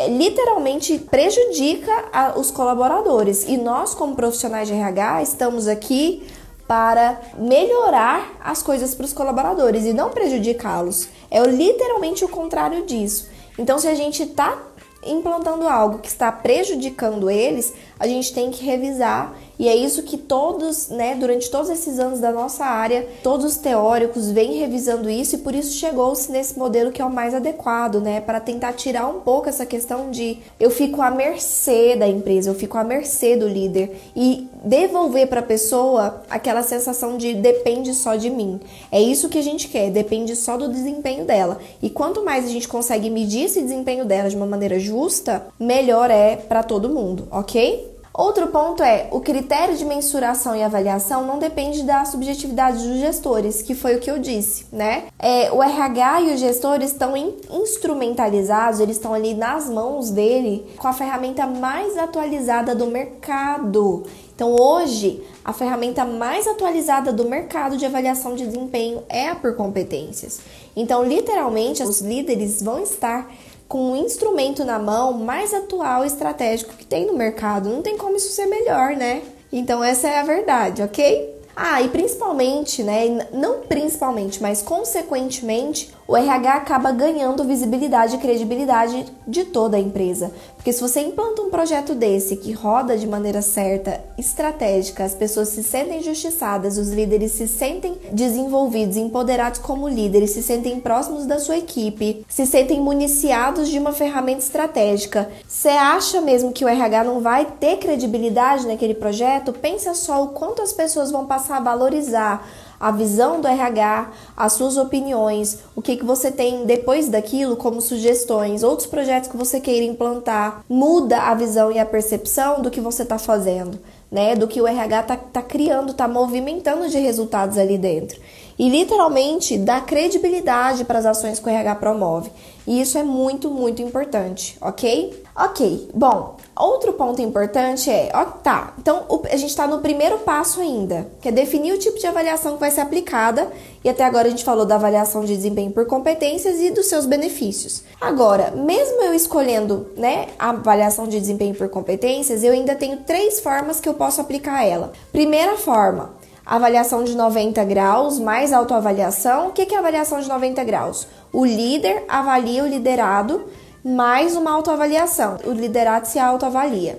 literalmente 0.08 0.98
prejudica 0.98 1.92
a, 2.12 2.38
os 2.38 2.50
colaboradores. 2.50 3.44
E 3.46 3.56
nós, 3.56 3.94
como 3.94 4.16
profissionais 4.16 4.68
de 4.68 4.74
RH, 4.74 5.22
estamos 5.22 5.68
aqui 5.68 6.26
para 6.66 7.20
melhorar 7.38 8.36
as 8.42 8.62
coisas 8.62 8.94
para 8.94 9.06
os 9.06 9.12
colaboradores 9.12 9.84
e 9.84 9.92
não 9.92 10.10
prejudicá-los. 10.10 11.08
É 11.30 11.40
literalmente 11.44 12.24
o 12.24 12.28
contrário 12.28 12.84
disso. 12.84 13.28
Então, 13.58 13.78
se 13.78 13.86
a 13.86 13.94
gente 13.94 14.22
está 14.22 14.58
implantando 15.04 15.68
algo 15.68 15.98
que 15.98 16.08
está 16.08 16.32
prejudicando 16.32 17.30
eles, 17.30 17.72
a 17.98 18.06
gente 18.06 18.32
tem 18.32 18.50
que 18.50 18.64
revisar 18.64 19.34
e 19.58 19.68
é 19.68 19.74
isso 19.74 20.02
que 20.02 20.18
todos, 20.18 20.88
né, 20.88 21.14
durante 21.14 21.50
todos 21.50 21.70
esses 21.70 21.98
anos 21.98 22.20
da 22.20 22.30
nossa 22.30 22.64
área, 22.64 23.08
todos 23.22 23.46
os 23.46 23.56
teóricos 23.56 24.30
vêm 24.30 24.58
revisando 24.58 25.08
isso 25.08 25.36
e 25.36 25.38
por 25.38 25.54
isso 25.54 25.78
chegou-se 25.78 26.30
nesse 26.30 26.58
modelo 26.58 26.92
que 26.92 27.00
é 27.00 27.04
o 27.04 27.10
mais 27.10 27.34
adequado, 27.34 28.00
né, 28.00 28.20
para 28.20 28.38
tentar 28.38 28.74
tirar 28.74 29.06
um 29.06 29.20
pouco 29.20 29.48
essa 29.48 29.64
questão 29.64 30.10
de 30.10 30.38
eu 30.60 30.70
fico 30.70 31.00
à 31.00 31.10
mercê 31.10 31.96
da 31.96 32.06
empresa, 32.06 32.50
eu 32.50 32.54
fico 32.54 32.76
à 32.76 32.84
mercê 32.84 33.34
do 33.34 33.48
líder 33.48 33.96
e 34.14 34.46
devolver 34.62 35.26
para 35.28 35.40
a 35.40 35.44
pessoa 35.44 36.22
aquela 36.28 36.62
sensação 36.62 37.16
de 37.16 37.34
depende 37.34 37.94
só 37.94 38.16
de 38.16 38.28
mim. 38.28 38.60
É 38.92 39.00
isso 39.00 39.28
que 39.28 39.38
a 39.38 39.42
gente 39.42 39.68
quer, 39.68 39.90
depende 39.90 40.36
só 40.36 40.56
do 40.56 40.68
desempenho 40.68 41.24
dela. 41.24 41.58
E 41.80 41.88
quanto 41.88 42.24
mais 42.24 42.44
a 42.44 42.48
gente 42.48 42.68
consegue 42.68 43.08
medir 43.08 43.44
esse 43.44 43.62
desempenho 43.62 44.04
dela 44.04 44.28
de 44.28 44.36
uma 44.36 44.46
maneira 44.46 44.78
justa, 44.78 45.46
melhor 45.58 46.10
é 46.10 46.36
para 46.36 46.62
todo 46.62 46.88
mundo, 46.88 47.26
ok? 47.30 47.85
Outro 48.16 48.46
ponto 48.46 48.82
é 48.82 49.08
o 49.10 49.20
critério 49.20 49.76
de 49.76 49.84
mensuração 49.84 50.56
e 50.56 50.62
avaliação 50.62 51.26
não 51.26 51.38
depende 51.38 51.82
da 51.82 52.02
subjetividade 52.06 52.78
dos 52.78 52.98
gestores, 52.98 53.60
que 53.60 53.74
foi 53.74 53.96
o 53.96 54.00
que 54.00 54.10
eu 54.10 54.18
disse, 54.18 54.64
né? 54.72 55.08
É, 55.18 55.52
o 55.52 55.62
RH 55.62 56.22
e 56.22 56.34
os 56.34 56.40
gestores 56.40 56.92
estão 56.92 57.14
instrumentalizados, 57.50 58.80
eles 58.80 58.96
estão 58.96 59.12
ali 59.12 59.34
nas 59.34 59.68
mãos 59.68 60.10
dele 60.10 60.66
com 60.78 60.88
a 60.88 60.94
ferramenta 60.94 61.46
mais 61.46 61.98
atualizada 61.98 62.74
do 62.74 62.86
mercado. 62.86 64.04
Então, 64.34 64.54
hoje, 64.54 65.22
a 65.44 65.52
ferramenta 65.52 66.04
mais 66.04 66.46
atualizada 66.46 67.12
do 67.12 67.28
mercado 67.28 67.76
de 67.76 67.84
avaliação 67.84 68.34
de 68.34 68.46
desempenho 68.46 69.02
é 69.10 69.28
a 69.28 69.34
por 69.34 69.56
competências. 69.56 70.40
Então, 70.74 71.04
literalmente, 71.04 71.82
os 71.82 72.00
líderes 72.00 72.62
vão 72.62 72.82
estar 72.82 73.30
com 73.68 73.92
um 73.92 73.96
instrumento 73.96 74.64
na 74.64 74.78
mão 74.78 75.12
mais 75.12 75.52
atual 75.52 76.04
e 76.04 76.06
estratégico 76.06 76.74
que 76.74 76.86
tem 76.86 77.06
no 77.06 77.14
mercado. 77.14 77.68
Não 77.68 77.82
tem 77.82 77.96
como 77.96 78.16
isso 78.16 78.32
ser 78.32 78.46
melhor, 78.46 78.96
né? 78.96 79.22
Então 79.52 79.82
essa 79.82 80.08
é 80.08 80.18
a 80.18 80.24
verdade, 80.24 80.82
ok? 80.82 81.34
Ah, 81.54 81.80
e 81.80 81.88
principalmente, 81.88 82.82
né? 82.82 83.28
Não 83.32 83.60
principalmente, 83.60 84.42
mas 84.42 84.60
consequentemente, 84.60 85.90
o 86.08 86.16
RH 86.16 86.54
acaba 86.54 86.92
ganhando 86.92 87.42
visibilidade 87.44 88.14
e 88.14 88.18
credibilidade 88.18 89.06
de 89.26 89.44
toda 89.44 89.76
a 89.76 89.80
empresa. 89.80 90.30
Porque 90.56 90.72
se 90.72 90.80
você 90.80 91.00
implanta 91.00 91.42
um 91.42 91.50
projeto 91.50 91.94
desse 91.94 92.36
que 92.36 92.52
roda 92.52 92.96
de 92.96 93.06
maneira 93.06 93.42
certa, 93.42 94.00
estratégica, 94.16 95.04
as 95.04 95.14
pessoas 95.14 95.48
se 95.48 95.64
sentem 95.64 96.02
justiçadas, 96.02 96.78
os 96.78 96.90
líderes 96.90 97.32
se 97.32 97.48
sentem 97.48 97.96
desenvolvidos, 98.12 98.96
empoderados 98.96 99.60
como 99.60 99.88
líderes, 99.88 100.30
se 100.30 100.42
sentem 100.42 100.78
próximos 100.78 101.26
da 101.26 101.40
sua 101.40 101.58
equipe, 101.58 102.24
se 102.28 102.46
sentem 102.46 102.80
municiados 102.80 103.68
de 103.68 103.78
uma 103.78 103.92
ferramenta 103.92 104.40
estratégica. 104.40 105.28
Você 105.46 105.70
acha 105.70 106.20
mesmo 106.20 106.52
que 106.52 106.64
o 106.64 106.68
RH 106.68 107.04
não 107.04 107.20
vai 107.20 107.46
ter 107.58 107.78
credibilidade 107.78 108.66
naquele 108.66 108.94
projeto? 108.94 109.52
Pensa 109.52 109.94
só 109.94 110.22
o 110.22 110.28
quanto 110.28 110.62
as 110.62 110.72
pessoas 110.72 111.10
vão 111.10 111.26
passar 111.26 111.56
a 111.56 111.60
valorizar 111.60 112.46
a 112.78 112.90
visão 112.90 113.40
do 113.40 113.48
RH, 113.48 114.10
as 114.36 114.52
suas 114.52 114.76
opiniões, 114.76 115.58
o 115.74 115.82
que, 115.82 115.96
que 115.96 116.04
você 116.04 116.30
tem 116.30 116.64
depois 116.64 117.08
daquilo 117.08 117.56
como 117.56 117.80
sugestões, 117.80 118.62
outros 118.62 118.86
projetos 118.86 119.30
que 119.30 119.36
você 119.36 119.60
queira 119.60 119.84
implantar. 119.84 120.64
Muda 120.68 121.18
a 121.18 121.34
visão 121.34 121.70
e 121.72 121.78
a 121.78 121.86
percepção 121.86 122.62
do 122.62 122.70
que 122.70 122.80
você 122.80 123.02
está 123.02 123.18
fazendo, 123.18 123.78
né? 124.10 124.34
Do 124.34 124.48
que 124.48 124.60
o 124.60 124.66
RH 124.66 125.00
está 125.00 125.16
tá 125.16 125.42
criando, 125.42 125.92
está 125.92 126.06
movimentando 126.06 126.88
de 126.88 126.98
resultados 126.98 127.58
ali 127.58 127.78
dentro 127.78 128.20
e 128.58 128.68
literalmente 128.68 129.58
dá 129.58 129.80
credibilidade 129.80 130.84
para 130.84 130.98
as 130.98 131.06
ações 131.06 131.38
que 131.38 131.46
o 131.46 131.50
RH 131.50 131.74
promove. 131.76 132.30
E 132.66 132.80
isso 132.80 132.98
é 132.98 133.02
muito, 133.02 133.50
muito 133.50 133.80
importante, 133.80 134.58
ok? 134.60 135.24
Ok, 135.36 135.90
bom, 135.94 136.36
outro 136.58 136.94
ponto 136.94 137.20
importante 137.20 137.90
é, 137.90 138.10
ó, 138.14 138.24
tá, 138.24 138.72
então 138.78 139.04
a 139.30 139.36
gente 139.36 139.50
está 139.50 139.66
no 139.66 139.80
primeiro 139.80 140.18
passo 140.20 140.60
ainda, 140.60 141.06
que 141.20 141.28
é 141.28 141.32
definir 141.32 141.74
o 141.74 141.78
tipo 141.78 141.98
de 141.98 142.06
avaliação 142.06 142.54
que 142.54 142.60
vai 142.60 142.70
ser 142.70 142.80
aplicada, 142.80 143.52
e 143.84 143.88
até 143.88 144.02
agora 144.02 144.28
a 144.28 144.30
gente 144.30 144.42
falou 144.42 144.64
da 144.64 144.76
avaliação 144.76 145.24
de 145.24 145.36
desempenho 145.36 145.70
por 145.70 145.86
competências 145.86 146.58
e 146.58 146.70
dos 146.70 146.86
seus 146.86 147.06
benefícios. 147.06 147.84
Agora, 148.00 148.50
mesmo 148.52 149.02
eu 149.02 149.14
escolhendo, 149.14 149.88
né, 149.96 150.28
a 150.38 150.50
avaliação 150.50 151.06
de 151.06 151.20
desempenho 151.20 151.54
por 151.54 151.68
competências, 151.68 152.42
eu 152.42 152.52
ainda 152.52 152.74
tenho 152.74 152.96
três 152.98 153.38
formas 153.38 153.78
que 153.78 153.88
eu 153.88 153.94
posso 153.94 154.20
aplicar 154.20 154.64
ela. 154.64 154.92
Primeira 155.12 155.56
forma, 155.56 156.14
avaliação 156.46 157.02
de 157.02 157.16
90 157.16 157.62
graus 157.64 158.20
mais 158.20 158.52
autoavaliação. 158.52 159.48
O 159.48 159.52
que 159.52 159.74
é 159.74 159.78
avaliação 159.78 160.20
de 160.20 160.28
90 160.28 160.62
graus? 160.62 161.08
O 161.36 161.44
líder 161.44 162.06
avalia 162.08 162.64
o 162.64 162.66
liderado 162.66 163.44
mais 163.84 164.34
uma 164.34 164.52
autoavaliação. 164.52 165.36
O 165.44 165.50
liderado 165.50 166.06
se 166.06 166.18
autoavalia. 166.18 166.98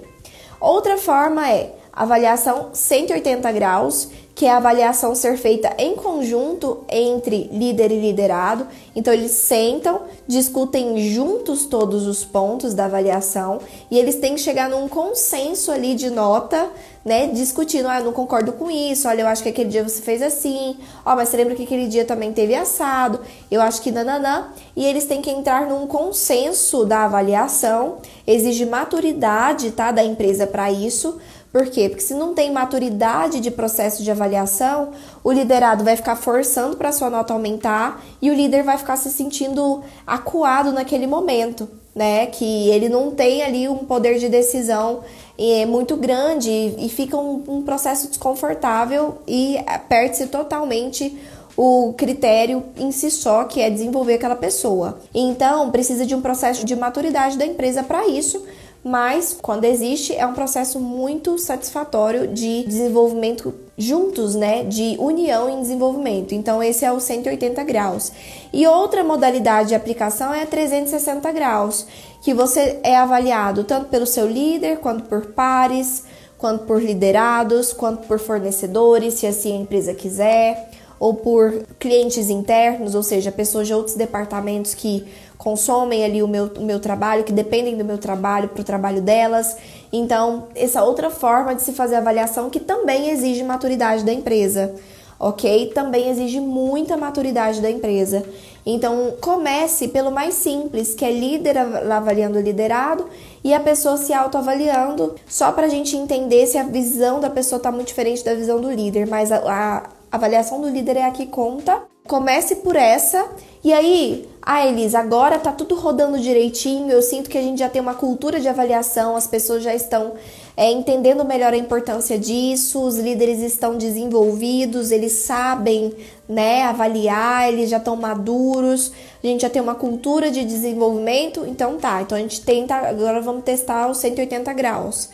Outra 0.61 0.95
forma 0.95 1.49
é 1.49 1.73
avaliação 1.91 2.69
180 2.71 3.51
graus, 3.51 4.11
que 4.37 4.45
é 4.45 4.51
a 4.51 4.57
avaliação 4.57 5.15
ser 5.15 5.35
feita 5.35 5.73
em 5.79 5.95
conjunto 5.95 6.85
entre 6.91 7.49
líder 7.51 7.91
e 7.91 7.99
liderado. 7.99 8.67
Então 8.95 9.11
eles 9.11 9.31
sentam, 9.31 10.01
discutem 10.27 11.09
juntos 11.09 11.65
todos 11.65 12.05
os 12.05 12.23
pontos 12.23 12.75
da 12.75 12.85
avaliação 12.85 13.59
e 13.89 13.97
eles 13.97 14.17
têm 14.17 14.35
que 14.35 14.41
chegar 14.41 14.69
num 14.69 14.87
consenso 14.87 15.71
ali 15.71 15.95
de 15.95 16.11
nota, 16.11 16.69
né, 17.03 17.27
discutindo, 17.27 17.87
ah, 17.87 17.99
eu 17.99 18.05
não 18.05 18.11
concordo 18.11 18.51
com 18.51 18.69
isso, 18.69 19.07
olha, 19.07 19.21
eu 19.21 19.27
acho 19.27 19.41
que 19.41 19.49
aquele 19.49 19.69
dia 19.69 19.81
você 19.81 20.01
fez 20.01 20.21
assim, 20.21 20.77
ó, 21.05 21.15
mas 21.15 21.29
você 21.29 21.37
lembra 21.37 21.55
que 21.55 21.63
aquele 21.63 21.87
dia 21.87 22.03
também 22.05 22.33
teve 22.33 22.53
assado, 22.53 23.21
eu 23.49 23.61
acho 23.61 23.81
que 23.81 23.91
nananã, 23.91 24.49
e 24.75 24.85
eles 24.85 25.05
têm 25.05 25.21
que 25.21 25.31
entrar 25.31 25.67
num 25.67 25.87
consenso 25.87 26.85
da 26.85 27.05
avaliação, 27.05 27.99
exige 28.27 28.65
maturidade, 28.65 29.71
tá, 29.71 29.89
da 29.89 30.03
empresa 30.03 30.45
para 30.45 30.69
isso, 30.69 31.17
por 31.51 31.65
quê? 31.67 31.89
Porque 31.89 32.03
se 32.03 32.13
não 32.13 32.33
tem 32.33 32.51
maturidade 32.51 33.39
de 33.39 33.49
processo 33.49 34.03
de 34.03 34.11
avaliação, 34.11 34.91
o 35.23 35.31
liderado 35.31 35.83
vai 35.83 35.95
ficar 35.95 36.15
forçando 36.15 36.75
para 36.75 36.91
sua 36.91 37.09
nota 37.09 37.33
aumentar 37.33 38.03
e 38.21 38.29
o 38.29 38.33
líder 38.33 38.63
vai 38.63 38.77
ficar 38.77 38.97
se 38.97 39.09
sentindo 39.09 39.81
acuado 40.05 40.71
naquele 40.71 41.07
momento, 41.07 41.69
né? 41.95 42.27
Que 42.27 42.69
ele 42.69 42.89
não 42.89 43.11
tem 43.11 43.43
ali 43.43 43.67
um 43.67 43.79
poder 43.79 44.19
de 44.19 44.29
decisão 44.29 45.03
é 45.39 45.65
muito 45.65 45.95
grande 45.95 46.49
e 46.49 46.89
fica 46.89 47.15
um, 47.15 47.43
um 47.47 47.61
processo 47.61 48.07
desconfortável 48.07 49.19
e 49.27 49.57
perde-se 49.87 50.27
totalmente 50.27 51.15
o 51.55 51.93
critério 51.97 52.63
em 52.75 52.91
si 52.91 53.09
só, 53.09 53.43
que 53.43 53.61
é 53.61 53.69
desenvolver 53.69 54.15
aquela 54.15 54.35
pessoa. 54.35 54.99
Então, 55.13 55.71
precisa 55.71 56.05
de 56.05 56.15
um 56.15 56.21
processo 56.21 56.65
de 56.65 56.75
maturidade 56.75 57.37
da 57.37 57.45
empresa 57.45 57.83
para 57.83 58.07
isso 58.07 58.43
mas 58.83 59.37
quando 59.41 59.65
existe 59.65 60.15
é 60.15 60.25
um 60.25 60.33
processo 60.33 60.79
muito 60.79 61.37
satisfatório 61.37 62.27
de 62.27 62.63
desenvolvimento 62.63 63.53
juntos, 63.77 64.33
né, 64.33 64.63
de 64.63 64.95
união 64.99 65.49
em 65.49 65.61
desenvolvimento. 65.61 66.33
Então 66.33 66.63
esse 66.63 66.83
é 66.83 66.91
o 66.91 66.99
180 66.99 67.63
graus. 67.63 68.11
E 68.51 68.65
outra 68.65 69.03
modalidade 69.03 69.69
de 69.69 69.75
aplicação 69.75 70.33
é 70.33 70.41
a 70.41 70.47
360 70.47 71.31
graus, 71.31 71.85
que 72.21 72.33
você 72.33 72.79
é 72.83 72.95
avaliado 72.95 73.63
tanto 73.63 73.87
pelo 73.87 74.07
seu 74.07 74.27
líder 74.27 74.79
quanto 74.79 75.03
por 75.03 75.27
pares, 75.27 76.03
quanto 76.37 76.65
por 76.65 76.81
liderados, 76.81 77.73
quanto 77.73 78.07
por 78.07 78.19
fornecedores, 78.19 79.15
se 79.15 79.27
assim 79.27 79.53
a 79.53 79.61
empresa 79.61 79.93
quiser, 79.93 80.71
ou 80.99 81.13
por 81.13 81.63
clientes 81.79 82.29
internos, 82.29 82.95
ou 82.95 83.03
seja, 83.03 83.31
pessoas 83.31 83.67
de 83.67 83.73
outros 83.73 83.95
departamentos 83.95 84.73
que 84.73 85.05
consomem 85.37 86.03
ali 86.03 86.23
o 86.23 86.27
meu, 86.27 86.45
o 86.57 86.63
meu 86.63 86.79
trabalho, 86.79 87.23
que 87.23 87.31
dependem 87.31 87.77
do 87.77 87.85
meu 87.85 87.97
trabalho 87.97 88.49
para 88.49 88.61
o 88.61 88.63
trabalho 88.63 89.01
delas. 89.01 89.55
Então, 89.93 90.47
essa 90.55 90.83
outra 90.83 91.09
forma 91.09 91.53
de 91.55 91.61
se 91.61 91.71
fazer 91.71 91.95
avaliação 91.95 92.49
que 92.49 92.59
também 92.59 93.09
exige 93.11 93.43
maturidade 93.43 94.03
da 94.03 94.11
empresa, 94.11 94.73
ok? 95.19 95.71
Também 95.73 96.09
exige 96.09 96.39
muita 96.39 96.97
maturidade 96.97 97.61
da 97.61 97.69
empresa. 97.69 98.23
Então, 98.65 99.13
comece 99.21 99.87
pelo 99.87 100.11
mais 100.11 100.33
simples, 100.33 100.93
que 100.93 101.05
é 101.05 101.11
líder 101.11 101.57
avaliando 101.57 102.37
o 102.37 102.41
liderado 102.41 103.07
e 103.41 103.53
a 103.53 103.59
pessoa 103.61 103.95
se 103.95 104.11
autoavaliando, 104.11 105.15
só 105.25 105.53
para 105.53 105.67
a 105.67 105.69
gente 105.69 105.95
entender 105.95 106.45
se 106.47 106.57
a 106.57 106.63
visão 106.63 107.21
da 107.21 107.29
pessoa 107.29 107.57
está 107.57 107.71
muito 107.71 107.87
diferente 107.87 108.25
da 108.25 108.33
visão 108.33 108.59
do 108.59 108.69
líder, 108.69 109.07
mas 109.07 109.31
a, 109.31 109.37
a 109.37 109.89
avaliação 110.11 110.61
do 110.61 110.69
líder 110.69 110.97
é 110.97 111.05
a 111.05 111.11
que 111.11 111.25
conta. 111.25 111.83
Comece 112.07 112.57
por 112.57 112.75
essa 112.75 113.27
e 113.63 113.73
aí 113.73 114.27
ah, 114.49 114.65
Elisa, 114.65 114.99
agora 114.99 115.37
tá 115.37 115.51
tudo 115.51 115.75
rodando 115.75 116.17
direitinho. 116.17 116.89
Eu 116.89 117.01
sinto 117.01 117.29
que 117.29 117.37
a 117.37 117.41
gente 117.41 117.59
já 117.59 117.67
tem 117.67 117.81
uma 117.81 117.95
cultura 117.95 118.39
de 118.39 118.47
avaliação, 118.47 119.17
as 119.17 119.27
pessoas 119.27 119.61
já 119.61 119.75
estão 119.75 120.13
é, 120.55 120.71
entendendo 120.71 121.25
melhor 121.25 121.51
a 121.51 121.57
importância 121.57 122.17
disso, 122.17 122.81
os 122.81 122.97
líderes 122.97 123.39
estão 123.39 123.77
desenvolvidos, 123.77 124.89
eles 124.89 125.11
sabem 125.11 125.93
né, 126.29 126.63
avaliar, 126.63 127.51
eles 127.51 127.69
já 127.69 127.75
estão 127.75 127.97
maduros, 127.97 128.93
a 129.21 129.27
gente 129.27 129.41
já 129.41 129.49
tem 129.49 129.61
uma 129.61 129.75
cultura 129.75 130.31
de 130.31 130.45
desenvolvimento. 130.45 131.45
Então 131.45 131.75
tá, 131.75 132.01
então 132.01 132.17
a 132.17 132.21
gente 132.21 132.39
tenta, 132.39 132.73
agora 132.75 133.19
vamos 133.19 133.43
testar 133.43 133.91
os 133.91 133.97
180 133.97 134.53
graus. 134.53 135.09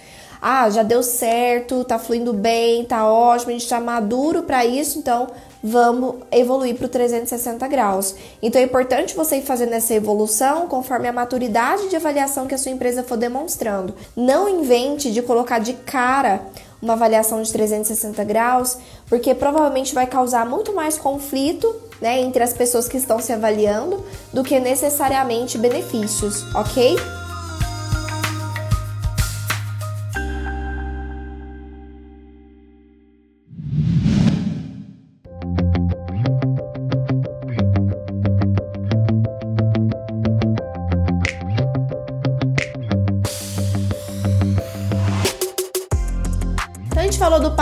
Ah, 0.45 0.69
já 0.69 0.83
deu 0.83 1.01
certo, 1.01 1.85
tá 1.85 1.97
fluindo 1.97 2.33
bem, 2.33 2.83
tá 2.83 3.09
ótimo, 3.09 3.51
a 3.51 3.53
gente 3.53 3.69
tá 3.69 3.79
maduro 3.79 4.43
para 4.43 4.65
isso, 4.65 4.99
então 4.99 5.29
vamos 5.63 6.15
evoluir 6.29 6.75
para 6.75 6.85
o 6.85 6.89
360 6.89 7.65
graus. 7.69 8.13
Então 8.41 8.61
é 8.61 8.65
importante 8.65 9.15
você 9.15 9.37
ir 9.37 9.43
fazendo 9.43 9.71
essa 9.71 9.93
evolução 9.93 10.67
conforme 10.67 11.07
a 11.07 11.13
maturidade 11.13 11.87
de 11.87 11.95
avaliação 11.95 12.45
que 12.45 12.53
a 12.53 12.57
sua 12.57 12.73
empresa 12.73 13.03
for 13.03 13.15
demonstrando. 13.15 13.95
Não 14.17 14.49
invente 14.49 15.13
de 15.13 15.21
colocar 15.21 15.59
de 15.59 15.75
cara 15.75 16.41
uma 16.81 16.91
avaliação 16.91 17.41
de 17.41 17.49
360 17.49 18.21
graus, 18.25 18.77
porque 19.07 19.33
provavelmente 19.33 19.95
vai 19.95 20.07
causar 20.07 20.45
muito 20.45 20.73
mais 20.73 20.97
conflito 20.97 21.73
né, 22.01 22.19
entre 22.19 22.43
as 22.43 22.51
pessoas 22.51 22.89
que 22.89 22.97
estão 22.97 23.17
se 23.21 23.31
avaliando 23.31 24.03
do 24.33 24.43
que 24.43 24.59
necessariamente 24.59 25.57
benefícios, 25.57 26.43
ok? 26.53 26.97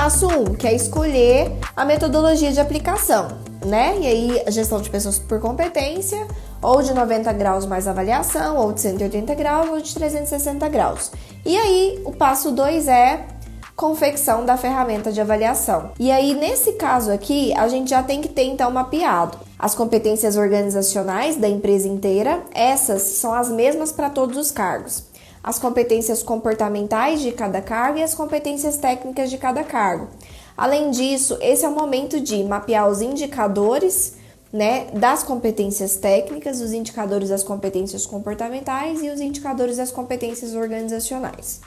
Passo 0.02 0.26
1, 0.26 0.32
um, 0.32 0.46
que 0.56 0.66
é 0.66 0.74
escolher 0.74 1.52
a 1.76 1.86
metodologia 1.86 2.52
de 2.52 2.60
aplicação, 2.60 3.28
né? 3.64 4.00
E 4.02 4.08
aí, 4.08 4.44
a 4.48 4.50
gestão 4.50 4.82
de 4.82 4.90
pessoas 4.90 5.20
por 5.20 5.40
competência, 5.40 6.26
ou 6.60 6.82
de 6.82 6.92
90 6.92 7.32
graus 7.34 7.68
mais 7.68 7.88
avaliação, 7.88 8.58
ou 8.58 8.74
de 8.74 8.82
180 8.82 9.36
graus, 9.36 9.70
ou 9.70 9.80
de 9.80 9.94
360 9.94 10.68
graus. 10.70 11.12
E 11.46 11.56
aí, 11.56 12.02
o 12.04 12.12
passo 12.12 12.52
2 12.52 12.88
é 12.88 13.28
confecção 13.76 14.44
da 14.44 14.58
ferramenta 14.58 15.12
de 15.12 15.22
avaliação. 15.22 15.92
E 16.00 16.12
aí, 16.12 16.34
nesse 16.34 16.72
caso 16.72 17.12
aqui, 17.12 17.54
a 17.54 17.68
gente 17.68 17.92
já 17.92 18.02
tem 18.02 18.22
que 18.22 18.28
ter 18.28 18.46
então 18.46 18.72
mapeado 18.72 19.38
as 19.60 19.76
competências 19.76 20.36
organizacionais 20.36 21.36
da 21.36 21.48
empresa 21.48 21.88
inteira, 21.88 22.42
essas 22.56 23.04
são 23.04 23.36
as 23.36 23.50
mesmas 23.50 23.92
para 23.92 24.10
todos 24.10 24.36
os 24.36 24.50
cargos. 24.50 25.11
As 25.44 25.58
competências 25.58 26.22
comportamentais 26.22 27.22
de 27.22 27.32
cada 27.32 27.62
cargo 27.62 27.98
e 27.98 28.04
as 28.04 28.14
competências 28.14 28.78
técnicas 28.78 29.30
de 29.30 29.38
cada 29.38 29.64
cargo. 29.64 30.08
Além 30.56 30.92
disso, 30.92 31.38
esse 31.42 31.66
é 31.66 31.68
o 31.68 31.76
momento 31.76 32.20
de 32.20 32.44
mapear 32.44 32.88
os 32.88 33.02
indicadores 33.02 34.16
né, 34.54 34.88
das 34.94 35.24
competências 35.24 35.96
técnicas, 35.96 36.60
os 36.60 36.74
indicadores 36.74 37.30
das 37.30 37.42
competências 37.42 38.06
comportamentais 38.06 39.02
e 39.02 39.10
os 39.10 39.20
indicadores 39.20 39.78
das 39.78 39.92
competências 39.92 40.54
organizacionais. 40.54 41.62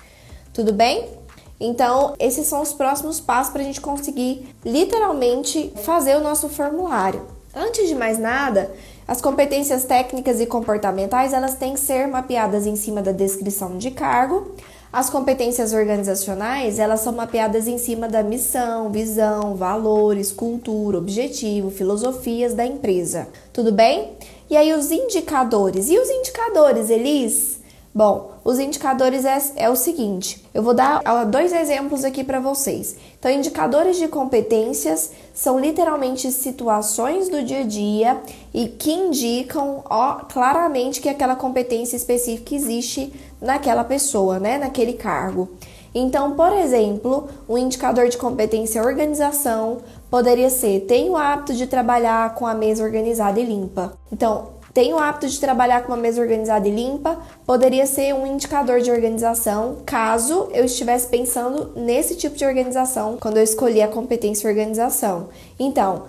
Tudo 0.53 0.73
bem? 0.73 1.09
Então, 1.59 2.15
esses 2.19 2.47
são 2.47 2.61
os 2.61 2.73
próximos 2.73 3.21
passos 3.21 3.53
para 3.53 3.63
a 3.63 3.65
gente 3.65 3.81
conseguir 3.81 4.55
literalmente 4.65 5.73
fazer 5.83 6.17
o 6.17 6.21
nosso 6.21 6.49
formulário. 6.49 7.27
Antes 7.55 7.89
de 7.89 7.95
mais 7.95 8.19
nada, 8.19 8.73
as 9.07 9.21
competências 9.21 9.85
técnicas 9.85 10.41
e 10.41 10.47
comportamentais 10.47 11.35
elas 11.35 11.57
têm 11.57 11.75
que 11.75 11.81
ser 11.81 12.07
mapeadas 12.09 12.67
em 12.67 12.75
cima 12.75 13.03
da 13.03 13.13
descrição 13.13 13.77
de 13.77 13.91
cargo. 13.91 14.53
As 14.91 15.11
competências 15.11 15.73
organizacionais 15.73 16.79
elas 16.79 17.01
são 17.01 17.13
mapeadas 17.13 17.67
em 17.67 17.77
cima 17.77 18.09
da 18.09 18.23
missão, 18.23 18.91
visão, 18.91 19.57
valores, 19.57 20.33
cultura, 20.33 20.97
objetivo, 20.97 21.71
filosofias 21.71 22.55
da 22.55 22.65
empresa. 22.65 23.29
Tudo 23.53 23.73
bem? 23.73 24.13
E 24.49 24.57
aí 24.57 24.73
os 24.73 24.91
indicadores. 24.91 25.91
E 25.91 25.99
os 25.99 26.09
indicadores, 26.09 26.89
Elis? 26.89 27.64
Bom, 27.95 28.33
os 28.43 28.59
indicadores 28.59 29.25
é, 29.25 29.41
é, 29.55 29.71
o 29.71 29.77
seguinte: 29.77 30.45
eu 30.53 30.65
vou 30.65 30.75
dar 30.75 31.01
dois 31.27 31.53
exemplos 31.53 32.05
aqui 32.05 32.25
para 32.25 32.41
vocês. 32.41 32.97
Então, 33.17 33.31
indicadores 33.31 33.97
de 33.97 34.09
competências 34.09 35.13
são 35.33 35.61
literalmente 35.61 36.33
situações 36.33 37.29
do 37.29 37.41
dia 37.45 37.61
a 37.61 37.63
dia 37.63 38.21
e 38.53 38.67
que 38.67 38.93
indicam 38.93 39.85
ó, 39.89 40.15
claramente 40.25 41.01
que 41.01 41.09
aquela 41.09 41.37
competência 41.37 41.95
específica 41.97 42.53
existe 42.53 43.13
naquela 43.41 43.85
pessoa, 43.85 44.41
né, 44.41 44.59
naquele 44.59 44.95
cargo. 44.95 45.51
Então, 45.95 46.33
por 46.33 46.53
exemplo, 46.53 47.29
um 47.49 47.57
indicador 47.57 48.09
de 48.09 48.19
competência 48.19 48.83
organização 48.83 49.79
poderia 50.11 50.51
ser: 50.51 50.81
tenho 50.81 51.13
o 51.13 51.17
hábito 51.17 51.55
de 51.55 51.69
trabalhar 51.69 52.35
com 52.35 52.45
a 52.45 52.55
mesa 52.55 52.83
organizada 52.83 53.39
e 53.39 53.45
limpa. 53.45 53.97
Então, 54.11 54.54
tem 54.75 54.93
o 54.93 54.99
hábito 54.99 55.29
de 55.29 55.39
trabalhar 55.39 55.83
com 55.83 55.93
uma 55.93 55.97
mesa 55.97 56.21
organizada 56.21 56.67
e 56.67 56.71
limpa, 56.73 57.17
poderia 57.47 57.87
ser 57.87 58.13
um 58.13 58.27
indicador 58.27 58.81
de 58.81 58.91
organização, 58.91 59.77
caso 59.87 60.49
eu 60.53 60.65
estivesse 60.65 61.07
pensando 61.07 61.71
nesse 61.77 62.17
tipo 62.17 62.37
de 62.37 62.45
organização 62.45 63.17
quando 63.21 63.37
eu 63.37 63.45
escolhi 63.45 63.81
a 63.81 63.87
competência 63.87 64.51
organização. 64.51 65.29
Então, 65.61 66.03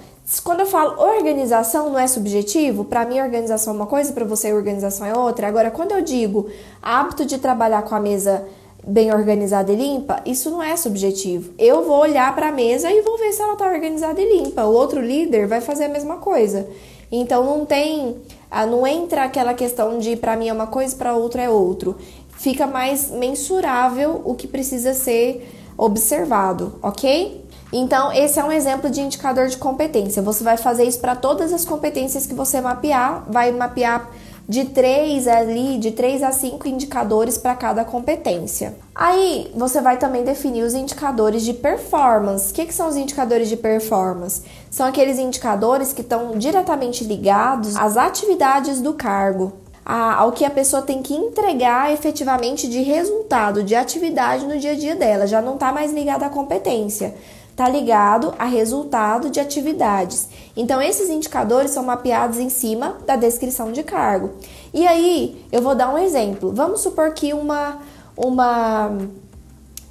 quando 0.43 0.61
eu 0.61 0.65
falo 0.65 0.99
organização 0.99 1.91
não 1.91 1.99
é 1.99 2.07
subjetivo, 2.07 2.83
para 2.83 3.05
mim 3.05 3.21
organização 3.21 3.73
é 3.73 3.75
uma 3.75 3.85
coisa, 3.85 4.11
para 4.11 4.25
você 4.25 4.51
organização 4.51 5.05
é 5.05 5.15
outra. 5.15 5.47
Agora, 5.47 5.69
quando 5.69 5.91
eu 5.91 6.01
digo 6.01 6.49
hábito 6.81 7.23
de 7.23 7.37
trabalhar 7.37 7.83
com 7.83 7.93
a 7.93 7.99
mesa 7.99 8.43
bem 8.87 9.13
organizada 9.13 9.71
e 9.71 9.75
limpa, 9.75 10.21
isso 10.25 10.49
não 10.49 10.63
é 10.63 10.75
subjetivo. 10.75 11.53
Eu 11.59 11.83
vou 11.83 11.99
olhar 11.99 12.33
para 12.33 12.49
a 12.49 12.51
mesa 12.51 12.91
e 12.91 13.01
vou 13.01 13.15
ver 13.19 13.31
se 13.31 13.43
ela 13.43 13.53
está 13.53 13.67
organizada 13.67 14.19
e 14.19 14.41
limpa. 14.41 14.65
O 14.65 14.73
outro 14.73 14.99
líder 14.99 15.45
vai 15.45 15.61
fazer 15.61 15.85
a 15.85 15.89
mesma 15.89 16.17
coisa. 16.17 16.67
Então 17.11 17.43
não 17.43 17.65
tem, 17.65 18.17
ah, 18.49 18.65
não 18.65 18.85
entra 18.85 19.23
aquela 19.23 19.53
questão 19.53 19.99
de 19.99 20.15
para 20.15 20.35
mim 20.35 20.49
é 20.49 20.53
uma 20.53 20.67
coisa, 20.67 20.95
para 20.95 21.13
outro 21.13 21.41
é 21.41 21.49
outro. 21.49 21.95
Fica 22.29 22.67
mais 22.67 23.09
mensurável 23.11 24.21
o 24.23 24.35
que 24.35 24.47
precisa 24.47 24.93
ser 24.93 25.51
observado, 25.77 26.73
ok? 26.81 27.43
Então, 27.73 28.11
esse 28.11 28.39
é 28.39 28.43
um 28.43 28.51
exemplo 28.51 28.89
de 28.89 29.01
indicador 29.01 29.47
de 29.47 29.57
competência. 29.57 30.21
Você 30.21 30.43
vai 30.43 30.55
fazer 30.55 30.83
isso 30.83 30.99
para 30.99 31.15
todas 31.15 31.51
as 31.51 31.65
competências 31.65 32.25
que 32.25 32.33
você 32.33 32.61
mapear, 32.61 33.25
vai 33.29 33.51
mapear 33.51 34.09
de 34.47 34.65
3 34.65 35.27
ali, 35.27 35.77
de 35.77 35.91
3 35.91 36.21
a 36.21 36.31
5 36.31 36.67
indicadores 36.67 37.37
para 37.37 37.55
cada 37.55 37.83
competência. 37.83 38.75
Aí 38.93 39.51
você 39.55 39.81
vai 39.81 39.97
também 39.97 40.23
definir 40.23 40.63
os 40.63 40.73
indicadores 40.73 41.43
de 41.43 41.53
performance. 41.53 42.51
O 42.51 42.53
que, 42.53 42.65
que 42.65 42.73
são 42.73 42.87
os 42.87 42.95
indicadores 42.95 43.49
de 43.49 43.57
performance? 43.57 44.43
São 44.69 44.85
aqueles 44.85 45.17
indicadores 45.17 45.93
que 45.93 46.01
estão 46.01 46.37
diretamente 46.37 47.03
ligados 47.03 47.75
às 47.75 47.97
atividades 47.97 48.81
do 48.81 48.93
cargo. 48.93 49.53
Ao 49.83 50.31
que 50.31 50.43
a 50.43 50.49
pessoa 50.49 50.81
tem 50.81 51.03
que 51.03 51.13
entregar 51.13 51.93
efetivamente 51.93 52.67
de 52.67 52.81
resultado, 52.81 53.63
de 53.63 53.75
atividade 53.75 54.47
no 54.47 54.57
dia 54.57 54.71
a 54.71 54.75
dia 54.75 54.95
dela, 54.95 55.27
já 55.27 55.43
não 55.43 55.53
está 55.53 55.71
mais 55.71 55.93
ligada 55.93 56.25
à 56.25 56.29
competência 56.29 57.13
está 57.55 57.69
ligado 57.69 58.35
a 58.37 58.43
resultado 58.43 59.29
de 59.29 59.39
atividades. 59.39 60.27
Então, 60.57 60.81
esses 60.81 61.09
indicadores 61.09 61.71
são 61.71 61.83
mapeados 61.83 62.37
em 62.37 62.49
cima 62.49 62.97
da 63.05 63.15
descrição 63.15 63.71
de 63.71 63.81
cargo. 63.81 64.31
E 64.73 64.85
aí, 64.85 65.41
eu 65.53 65.61
vou 65.61 65.73
dar 65.73 65.87
um 65.93 65.97
exemplo. 65.97 66.51
Vamos 66.53 66.81
supor 66.81 67.13
que 67.13 67.33
uma, 67.33 67.79
uma, 68.17 68.97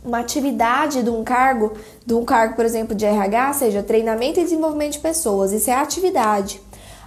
uma 0.05 0.19
atividade 0.19 1.03
de 1.03 1.09
um 1.09 1.25
cargo, 1.25 1.73
de 2.05 2.13
um 2.13 2.23
cargo, 2.23 2.55
por 2.55 2.67
exemplo, 2.67 2.95
de 2.95 3.07
RH, 3.07 3.55
seja 3.55 3.83
treinamento 3.83 4.39
e 4.39 4.45
desenvolvimento 4.45 4.93
de 4.93 4.99
pessoas. 4.99 5.51
Isso 5.51 5.71
é 5.71 5.75
atividade. 5.75 6.61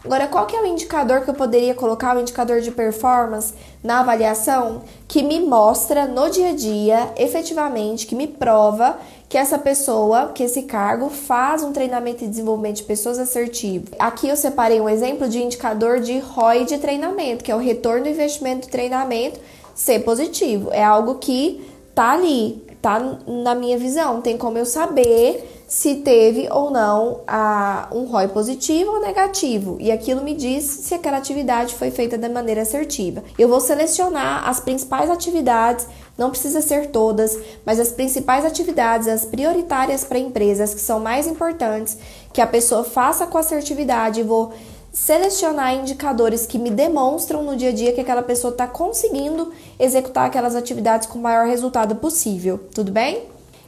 Agora, 0.03 0.25
qual 0.27 0.45
que 0.45 0.55
é 0.55 0.61
o 0.61 0.65
indicador 0.65 1.21
que 1.21 1.29
eu 1.29 1.33
poderia 1.33 1.75
colocar, 1.75 2.15
o 2.15 2.19
indicador 2.19 2.61
de 2.61 2.71
performance 2.71 3.53
na 3.83 3.99
avaliação 3.99 4.83
que 5.07 5.21
me 5.21 5.39
mostra 5.39 6.07
no 6.07 6.29
dia 6.29 6.49
a 6.49 6.55
dia, 6.55 7.13
efetivamente, 7.17 8.07
que 8.07 8.15
me 8.15 8.25
prova 8.25 8.97
que 9.29 9.37
essa 9.37 9.57
pessoa, 9.57 10.31
que 10.33 10.43
esse 10.43 10.63
cargo 10.63 11.09
faz 11.09 11.61
um 11.63 11.73
treinamento 11.73 12.23
e 12.23 12.27
desenvolvimento 12.27 12.77
de 12.77 12.83
pessoas 12.83 13.19
assertivo. 13.19 13.87
Aqui 13.99 14.29
eu 14.29 14.37
separei 14.37 14.79
um 14.79 14.87
exemplo 14.87 15.27
de 15.27 15.41
indicador 15.41 15.99
de 15.99 16.17
ROI 16.19 16.65
de 16.65 16.77
treinamento, 16.77 17.43
que 17.43 17.51
é 17.51 17.55
o 17.55 17.59
retorno 17.59 18.03
do 18.03 18.09
investimento 18.09 18.61
de 18.61 18.69
treinamento 18.69 19.39
ser 19.75 19.99
positivo. 19.99 20.69
É 20.71 20.83
algo 20.83 21.15
que 21.15 21.61
tá 21.93 22.11
ali, 22.11 22.63
tá 22.81 22.99
na 23.27 23.53
minha 23.53 23.77
visão, 23.77 24.21
tem 24.21 24.37
como 24.37 24.57
eu 24.57 24.65
saber 24.65 25.55
se 25.67 25.95
teve 25.95 26.47
ou 26.49 26.71
não 26.71 27.19
a, 27.27 27.89
um 27.91 28.05
ROI 28.05 28.29
positivo 28.29 28.91
ou 28.91 29.01
negativo. 29.01 29.77
E 29.81 29.91
aquilo 29.91 30.23
me 30.23 30.33
diz 30.33 30.63
se 30.63 30.93
aquela 30.93 31.17
atividade 31.17 31.75
foi 31.75 31.91
feita 31.91 32.17
da 32.17 32.29
maneira 32.29 32.61
assertiva. 32.61 33.21
Eu 33.37 33.49
vou 33.49 33.59
selecionar 33.59 34.47
as 34.47 34.61
principais 34.61 35.09
atividades, 35.09 35.85
não 36.17 36.29
precisa 36.31 36.61
ser 36.61 36.87
todas, 36.87 37.37
mas 37.65 37.79
as 37.79 37.91
principais 37.91 38.43
atividades, 38.43 39.07
as 39.07 39.25
prioritárias 39.25 40.03
para 40.03 40.17
empresas 40.17 40.73
que 40.73 40.81
são 40.81 40.99
mais 40.99 41.27
importantes, 41.27 41.97
que 42.33 42.41
a 42.41 42.47
pessoa 42.47 42.83
faça 42.83 43.27
com 43.27 43.37
assertividade 43.37 44.23
vou 44.23 44.53
selecionar 44.91 45.75
indicadores 45.75 46.47
que 46.47 46.57
me 46.57 46.71
demonstram 46.71 47.43
no 47.43 47.55
dia 47.55 47.69
a 47.69 47.71
dia 47.71 47.93
que 47.93 48.01
aquela 48.01 48.23
pessoa 48.23 48.51
está 48.51 48.65
conseguindo 48.65 49.53
executar 49.79 50.25
aquelas 50.25 50.55
atividades 50.55 51.07
com 51.07 51.19
o 51.19 51.21
maior 51.21 51.45
resultado 51.45 51.95
possível. 51.97 52.59
Tudo 52.73 52.91
bem? 52.91 53.21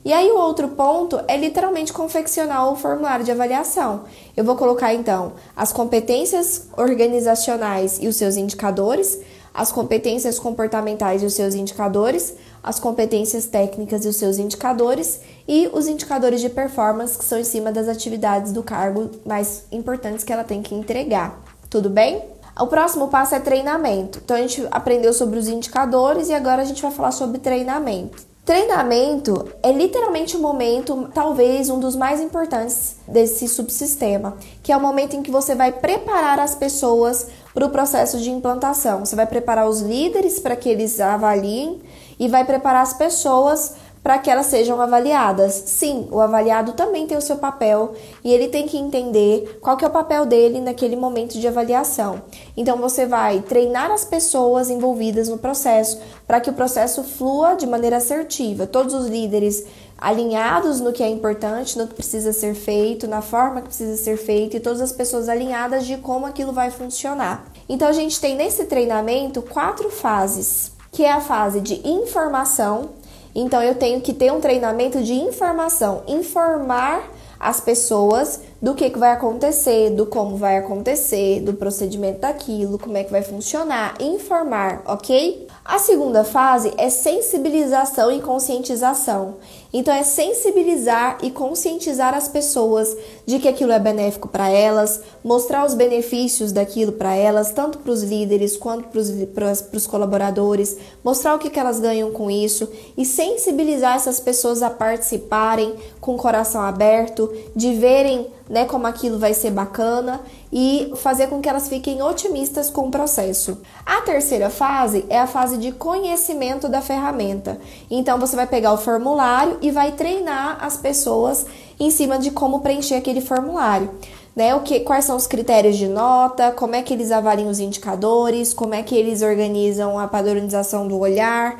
E 0.03 0.11
aí 0.11 0.31
o 0.31 0.37
outro 0.37 0.69
ponto 0.69 1.19
é 1.27 1.37
literalmente 1.37 1.93
confeccionar 1.93 2.71
o 2.71 2.75
formulário 2.75 3.23
de 3.23 3.31
avaliação. 3.31 4.05
Eu 4.35 4.43
vou 4.43 4.55
colocar 4.55 4.93
então 4.93 5.33
as 5.55 5.73
competências 5.73 6.67
organizacionais 6.75 7.99
e 8.01 8.07
os 8.07 8.15
seus 8.15 8.35
indicadores, 8.35 9.19
as 9.53 9.71
competências 9.71 10.39
comportamentais 10.39 11.23
e 11.23 11.25
os 11.25 11.33
seus 11.33 11.55
indicadores, 11.55 12.35
as 12.63 12.79
competências 12.79 13.45
técnicas 13.45 14.05
e 14.05 14.07
os 14.07 14.15
seus 14.15 14.37
indicadores 14.37 15.21
e 15.47 15.69
os 15.73 15.87
indicadores 15.87 16.41
de 16.41 16.49
performance 16.49 17.17
que 17.17 17.25
são 17.25 17.39
em 17.39 17.43
cima 17.43 17.71
das 17.71 17.87
atividades 17.87 18.51
do 18.51 18.63
cargo 18.63 19.09
mais 19.25 19.63
importantes 19.71 20.23
que 20.23 20.33
ela 20.33 20.43
tem 20.43 20.61
que 20.61 20.75
entregar. 20.75 21.41
Tudo 21.69 21.89
bem? 21.89 22.23
O 22.59 22.67
próximo 22.67 23.07
passo 23.07 23.35
é 23.35 23.39
treinamento. 23.39 24.19
Então 24.23 24.35
a 24.35 24.41
gente 24.41 24.67
aprendeu 24.69 25.13
sobre 25.13 25.39
os 25.39 25.47
indicadores 25.47 26.27
e 26.27 26.33
agora 26.33 26.61
a 26.61 26.65
gente 26.65 26.81
vai 26.81 26.91
falar 26.91 27.11
sobre 27.11 27.39
treinamento. 27.39 28.29
Treinamento 28.49 29.47
é 29.61 29.71
literalmente 29.71 30.35
o 30.35 30.39
momento, 30.39 31.07
talvez 31.13 31.69
um 31.69 31.79
dos 31.79 31.95
mais 31.95 32.19
importantes 32.19 32.95
desse 33.07 33.47
subsistema, 33.47 34.37
que 34.63 34.71
é 34.71 34.75
o 34.75 34.81
momento 34.81 35.15
em 35.15 35.21
que 35.21 35.29
você 35.29 35.53
vai 35.53 35.71
preparar 35.71 36.39
as 36.39 36.55
pessoas 36.55 37.27
para 37.53 37.65
o 37.65 37.69
processo 37.69 38.19
de 38.19 38.29
implantação. 38.29 39.05
Você 39.05 39.15
vai 39.15 39.25
preparar 39.25 39.67
os 39.67 39.81
líderes 39.81 40.39
para 40.39 40.55
que 40.55 40.69
eles 40.69 40.99
avaliem 40.99 41.81
e 42.19 42.27
vai 42.27 42.45
preparar 42.45 42.83
as 42.83 42.93
pessoas 42.93 43.75
para 44.01 44.17
que 44.17 44.29
elas 44.29 44.45
sejam 44.45 44.79
avaliadas. 44.81 45.53
Sim, 45.53 46.07
o 46.11 46.19
avaliado 46.19 46.73
também 46.73 47.05
tem 47.05 47.17
o 47.17 47.21
seu 47.21 47.37
papel 47.37 47.93
e 48.23 48.33
ele 48.33 48.47
tem 48.47 48.65
que 48.65 48.77
entender 48.77 49.59
qual 49.61 49.75
que 49.75 49.83
é 49.83 49.87
o 49.87 49.91
papel 49.91 50.25
dele 50.25 50.61
naquele 50.61 50.95
momento 50.95 51.37
de 51.37 51.47
avaliação. 51.47 52.21
Então 52.55 52.77
você 52.77 53.05
vai 53.05 53.41
treinar 53.41 53.91
as 53.91 54.05
pessoas 54.05 54.69
envolvidas 54.69 55.27
no 55.27 55.37
processo 55.37 55.99
para 56.25 56.39
que 56.39 56.49
o 56.49 56.53
processo 56.53 57.03
flua 57.03 57.55
de 57.55 57.67
maneira 57.67 57.97
assertiva. 57.97 58.65
Todos 58.65 58.93
os 58.93 59.07
líderes 59.07 59.65
alinhados 59.99 60.79
no 60.79 60.93
que 60.93 61.03
é 61.03 61.09
importante, 61.09 61.77
no 61.77 61.87
que 61.87 61.95
precisa 61.95 62.31
ser 62.31 62.53
feito, 62.53 63.07
na 63.07 63.21
forma 63.21 63.61
que 63.61 63.67
precisa 63.67 63.97
ser 63.97 64.17
feito 64.17 64.55
e 64.55 64.59
todas 64.59 64.81
as 64.81 64.91
pessoas 64.91 65.27
alinhadas 65.27 65.85
de 65.85 65.97
como 65.97 66.25
aquilo 66.25 66.53
vai 66.53 66.71
funcionar. 66.71 67.45
Então 67.67 67.87
a 67.87 67.93
gente 67.93 68.19
tem 68.19 68.35
nesse 68.35 68.65
treinamento 68.65 69.41
quatro 69.41 69.89
fases, 69.89 70.71
que 70.91 71.03
é 71.03 71.11
a 71.11 71.21
fase 71.21 71.59
de 71.61 71.87
informação. 71.87 72.89
Então 73.35 73.61
eu 73.61 73.75
tenho 73.75 74.01
que 74.01 74.13
ter 74.13 74.31
um 74.31 74.39
treinamento 74.39 75.03
de 75.03 75.13
informação, 75.13 76.03
informar 76.07 77.03
as 77.39 77.61
pessoas 77.61 78.41
do 78.61 78.75
que, 78.75 78.89
que 78.89 78.99
vai 78.99 79.11
acontecer, 79.11 79.91
do 79.91 80.05
como 80.05 80.35
vai 80.35 80.57
acontecer, 80.57 81.39
do 81.39 81.53
procedimento 81.53 82.19
daquilo, 82.19 82.77
como 82.77 82.97
é 82.97 83.03
que 83.03 83.11
vai 83.11 83.21
funcionar, 83.21 83.95
informar, 84.01 84.81
ok? 84.85 85.47
A 85.63 85.79
segunda 85.79 86.25
fase 86.25 86.73
é 86.77 86.89
sensibilização 86.89 88.11
e 88.11 88.19
conscientização. 88.21 89.35
Então, 89.71 89.93
é 89.93 90.03
sensibilizar 90.03 91.19
e 91.21 91.29
conscientizar 91.29 92.13
as 92.13 92.27
pessoas 92.27 92.95
de 93.25 93.37
que 93.39 93.47
aquilo 93.47 93.71
é 93.71 93.79
benéfico 93.79 94.27
para 94.27 94.49
elas, 94.49 95.01
mostrar 95.23 95.65
os 95.65 95.73
benefícios 95.73 96.51
daquilo 96.51 96.93
para 96.93 97.15
elas, 97.15 97.51
tanto 97.51 97.77
para 97.77 97.91
os 97.91 98.01
líderes 98.01 98.57
quanto 98.57 98.89
para 99.33 99.77
os 99.77 99.87
colaboradores, 99.87 100.77
mostrar 101.03 101.35
o 101.35 101.39
que, 101.39 101.49
que 101.49 101.59
elas 101.59 101.79
ganham 101.79 102.11
com 102.11 102.31
isso 102.31 102.67
e 102.97 103.05
sensibilizar 103.05 103.95
essas 103.95 104.19
pessoas 104.19 104.63
a 104.63 104.69
participarem 104.69 105.75
com 106.01 106.15
o 106.15 106.17
coração 106.17 106.61
aberto, 106.61 107.31
de 107.55 107.73
verem 107.73 108.27
né, 108.49 108.65
como 108.65 108.87
aquilo 108.87 109.19
vai 109.19 109.33
ser 109.33 109.51
bacana 109.51 110.19
e 110.51 110.91
fazer 110.95 111.27
com 111.27 111.39
que 111.39 111.47
elas 111.47 111.69
fiquem 111.69 112.01
otimistas 112.01 112.69
com 112.69 112.87
o 112.87 112.91
processo. 112.91 113.59
A 113.85 114.01
terceira 114.01 114.49
fase 114.49 115.05
é 115.07 115.19
a 115.19 115.27
fase 115.27 115.57
de 115.57 115.71
conhecimento 115.71 116.67
da 116.67 116.81
ferramenta. 116.81 117.59
Então 117.91 118.19
você 118.19 118.35
vai 118.35 118.47
pegar 118.47 118.73
o 118.73 118.77
formulário 118.77 119.58
e 119.61 119.71
vai 119.71 119.91
treinar 119.91 120.57
as 120.61 120.77
pessoas 120.77 121.45
em 121.79 121.89
cima 121.89 122.17
de 122.17 122.31
como 122.31 122.59
preencher 122.59 122.95
aquele 122.95 123.21
formulário. 123.21 123.89
Né, 124.35 124.55
o 124.55 124.61
que, 124.61 124.79
quais 124.81 125.03
são 125.03 125.17
os 125.17 125.27
critérios 125.27 125.75
de 125.75 125.87
nota, 125.87 126.51
como 126.51 126.73
é 126.73 126.81
que 126.81 126.93
eles 126.93 127.11
avaliam 127.11 127.49
os 127.49 127.59
indicadores, 127.59 128.53
como 128.53 128.73
é 128.73 128.81
que 128.81 128.95
eles 128.95 129.21
organizam 129.21 129.99
a 129.99 130.07
padronização 130.07 130.87
do 130.87 130.97
olhar, 130.97 131.59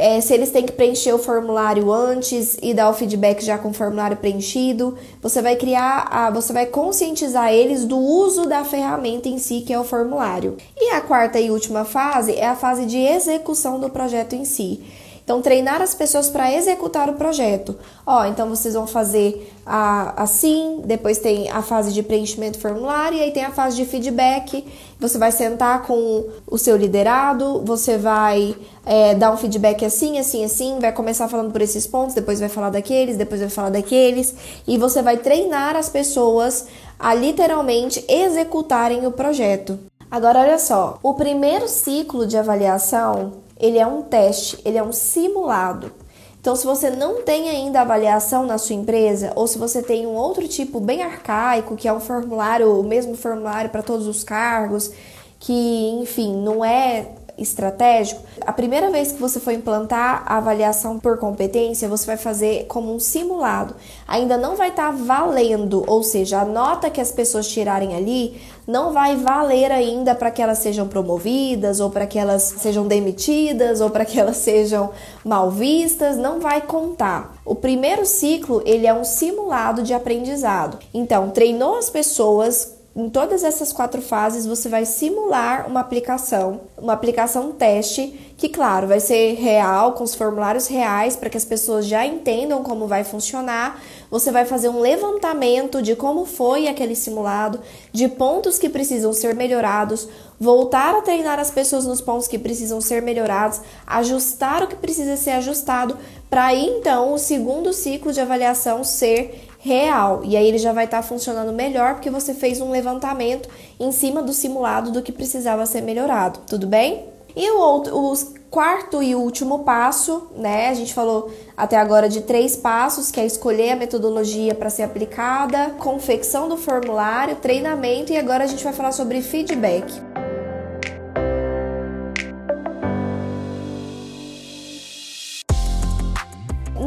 é, 0.00 0.18
se 0.20 0.32
eles 0.32 0.50
têm 0.50 0.64
que 0.64 0.72
preencher 0.72 1.12
o 1.12 1.18
formulário 1.18 1.92
antes 1.92 2.56
e 2.62 2.72
dar 2.72 2.88
o 2.88 2.94
feedback 2.94 3.44
já 3.44 3.58
com 3.58 3.68
o 3.68 3.74
formulário 3.74 4.16
preenchido, 4.16 4.96
você 5.20 5.42
vai 5.42 5.56
criar, 5.56 6.08
a, 6.10 6.30
você 6.30 6.54
vai 6.54 6.64
conscientizar 6.64 7.52
eles 7.52 7.84
do 7.84 7.98
uso 7.98 8.48
da 8.48 8.64
ferramenta 8.64 9.28
em 9.28 9.38
si, 9.38 9.60
que 9.60 9.74
é 9.74 9.78
o 9.78 9.84
formulário. 9.84 10.56
E 10.74 10.90
a 10.94 11.02
quarta 11.02 11.38
e 11.38 11.50
última 11.50 11.84
fase 11.84 12.34
é 12.34 12.46
a 12.46 12.56
fase 12.56 12.86
de 12.86 12.96
execução 12.96 13.78
do 13.78 13.90
projeto 13.90 14.34
em 14.34 14.46
si. 14.46 14.82
Então, 15.30 15.40
treinar 15.40 15.80
as 15.80 15.94
pessoas 15.94 16.28
para 16.28 16.52
executar 16.52 17.08
o 17.08 17.12
projeto. 17.12 17.76
Ó, 18.04 18.24
então 18.24 18.48
vocês 18.48 18.74
vão 18.74 18.84
fazer 18.84 19.54
a, 19.64 20.24
assim, 20.24 20.80
depois 20.84 21.18
tem 21.18 21.48
a 21.48 21.62
fase 21.62 21.92
de 21.92 22.02
preenchimento 22.02 22.58
formulário 22.58 23.16
e 23.16 23.22
aí 23.22 23.30
tem 23.30 23.44
a 23.44 23.52
fase 23.52 23.76
de 23.76 23.84
feedback. 23.84 24.66
Você 24.98 25.18
vai 25.18 25.30
sentar 25.30 25.84
com 25.84 26.24
o 26.48 26.58
seu 26.58 26.76
liderado, 26.76 27.62
você 27.64 27.96
vai 27.96 28.56
é, 28.84 29.14
dar 29.14 29.32
um 29.32 29.36
feedback 29.36 29.84
assim, 29.84 30.18
assim, 30.18 30.44
assim, 30.44 30.80
vai 30.80 30.90
começar 30.90 31.28
falando 31.28 31.52
por 31.52 31.62
esses 31.62 31.86
pontos, 31.86 32.16
depois 32.16 32.40
vai 32.40 32.48
falar 32.48 32.70
daqueles, 32.70 33.16
depois 33.16 33.40
vai 33.40 33.50
falar 33.50 33.70
daqueles, 33.70 34.34
e 34.66 34.76
você 34.76 35.00
vai 35.00 35.16
treinar 35.16 35.76
as 35.76 35.88
pessoas 35.88 36.66
a 36.98 37.14
literalmente 37.14 38.04
executarem 38.08 39.06
o 39.06 39.12
projeto. 39.12 39.78
Agora, 40.10 40.40
olha 40.40 40.58
só, 40.58 40.98
o 41.04 41.14
primeiro 41.14 41.68
ciclo 41.68 42.26
de 42.26 42.36
avaliação 42.36 43.48
ele 43.60 43.78
é 43.78 43.86
um 43.86 44.02
teste, 44.02 44.58
ele 44.64 44.78
é 44.78 44.82
um 44.82 44.92
simulado. 44.92 45.92
Então, 46.40 46.56
se 46.56 46.66
você 46.66 46.88
não 46.88 47.22
tem 47.22 47.50
ainda 47.50 47.82
avaliação 47.82 48.46
na 48.46 48.56
sua 48.56 48.74
empresa, 48.74 49.30
ou 49.36 49.46
se 49.46 49.58
você 49.58 49.82
tem 49.82 50.06
um 50.06 50.14
outro 50.14 50.48
tipo 50.48 50.80
bem 50.80 51.02
arcaico, 51.02 51.76
que 51.76 51.86
é 51.86 51.92
um 51.92 52.00
formulário, 52.00 52.80
o 52.80 52.82
mesmo 52.82 53.14
formulário 53.14 53.68
para 53.68 53.82
todos 53.82 54.06
os 54.06 54.24
cargos, 54.24 54.90
que, 55.38 55.90
enfim, 56.00 56.34
não 56.36 56.64
é 56.64 57.08
estratégico, 57.40 58.22
a 58.42 58.52
primeira 58.52 58.90
vez 58.90 59.12
que 59.12 59.20
você 59.20 59.40
for 59.40 59.52
implantar 59.52 60.22
a 60.26 60.36
avaliação 60.36 60.98
por 60.98 61.18
competência, 61.18 61.88
você 61.88 62.06
vai 62.06 62.16
fazer 62.16 62.66
como 62.66 62.94
um 62.94 62.98
simulado. 62.98 63.74
Ainda 64.06 64.36
não 64.36 64.56
vai 64.56 64.68
estar 64.68 64.90
tá 64.90 64.96
valendo, 64.96 65.82
ou 65.86 66.02
seja, 66.02 66.40
a 66.40 66.44
nota 66.44 66.90
que 66.90 67.00
as 67.00 67.10
pessoas 67.10 67.48
tirarem 67.48 67.94
ali 67.94 68.40
não 68.66 68.92
vai 68.92 69.16
valer 69.16 69.72
ainda 69.72 70.14
para 70.14 70.30
que 70.30 70.40
elas 70.40 70.58
sejam 70.58 70.86
promovidas, 70.86 71.80
ou 71.80 71.90
para 71.90 72.06
que 72.06 72.18
elas 72.18 72.42
sejam 72.42 72.86
demitidas, 72.86 73.80
ou 73.80 73.90
para 73.90 74.04
que 74.04 74.18
elas 74.18 74.36
sejam 74.36 74.90
mal 75.24 75.50
vistas, 75.50 76.16
não 76.16 76.40
vai 76.40 76.60
contar. 76.60 77.36
O 77.44 77.54
primeiro 77.54 78.06
ciclo, 78.06 78.62
ele 78.64 78.86
é 78.86 78.94
um 78.94 79.04
simulado 79.04 79.82
de 79.82 79.92
aprendizado. 79.92 80.78
Então, 80.94 81.30
treinou 81.30 81.76
as 81.76 81.90
pessoas 81.90 82.79
em 83.00 83.08
todas 83.08 83.42
essas 83.42 83.72
quatro 83.72 84.02
fases, 84.02 84.44
você 84.44 84.68
vai 84.68 84.84
simular 84.84 85.66
uma 85.66 85.80
aplicação, 85.80 86.60
uma 86.76 86.92
aplicação 86.92 87.50
teste, 87.52 88.34
que, 88.36 88.48
claro, 88.48 88.86
vai 88.86 89.00
ser 89.00 89.34
real, 89.34 89.92
com 89.92 90.04
os 90.04 90.14
formulários 90.14 90.66
reais, 90.66 91.16
para 91.16 91.30
que 91.30 91.36
as 91.36 91.44
pessoas 91.44 91.86
já 91.86 92.06
entendam 92.06 92.62
como 92.62 92.86
vai 92.86 93.02
funcionar. 93.02 93.80
Você 94.10 94.30
vai 94.30 94.44
fazer 94.44 94.68
um 94.68 94.80
levantamento 94.80 95.80
de 95.80 95.96
como 95.96 96.24
foi 96.26 96.68
aquele 96.68 96.94
simulado, 96.94 97.60
de 97.92 98.08
pontos 98.08 98.58
que 98.58 98.68
precisam 98.68 99.12
ser 99.12 99.34
melhorados, 99.34 100.08
voltar 100.38 100.94
a 100.94 101.02
treinar 101.02 101.38
as 101.38 101.50
pessoas 101.50 101.86
nos 101.86 102.00
pontos 102.00 102.28
que 102.28 102.38
precisam 102.38 102.80
ser 102.80 103.02
melhorados, 103.02 103.60
ajustar 103.86 104.62
o 104.62 104.68
que 104.68 104.76
precisa 104.76 105.16
ser 105.16 105.32
ajustado, 105.32 105.96
para 106.28 106.54
então 106.54 107.12
o 107.12 107.18
segundo 107.18 107.72
ciclo 107.72 108.12
de 108.12 108.20
avaliação 108.20 108.84
ser 108.84 109.49
real. 109.60 110.22
E 110.24 110.36
aí 110.36 110.46
ele 110.46 110.58
já 110.58 110.72
vai 110.72 110.86
estar 110.86 110.98
tá 110.98 111.02
funcionando 111.02 111.52
melhor 111.52 111.94
porque 111.94 112.10
você 112.10 112.34
fez 112.34 112.60
um 112.60 112.70
levantamento 112.70 113.48
em 113.78 113.92
cima 113.92 114.22
do 114.22 114.32
simulado 114.32 114.90
do 114.90 115.02
que 115.02 115.12
precisava 115.12 115.64
ser 115.66 115.82
melhorado, 115.82 116.40
tudo 116.46 116.66
bem? 116.66 117.04
E 117.36 117.48
o 117.50 117.60
outro, 117.60 117.96
o 117.96 118.12
quarto 118.50 119.00
e 119.00 119.14
último 119.14 119.60
passo, 119.60 120.28
né? 120.36 120.68
A 120.68 120.74
gente 120.74 120.92
falou 120.92 121.30
até 121.56 121.76
agora 121.76 122.08
de 122.08 122.22
três 122.22 122.56
passos, 122.56 123.10
que 123.10 123.20
é 123.20 123.24
escolher 123.24 123.70
a 123.70 123.76
metodologia 123.76 124.54
para 124.54 124.68
ser 124.68 124.82
aplicada, 124.82 125.70
confecção 125.78 126.48
do 126.48 126.56
formulário, 126.56 127.36
treinamento 127.36 128.12
e 128.12 128.16
agora 128.16 128.42
a 128.42 128.48
gente 128.48 128.64
vai 128.64 128.72
falar 128.72 128.92
sobre 128.92 129.22
feedback. 129.22 130.19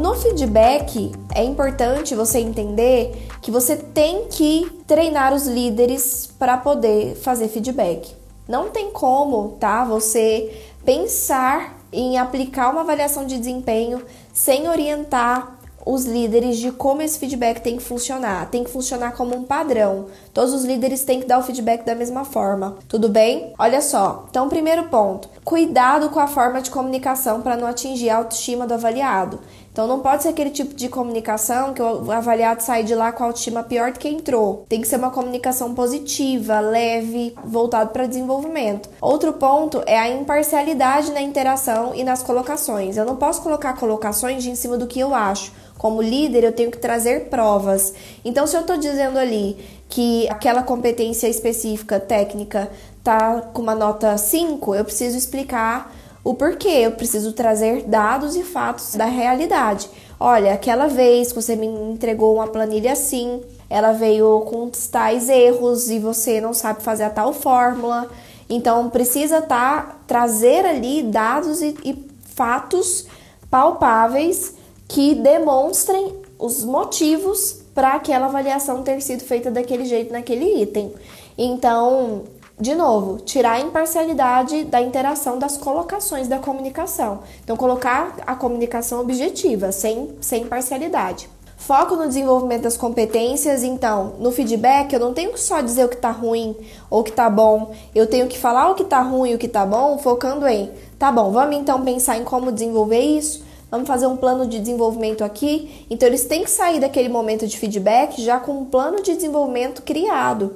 No 0.04 0.14
feedback, 0.14 1.12
é 1.34 1.42
importante 1.42 2.14
você 2.14 2.38
entender 2.38 3.26
que 3.40 3.50
você 3.50 3.74
tem 3.74 4.26
que 4.28 4.70
treinar 4.86 5.32
os 5.32 5.46
líderes 5.46 6.28
para 6.38 6.58
poder 6.58 7.14
fazer 7.14 7.48
feedback. 7.48 8.14
Não 8.46 8.68
tem 8.68 8.90
como, 8.90 9.56
tá? 9.58 9.82
Você 9.86 10.60
pensar 10.84 11.78
em 11.90 12.18
aplicar 12.18 12.68
uma 12.70 12.82
avaliação 12.82 13.24
de 13.24 13.38
desempenho 13.38 14.02
sem 14.30 14.68
orientar 14.68 15.56
os 15.86 16.04
líderes 16.04 16.58
de 16.58 16.70
como 16.70 17.02
esse 17.02 17.18
feedback 17.18 17.60
tem 17.60 17.76
que 17.76 17.82
funcionar. 17.82 18.50
Tem 18.50 18.64
que 18.64 18.70
funcionar 18.70 19.12
como 19.12 19.34
um 19.34 19.44
padrão. 19.44 20.06
Todos 20.32 20.52
os 20.52 20.64
líderes 20.64 21.04
têm 21.04 21.20
que 21.20 21.26
dar 21.26 21.38
o 21.38 21.42
feedback 21.42 21.82
da 21.84 21.94
mesma 21.94 22.24
forma. 22.24 22.76
Tudo 22.88 23.08
bem? 23.08 23.52
Olha 23.58 23.80
só. 23.80 24.26
Então, 24.30 24.48
primeiro 24.48 24.84
ponto: 24.84 25.28
cuidado 25.44 26.08
com 26.08 26.18
a 26.18 26.26
forma 26.26 26.62
de 26.62 26.70
comunicação 26.70 27.42
para 27.42 27.56
não 27.56 27.66
atingir 27.66 28.08
a 28.08 28.16
autoestima 28.16 28.66
do 28.66 28.74
avaliado. 28.74 29.40
Então 29.70 29.88
não 29.88 30.00
pode 30.00 30.22
ser 30.22 30.28
aquele 30.28 30.50
tipo 30.50 30.72
de 30.72 30.88
comunicação 30.88 31.74
que 31.74 31.82
o 31.82 32.10
avaliado 32.10 32.62
sai 32.62 32.84
de 32.84 32.94
lá 32.94 33.10
com 33.10 33.24
a 33.24 33.26
autoestima 33.26 33.62
pior 33.62 33.90
do 33.92 33.98
que 33.98 34.08
entrou. 34.08 34.64
Tem 34.68 34.80
que 34.80 34.86
ser 34.86 34.96
uma 34.96 35.10
comunicação 35.10 35.74
positiva, 35.74 36.60
leve, 36.60 37.34
voltado 37.44 37.90
para 37.90 38.06
desenvolvimento. 38.06 38.88
Outro 39.00 39.32
ponto 39.32 39.82
é 39.84 39.98
a 39.98 40.08
imparcialidade 40.08 41.10
na 41.12 41.20
interação 41.20 41.92
e 41.92 42.04
nas 42.04 42.22
colocações. 42.22 42.96
Eu 42.96 43.04
não 43.04 43.16
posso 43.16 43.42
colocar 43.42 43.74
colocações 43.74 44.44
de 44.44 44.50
em 44.50 44.54
cima 44.54 44.78
do 44.78 44.86
que 44.86 45.00
eu 45.00 45.12
acho. 45.12 45.52
Como 45.76 46.00
líder, 46.00 46.44
eu 46.44 46.52
tenho 46.52 46.70
que 46.70 46.78
trazer 46.78 47.28
provas. 47.28 47.92
Então, 48.24 48.46
se 48.46 48.56
eu 48.56 48.60
estou 48.60 48.76
dizendo 48.76 49.18
ali 49.18 49.58
que 49.88 50.28
aquela 50.30 50.62
competência 50.62 51.28
específica, 51.28 52.00
técnica, 52.00 52.70
tá 53.04 53.42
com 53.52 53.60
uma 53.60 53.74
nota 53.74 54.16
5, 54.16 54.74
eu 54.74 54.84
preciso 54.84 55.16
explicar 55.16 55.94
o 56.24 56.34
porquê. 56.34 56.68
Eu 56.68 56.92
preciso 56.92 57.32
trazer 57.32 57.82
dados 57.82 58.34
e 58.34 58.42
fatos 58.42 58.94
da 58.96 59.04
realidade. 59.04 59.88
Olha, 60.18 60.54
aquela 60.54 60.86
vez 60.86 61.28
que 61.28 61.40
você 61.40 61.54
me 61.54 61.66
entregou 61.66 62.36
uma 62.36 62.46
planilha 62.46 62.92
assim, 62.92 63.42
ela 63.68 63.92
veio 63.92 64.40
com 64.48 64.70
tais 64.90 65.28
erros 65.28 65.90
e 65.90 65.98
você 65.98 66.40
não 66.40 66.54
sabe 66.54 66.82
fazer 66.82 67.04
a 67.04 67.10
tal 67.10 67.32
fórmula. 67.32 68.08
Então 68.48 68.88
precisa 68.88 69.42
tá, 69.42 69.98
trazer 70.06 70.64
ali 70.64 71.02
dados 71.02 71.60
e, 71.60 71.76
e 71.84 72.08
fatos 72.34 73.06
palpáveis 73.50 74.54
que 74.88 75.14
demonstrem 75.14 76.14
os 76.38 76.64
motivos 76.64 77.62
para 77.74 77.94
aquela 77.94 78.26
avaliação 78.26 78.82
ter 78.82 79.00
sido 79.00 79.24
feita 79.24 79.50
daquele 79.50 79.84
jeito 79.84 80.12
naquele 80.12 80.62
item. 80.62 80.92
Então, 81.36 82.22
De 82.58 82.72
novo, 82.72 83.18
tirar 83.18 83.54
a 83.54 83.60
imparcialidade 83.60 84.62
da 84.64 84.80
interação 84.80 85.40
das 85.40 85.56
colocações 85.56 86.28
da 86.28 86.38
comunicação. 86.38 87.20
Então, 87.42 87.56
colocar 87.56 88.14
a 88.24 88.36
comunicação 88.36 89.00
objetiva, 89.00 89.72
sem, 89.72 90.10
sem 90.20 90.46
parcialidade. 90.46 91.28
Foco 91.56 91.96
no 91.96 92.06
desenvolvimento 92.06 92.62
das 92.62 92.76
competências, 92.76 93.64
então, 93.64 94.14
no 94.20 94.30
feedback, 94.30 94.92
eu 94.92 95.00
não 95.00 95.12
tenho 95.12 95.32
que 95.32 95.40
só 95.40 95.60
dizer 95.60 95.84
o 95.84 95.88
que 95.88 95.96
tá 95.96 96.12
ruim 96.12 96.54
ou 96.88 97.00
o 97.00 97.02
que 97.04 97.10
tá 97.10 97.28
bom, 97.28 97.72
eu 97.92 98.06
tenho 98.06 98.28
que 98.28 98.38
falar 98.38 98.70
o 98.70 98.74
que 98.74 98.84
tá 98.84 99.00
ruim 99.00 99.30
e 99.30 99.34
o 99.34 99.38
que 99.38 99.48
tá 99.48 99.66
bom, 99.66 99.98
focando 99.98 100.46
em, 100.46 100.70
tá 100.98 101.10
bom, 101.10 101.32
vamos 101.32 101.56
então 101.56 101.82
pensar 101.82 102.18
em 102.18 102.24
como 102.24 102.52
desenvolver 102.52 103.00
isso, 103.00 103.42
vamos 103.70 103.88
fazer 103.88 104.06
um 104.06 104.16
plano 104.16 104.46
de 104.46 104.60
desenvolvimento 104.60 105.24
aqui. 105.24 105.86
Então, 105.90 106.06
eles 106.06 106.26
têm 106.26 106.44
que 106.44 106.50
sair 106.50 106.78
daquele 106.78 107.08
momento 107.08 107.46
de 107.46 107.58
feedback 107.58 108.22
já 108.22 108.38
com 108.38 108.52
um 108.52 108.64
plano 108.64 109.02
de 109.02 109.14
desenvolvimento 109.14 109.82
criado. 109.82 110.54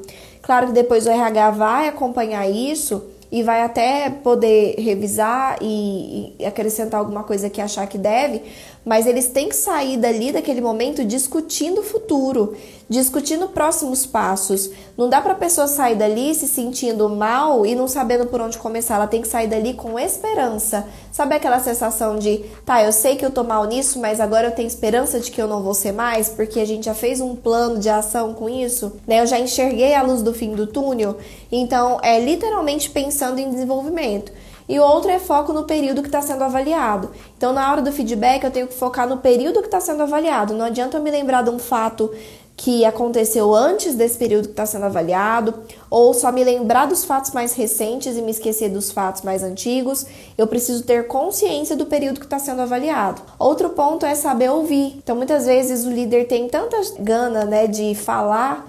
Claro 0.49 0.69
que 0.69 0.73
depois 0.73 1.07
o 1.07 1.11
RH 1.11 1.51
vai 1.51 1.89
acompanhar 1.89 2.49
isso 2.49 3.05
e 3.31 3.43
vai 3.43 3.61
até 3.61 4.09
poder 4.09 4.77
revisar 4.79 5.59
e, 5.61 6.33
e, 6.39 6.47
acrescentar 6.47 7.01
alguma 7.01 7.23
coisa 7.23 7.51
que 7.51 7.61
achar 7.61 7.87
que 7.87 7.99
deve, 7.99 8.41
mas 8.89 9.07
eles 9.07 9.29
têm 9.29 9.51
que 9.51 9.55
sair 9.55 9.99
dali 9.99 10.33
daquele 10.33 10.63
momento 10.63 11.05
discutindo 11.05 11.83
o 11.83 11.85
futuro, 11.85 12.57
discutindo 12.89 13.47
próximos 13.51 14.07
passos. 14.07 14.71
Não 14.97 15.11
dá 15.11 15.21
para 15.21 15.35
a 15.35 15.37
pessoa 15.37 15.69
sair 15.69 15.95
dali 15.95 16.35
se 16.35 16.49
sentindo 16.49 17.07
mal 17.07 17.67
e 17.67 17.75
não 17.75 17.87
sabendo 17.87 18.25
por 18.25 18.41
onde 18.41 18.57
começar. 18.57 18.95
Ela 18.95 19.07
tem 19.07 19.21
que 19.21 19.29
sair 19.29 19.47
dali 19.47 19.75
com 19.75 19.99
esperança. 19.99 20.87
Sabe 21.13 21.35
aquela 21.35 21.61
sensação 21.61 22.17
de, 22.17 22.39
tá, 22.65 22.83
eu 22.83 22.91
sei 22.91 23.17
que 23.17 23.27
eu 23.27 23.31
tô 23.31 23.45
mal 23.45 23.67
nisso, 23.67 24.01
mas 24.01 24.21
agora 24.21 24.47
eu 24.47 24.53
tenho 24.53 24.67
esperança 24.67 25.21
de 25.21 25.31
que 25.31 25.43
eu 25.43 25.47
não 25.47 25.63
vou 25.63 25.75
ser 25.75 25.93
mais, 25.93 26.31
porque 26.31 26.59
a 26.59 26.65
gente 26.65 26.87
já 26.87 26.95
fez 26.95 27.21
um 27.21 27.37
plano 27.37 27.79
de 27.79 27.91
ação 27.91 28.33
com 28.33 28.49
isso, 28.49 28.95
né? 29.07 29.21
Eu 29.21 29.27
já 29.27 29.39
enxerguei 29.39 29.95
a 29.95 30.01
luz 30.01 30.23
do 30.23 30.33
fim 30.33 30.55
do 30.55 30.67
túnel. 30.67 31.19
Então, 31.53 32.01
é 32.03 32.19
literalmente 32.19 32.89
pensando 32.89 33.39
em 33.39 33.51
desenvolvimento 33.51 34.33
e 34.69 34.79
o 34.79 34.83
outro 34.83 35.11
é 35.11 35.19
foco 35.19 35.53
no 35.53 35.65
período 35.65 36.03
que 36.03 36.09
está 36.09 36.21
sendo 36.21 36.45
avaliado. 36.45 37.11
Então, 37.37 37.53
na 37.53 37.71
hora 37.71 37.81
do 37.81 37.91
feedback, 37.91 38.45
eu 38.45 38.51
tenho 38.51 38.67
que 38.67 38.75
focar 38.75 39.09
no 39.09 39.17
período 39.17 39.61
que 39.61 39.67
está 39.69 39.81
sendo 39.81 40.03
avaliado. 40.03 40.53
Não 40.53 40.67
adianta 40.67 40.99
eu 40.99 41.03
me 41.03 41.11
lembrar 41.11 41.43
de 41.43 41.51
um 41.51 41.59
fato 41.59 42.11
que 42.59 42.85
aconteceu 42.85 43.55
antes 43.55 43.95
desse 43.95 44.19
período 44.19 44.47
que 44.47 44.51
está 44.51 44.67
sendo 44.67 44.85
avaliado, 44.85 45.55
ou 45.89 46.13
só 46.13 46.33
me 46.33 46.43
lembrar 46.43 46.87
dos 46.87 47.05
fatos 47.05 47.31
mais 47.31 47.55
recentes 47.55 48.17
e 48.17 48.21
me 48.21 48.33
esquecer 48.33 48.69
dos 48.69 48.91
fatos 48.91 49.23
mais 49.23 49.45
antigos. 49.45 50.05
Eu 50.37 50.47
preciso 50.47 50.83
ter 50.83 51.07
consciência 51.07 51.77
do 51.77 51.87
período 51.87 52.19
que 52.19 52.27
está 52.27 52.41
sendo 52.41 52.61
avaliado. 52.61 53.23
Outro 53.39 53.71
ponto 53.71 54.05
é 54.05 54.17
saber 54.17 54.51
ouvir. 54.51 54.97
Então, 54.99 55.15
muitas 55.15 55.47
vezes 55.47 55.87
o 55.87 55.91
líder 55.91 56.27
tem 56.27 56.49
tanta 56.49 56.77
gana 56.99 57.45
né, 57.45 57.69
de 57.69 57.95
falar 57.95 58.69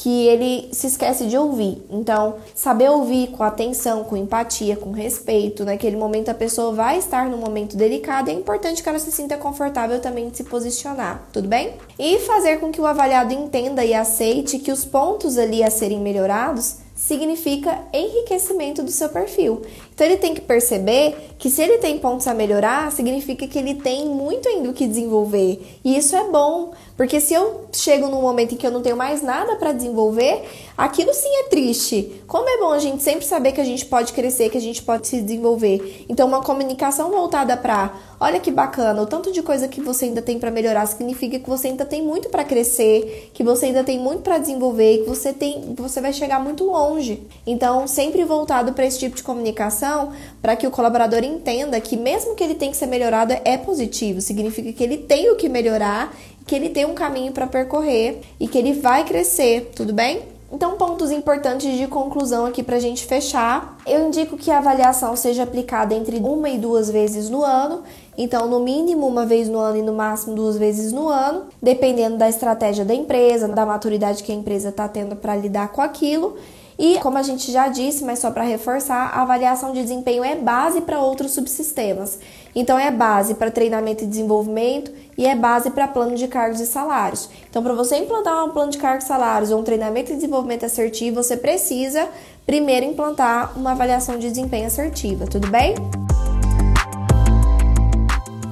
que 0.00 0.28
ele 0.28 0.68
se 0.72 0.86
esquece 0.86 1.26
de 1.26 1.36
ouvir. 1.36 1.82
Então, 1.90 2.36
saber 2.54 2.88
ouvir 2.88 3.28
com 3.28 3.42
atenção, 3.42 4.04
com 4.04 4.16
empatia, 4.16 4.76
com 4.76 4.92
respeito, 4.92 5.64
naquele 5.64 5.96
momento 5.96 6.28
a 6.28 6.34
pessoa 6.34 6.72
vai 6.72 6.98
estar 6.98 7.28
num 7.28 7.38
momento 7.38 7.76
delicado, 7.76 8.30
é 8.30 8.32
importante 8.32 8.80
que 8.80 8.88
ela 8.88 9.00
se 9.00 9.10
sinta 9.10 9.36
confortável 9.36 10.00
também 10.00 10.28
de 10.28 10.36
se 10.36 10.44
posicionar, 10.44 11.26
tudo 11.32 11.48
bem? 11.48 11.74
E 11.98 12.20
fazer 12.20 12.60
com 12.60 12.70
que 12.70 12.80
o 12.80 12.86
avaliado 12.86 13.34
entenda 13.34 13.84
e 13.84 13.92
aceite 13.92 14.60
que 14.60 14.70
os 14.70 14.84
pontos 14.84 15.36
ali 15.36 15.64
a 15.64 15.70
serem 15.70 15.98
melhorados 15.98 16.76
significa 16.94 17.78
enriquecimento 17.92 18.84
do 18.84 18.92
seu 18.92 19.08
perfil. 19.08 19.62
Então 19.98 20.06
ele 20.06 20.16
tem 20.18 20.32
que 20.32 20.40
perceber 20.40 21.34
que 21.40 21.50
se 21.50 21.60
ele 21.60 21.78
tem 21.78 21.98
pontos 21.98 22.28
a 22.28 22.32
melhorar, 22.32 22.92
significa 22.92 23.48
que 23.48 23.58
ele 23.58 23.74
tem 23.74 24.06
muito 24.06 24.48
ainda 24.48 24.70
o 24.70 24.72
que 24.72 24.86
desenvolver. 24.86 25.60
E 25.84 25.96
isso 25.96 26.14
é 26.14 26.22
bom, 26.22 26.70
porque 26.96 27.20
se 27.20 27.34
eu 27.34 27.64
chego 27.72 28.06
num 28.06 28.22
momento 28.22 28.54
em 28.54 28.56
que 28.56 28.64
eu 28.64 28.70
não 28.70 28.80
tenho 28.80 28.96
mais 28.96 29.22
nada 29.22 29.56
para 29.56 29.72
desenvolver, 29.72 30.42
aquilo 30.76 31.12
sim 31.12 31.28
é 31.40 31.44
triste. 31.44 32.22
Como 32.28 32.48
é 32.48 32.58
bom 32.58 32.70
a 32.70 32.78
gente 32.78 33.02
sempre 33.02 33.24
saber 33.24 33.50
que 33.50 33.60
a 33.60 33.64
gente 33.64 33.86
pode 33.86 34.12
crescer, 34.12 34.50
que 34.50 34.58
a 34.58 34.60
gente 34.60 34.82
pode 34.82 35.08
se 35.08 35.20
desenvolver. 35.20 36.06
Então 36.08 36.28
uma 36.28 36.42
comunicação 36.42 37.10
voltada 37.10 37.56
para, 37.56 37.92
olha 38.20 38.38
que 38.38 38.52
bacana, 38.52 39.02
o 39.02 39.06
tanto 39.06 39.32
de 39.32 39.42
coisa 39.42 39.66
que 39.66 39.80
você 39.80 40.04
ainda 40.04 40.22
tem 40.22 40.38
para 40.38 40.50
melhorar 40.50 40.86
significa 40.86 41.40
que 41.40 41.48
você 41.48 41.68
ainda 41.68 41.84
tem 41.84 42.02
muito 42.02 42.28
para 42.28 42.44
crescer, 42.44 43.30
que 43.34 43.42
você 43.42 43.66
ainda 43.66 43.82
tem 43.82 43.98
muito 43.98 44.22
para 44.22 44.38
desenvolver, 44.38 44.98
que 44.98 45.08
você 45.08 45.32
tem, 45.32 45.74
você 45.76 46.00
vai 46.00 46.12
chegar 46.12 46.38
muito 46.38 46.64
longe. 46.64 47.22
Então, 47.44 47.88
sempre 47.88 48.24
voltado 48.24 48.72
para 48.72 48.86
esse 48.86 48.98
tipo 48.98 49.16
de 49.16 49.22
comunicação, 49.22 49.87
para 50.40 50.56
que 50.56 50.66
o 50.66 50.70
colaborador 50.70 51.24
entenda 51.24 51.80
que 51.80 51.96
mesmo 51.96 52.34
que 52.34 52.44
ele 52.44 52.54
tem 52.54 52.70
que 52.70 52.76
ser 52.76 52.86
melhorado 52.86 53.34
é 53.44 53.56
positivo, 53.56 54.20
significa 54.20 54.72
que 54.72 54.82
ele 54.82 54.98
tem 54.98 55.30
o 55.30 55.36
que 55.36 55.48
melhorar, 55.48 56.14
que 56.46 56.54
ele 56.54 56.70
tem 56.70 56.84
um 56.84 56.94
caminho 56.94 57.32
para 57.32 57.46
percorrer 57.46 58.20
e 58.40 58.48
que 58.48 58.58
ele 58.58 58.72
vai 58.72 59.04
crescer, 59.04 59.70
tudo 59.74 59.92
bem? 59.92 60.22
Então, 60.50 60.78
pontos 60.78 61.10
importantes 61.10 61.76
de 61.76 61.86
conclusão 61.86 62.46
aqui 62.46 62.62
para 62.62 62.76
a 62.76 62.80
gente 62.80 63.04
fechar. 63.04 63.76
Eu 63.86 64.08
indico 64.08 64.34
que 64.34 64.50
a 64.50 64.56
avaliação 64.56 65.14
seja 65.14 65.42
aplicada 65.42 65.94
entre 65.94 66.16
uma 66.16 66.48
e 66.48 66.56
duas 66.56 66.90
vezes 66.90 67.28
no 67.28 67.44
ano. 67.44 67.82
Então, 68.16 68.48
no 68.48 68.58
mínimo 68.58 69.06
uma 69.06 69.26
vez 69.26 69.46
no 69.46 69.58
ano 69.58 69.76
e 69.76 69.82
no 69.82 69.92
máximo 69.92 70.34
duas 70.34 70.56
vezes 70.56 70.90
no 70.90 71.06
ano, 71.06 71.44
dependendo 71.62 72.16
da 72.16 72.30
estratégia 72.30 72.82
da 72.82 72.94
empresa, 72.94 73.46
da 73.46 73.66
maturidade 73.66 74.22
que 74.22 74.32
a 74.32 74.34
empresa 74.34 74.70
está 74.70 74.88
tendo 74.88 75.14
para 75.16 75.36
lidar 75.36 75.68
com 75.68 75.82
aquilo. 75.82 76.38
E, 76.78 76.98
como 77.00 77.18
a 77.18 77.22
gente 77.22 77.50
já 77.50 77.66
disse, 77.66 78.04
mas 78.04 78.20
só 78.20 78.30
para 78.30 78.44
reforçar, 78.44 79.10
a 79.12 79.22
avaliação 79.22 79.72
de 79.72 79.82
desempenho 79.82 80.22
é 80.22 80.36
base 80.36 80.80
para 80.80 81.00
outros 81.00 81.32
subsistemas. 81.32 82.18
Então, 82.54 82.78
é 82.78 82.90
base 82.90 83.34
para 83.34 83.50
treinamento 83.50 84.04
e 84.04 84.06
desenvolvimento 84.06 84.92
e 85.16 85.26
é 85.26 85.34
base 85.34 85.70
para 85.70 85.88
plano 85.88 86.14
de 86.14 86.28
cargos 86.28 86.60
e 86.60 86.66
salários. 86.66 87.28
Então, 87.50 87.62
para 87.62 87.74
você 87.74 87.96
implantar 87.96 88.44
um 88.44 88.50
plano 88.50 88.70
de 88.70 88.78
cargos 88.78 89.04
e 89.04 89.08
salários 89.08 89.50
ou 89.50 89.60
um 89.60 89.64
treinamento 89.64 90.12
e 90.12 90.14
desenvolvimento 90.14 90.64
assertivo, 90.64 91.22
você 91.22 91.36
precisa 91.36 92.08
primeiro 92.46 92.86
implantar 92.86 93.58
uma 93.58 93.72
avaliação 93.72 94.16
de 94.16 94.28
desempenho 94.28 94.68
assertiva, 94.68 95.26
tudo 95.26 95.48
bem? 95.48 95.74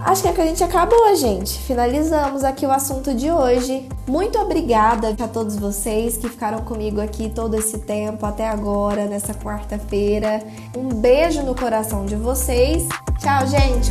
Acho 0.07 0.23
que 0.23 0.29
é 0.29 0.33
que 0.33 0.41
a 0.41 0.47
gente 0.47 0.63
acabou, 0.63 1.17
gente. 1.17 1.59
Finalizamos 1.59 2.45
aqui 2.45 2.65
o 2.65 2.71
assunto 2.71 3.13
de 3.13 3.29
hoje. 3.29 3.89
Muito 4.07 4.39
obrigada 4.39 5.09
a 5.09 5.27
todos 5.27 5.57
vocês 5.57 6.17
que 6.17 6.29
ficaram 6.29 6.61
comigo 6.61 7.01
aqui 7.01 7.29
todo 7.29 7.57
esse 7.57 7.79
tempo 7.79 8.25
até 8.25 8.49
agora, 8.49 9.07
nessa 9.07 9.35
quarta-feira. 9.35 10.41
Um 10.77 10.91
beijo 10.91 11.43
no 11.43 11.57
coração 11.57 12.07
de 12.07 12.15
vocês. 12.15 12.87
Tchau, 13.19 13.49
gente! 13.49 13.91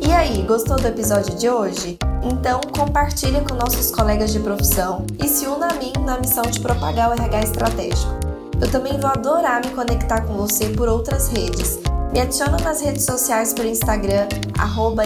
E 0.00 0.12
aí, 0.12 0.42
gostou 0.42 0.76
do 0.76 0.86
episódio 0.86 1.34
de 1.34 1.50
hoje? 1.50 1.98
Então 2.22 2.60
compartilhe 2.72 3.40
com 3.40 3.56
nossos 3.56 3.90
colegas 3.90 4.30
de 4.30 4.38
profissão 4.38 5.04
e 5.20 5.26
se 5.26 5.44
una 5.44 5.72
a 5.72 5.74
mim 5.74 5.92
na 6.04 6.20
missão 6.20 6.44
de 6.44 6.60
propagar 6.60 7.10
o 7.10 7.14
RH 7.14 7.40
estratégico. 7.40 8.31
Eu 8.62 8.70
também 8.70 8.96
vou 8.96 9.10
adorar 9.10 9.60
me 9.60 9.72
conectar 9.72 10.20
com 10.20 10.34
você 10.34 10.68
por 10.68 10.88
outras 10.88 11.26
redes. 11.26 11.80
Me 12.12 12.20
adiciona 12.20 12.56
nas 12.58 12.80
redes 12.80 13.04
sociais 13.04 13.52
pelo 13.52 13.68
Instagram, 13.68 14.28
arroba 14.56 15.02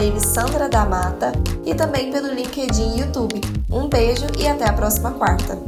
e 1.64 1.74
também 1.74 2.12
pelo 2.12 2.34
LinkedIn 2.34 2.96
e 2.96 3.00
YouTube. 3.00 3.40
Um 3.70 3.88
beijo 3.88 4.26
e 4.38 4.46
até 4.46 4.68
a 4.68 4.74
próxima 4.74 5.12
quarta! 5.12 5.58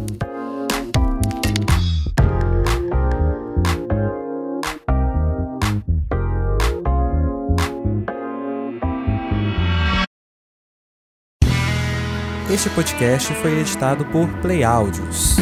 Este 12.51 12.69
podcast 12.71 13.33
foi 13.37 13.61
editado 13.61 14.05
por 14.07 14.29
Play 14.41 14.63
Áudios. 14.63 15.37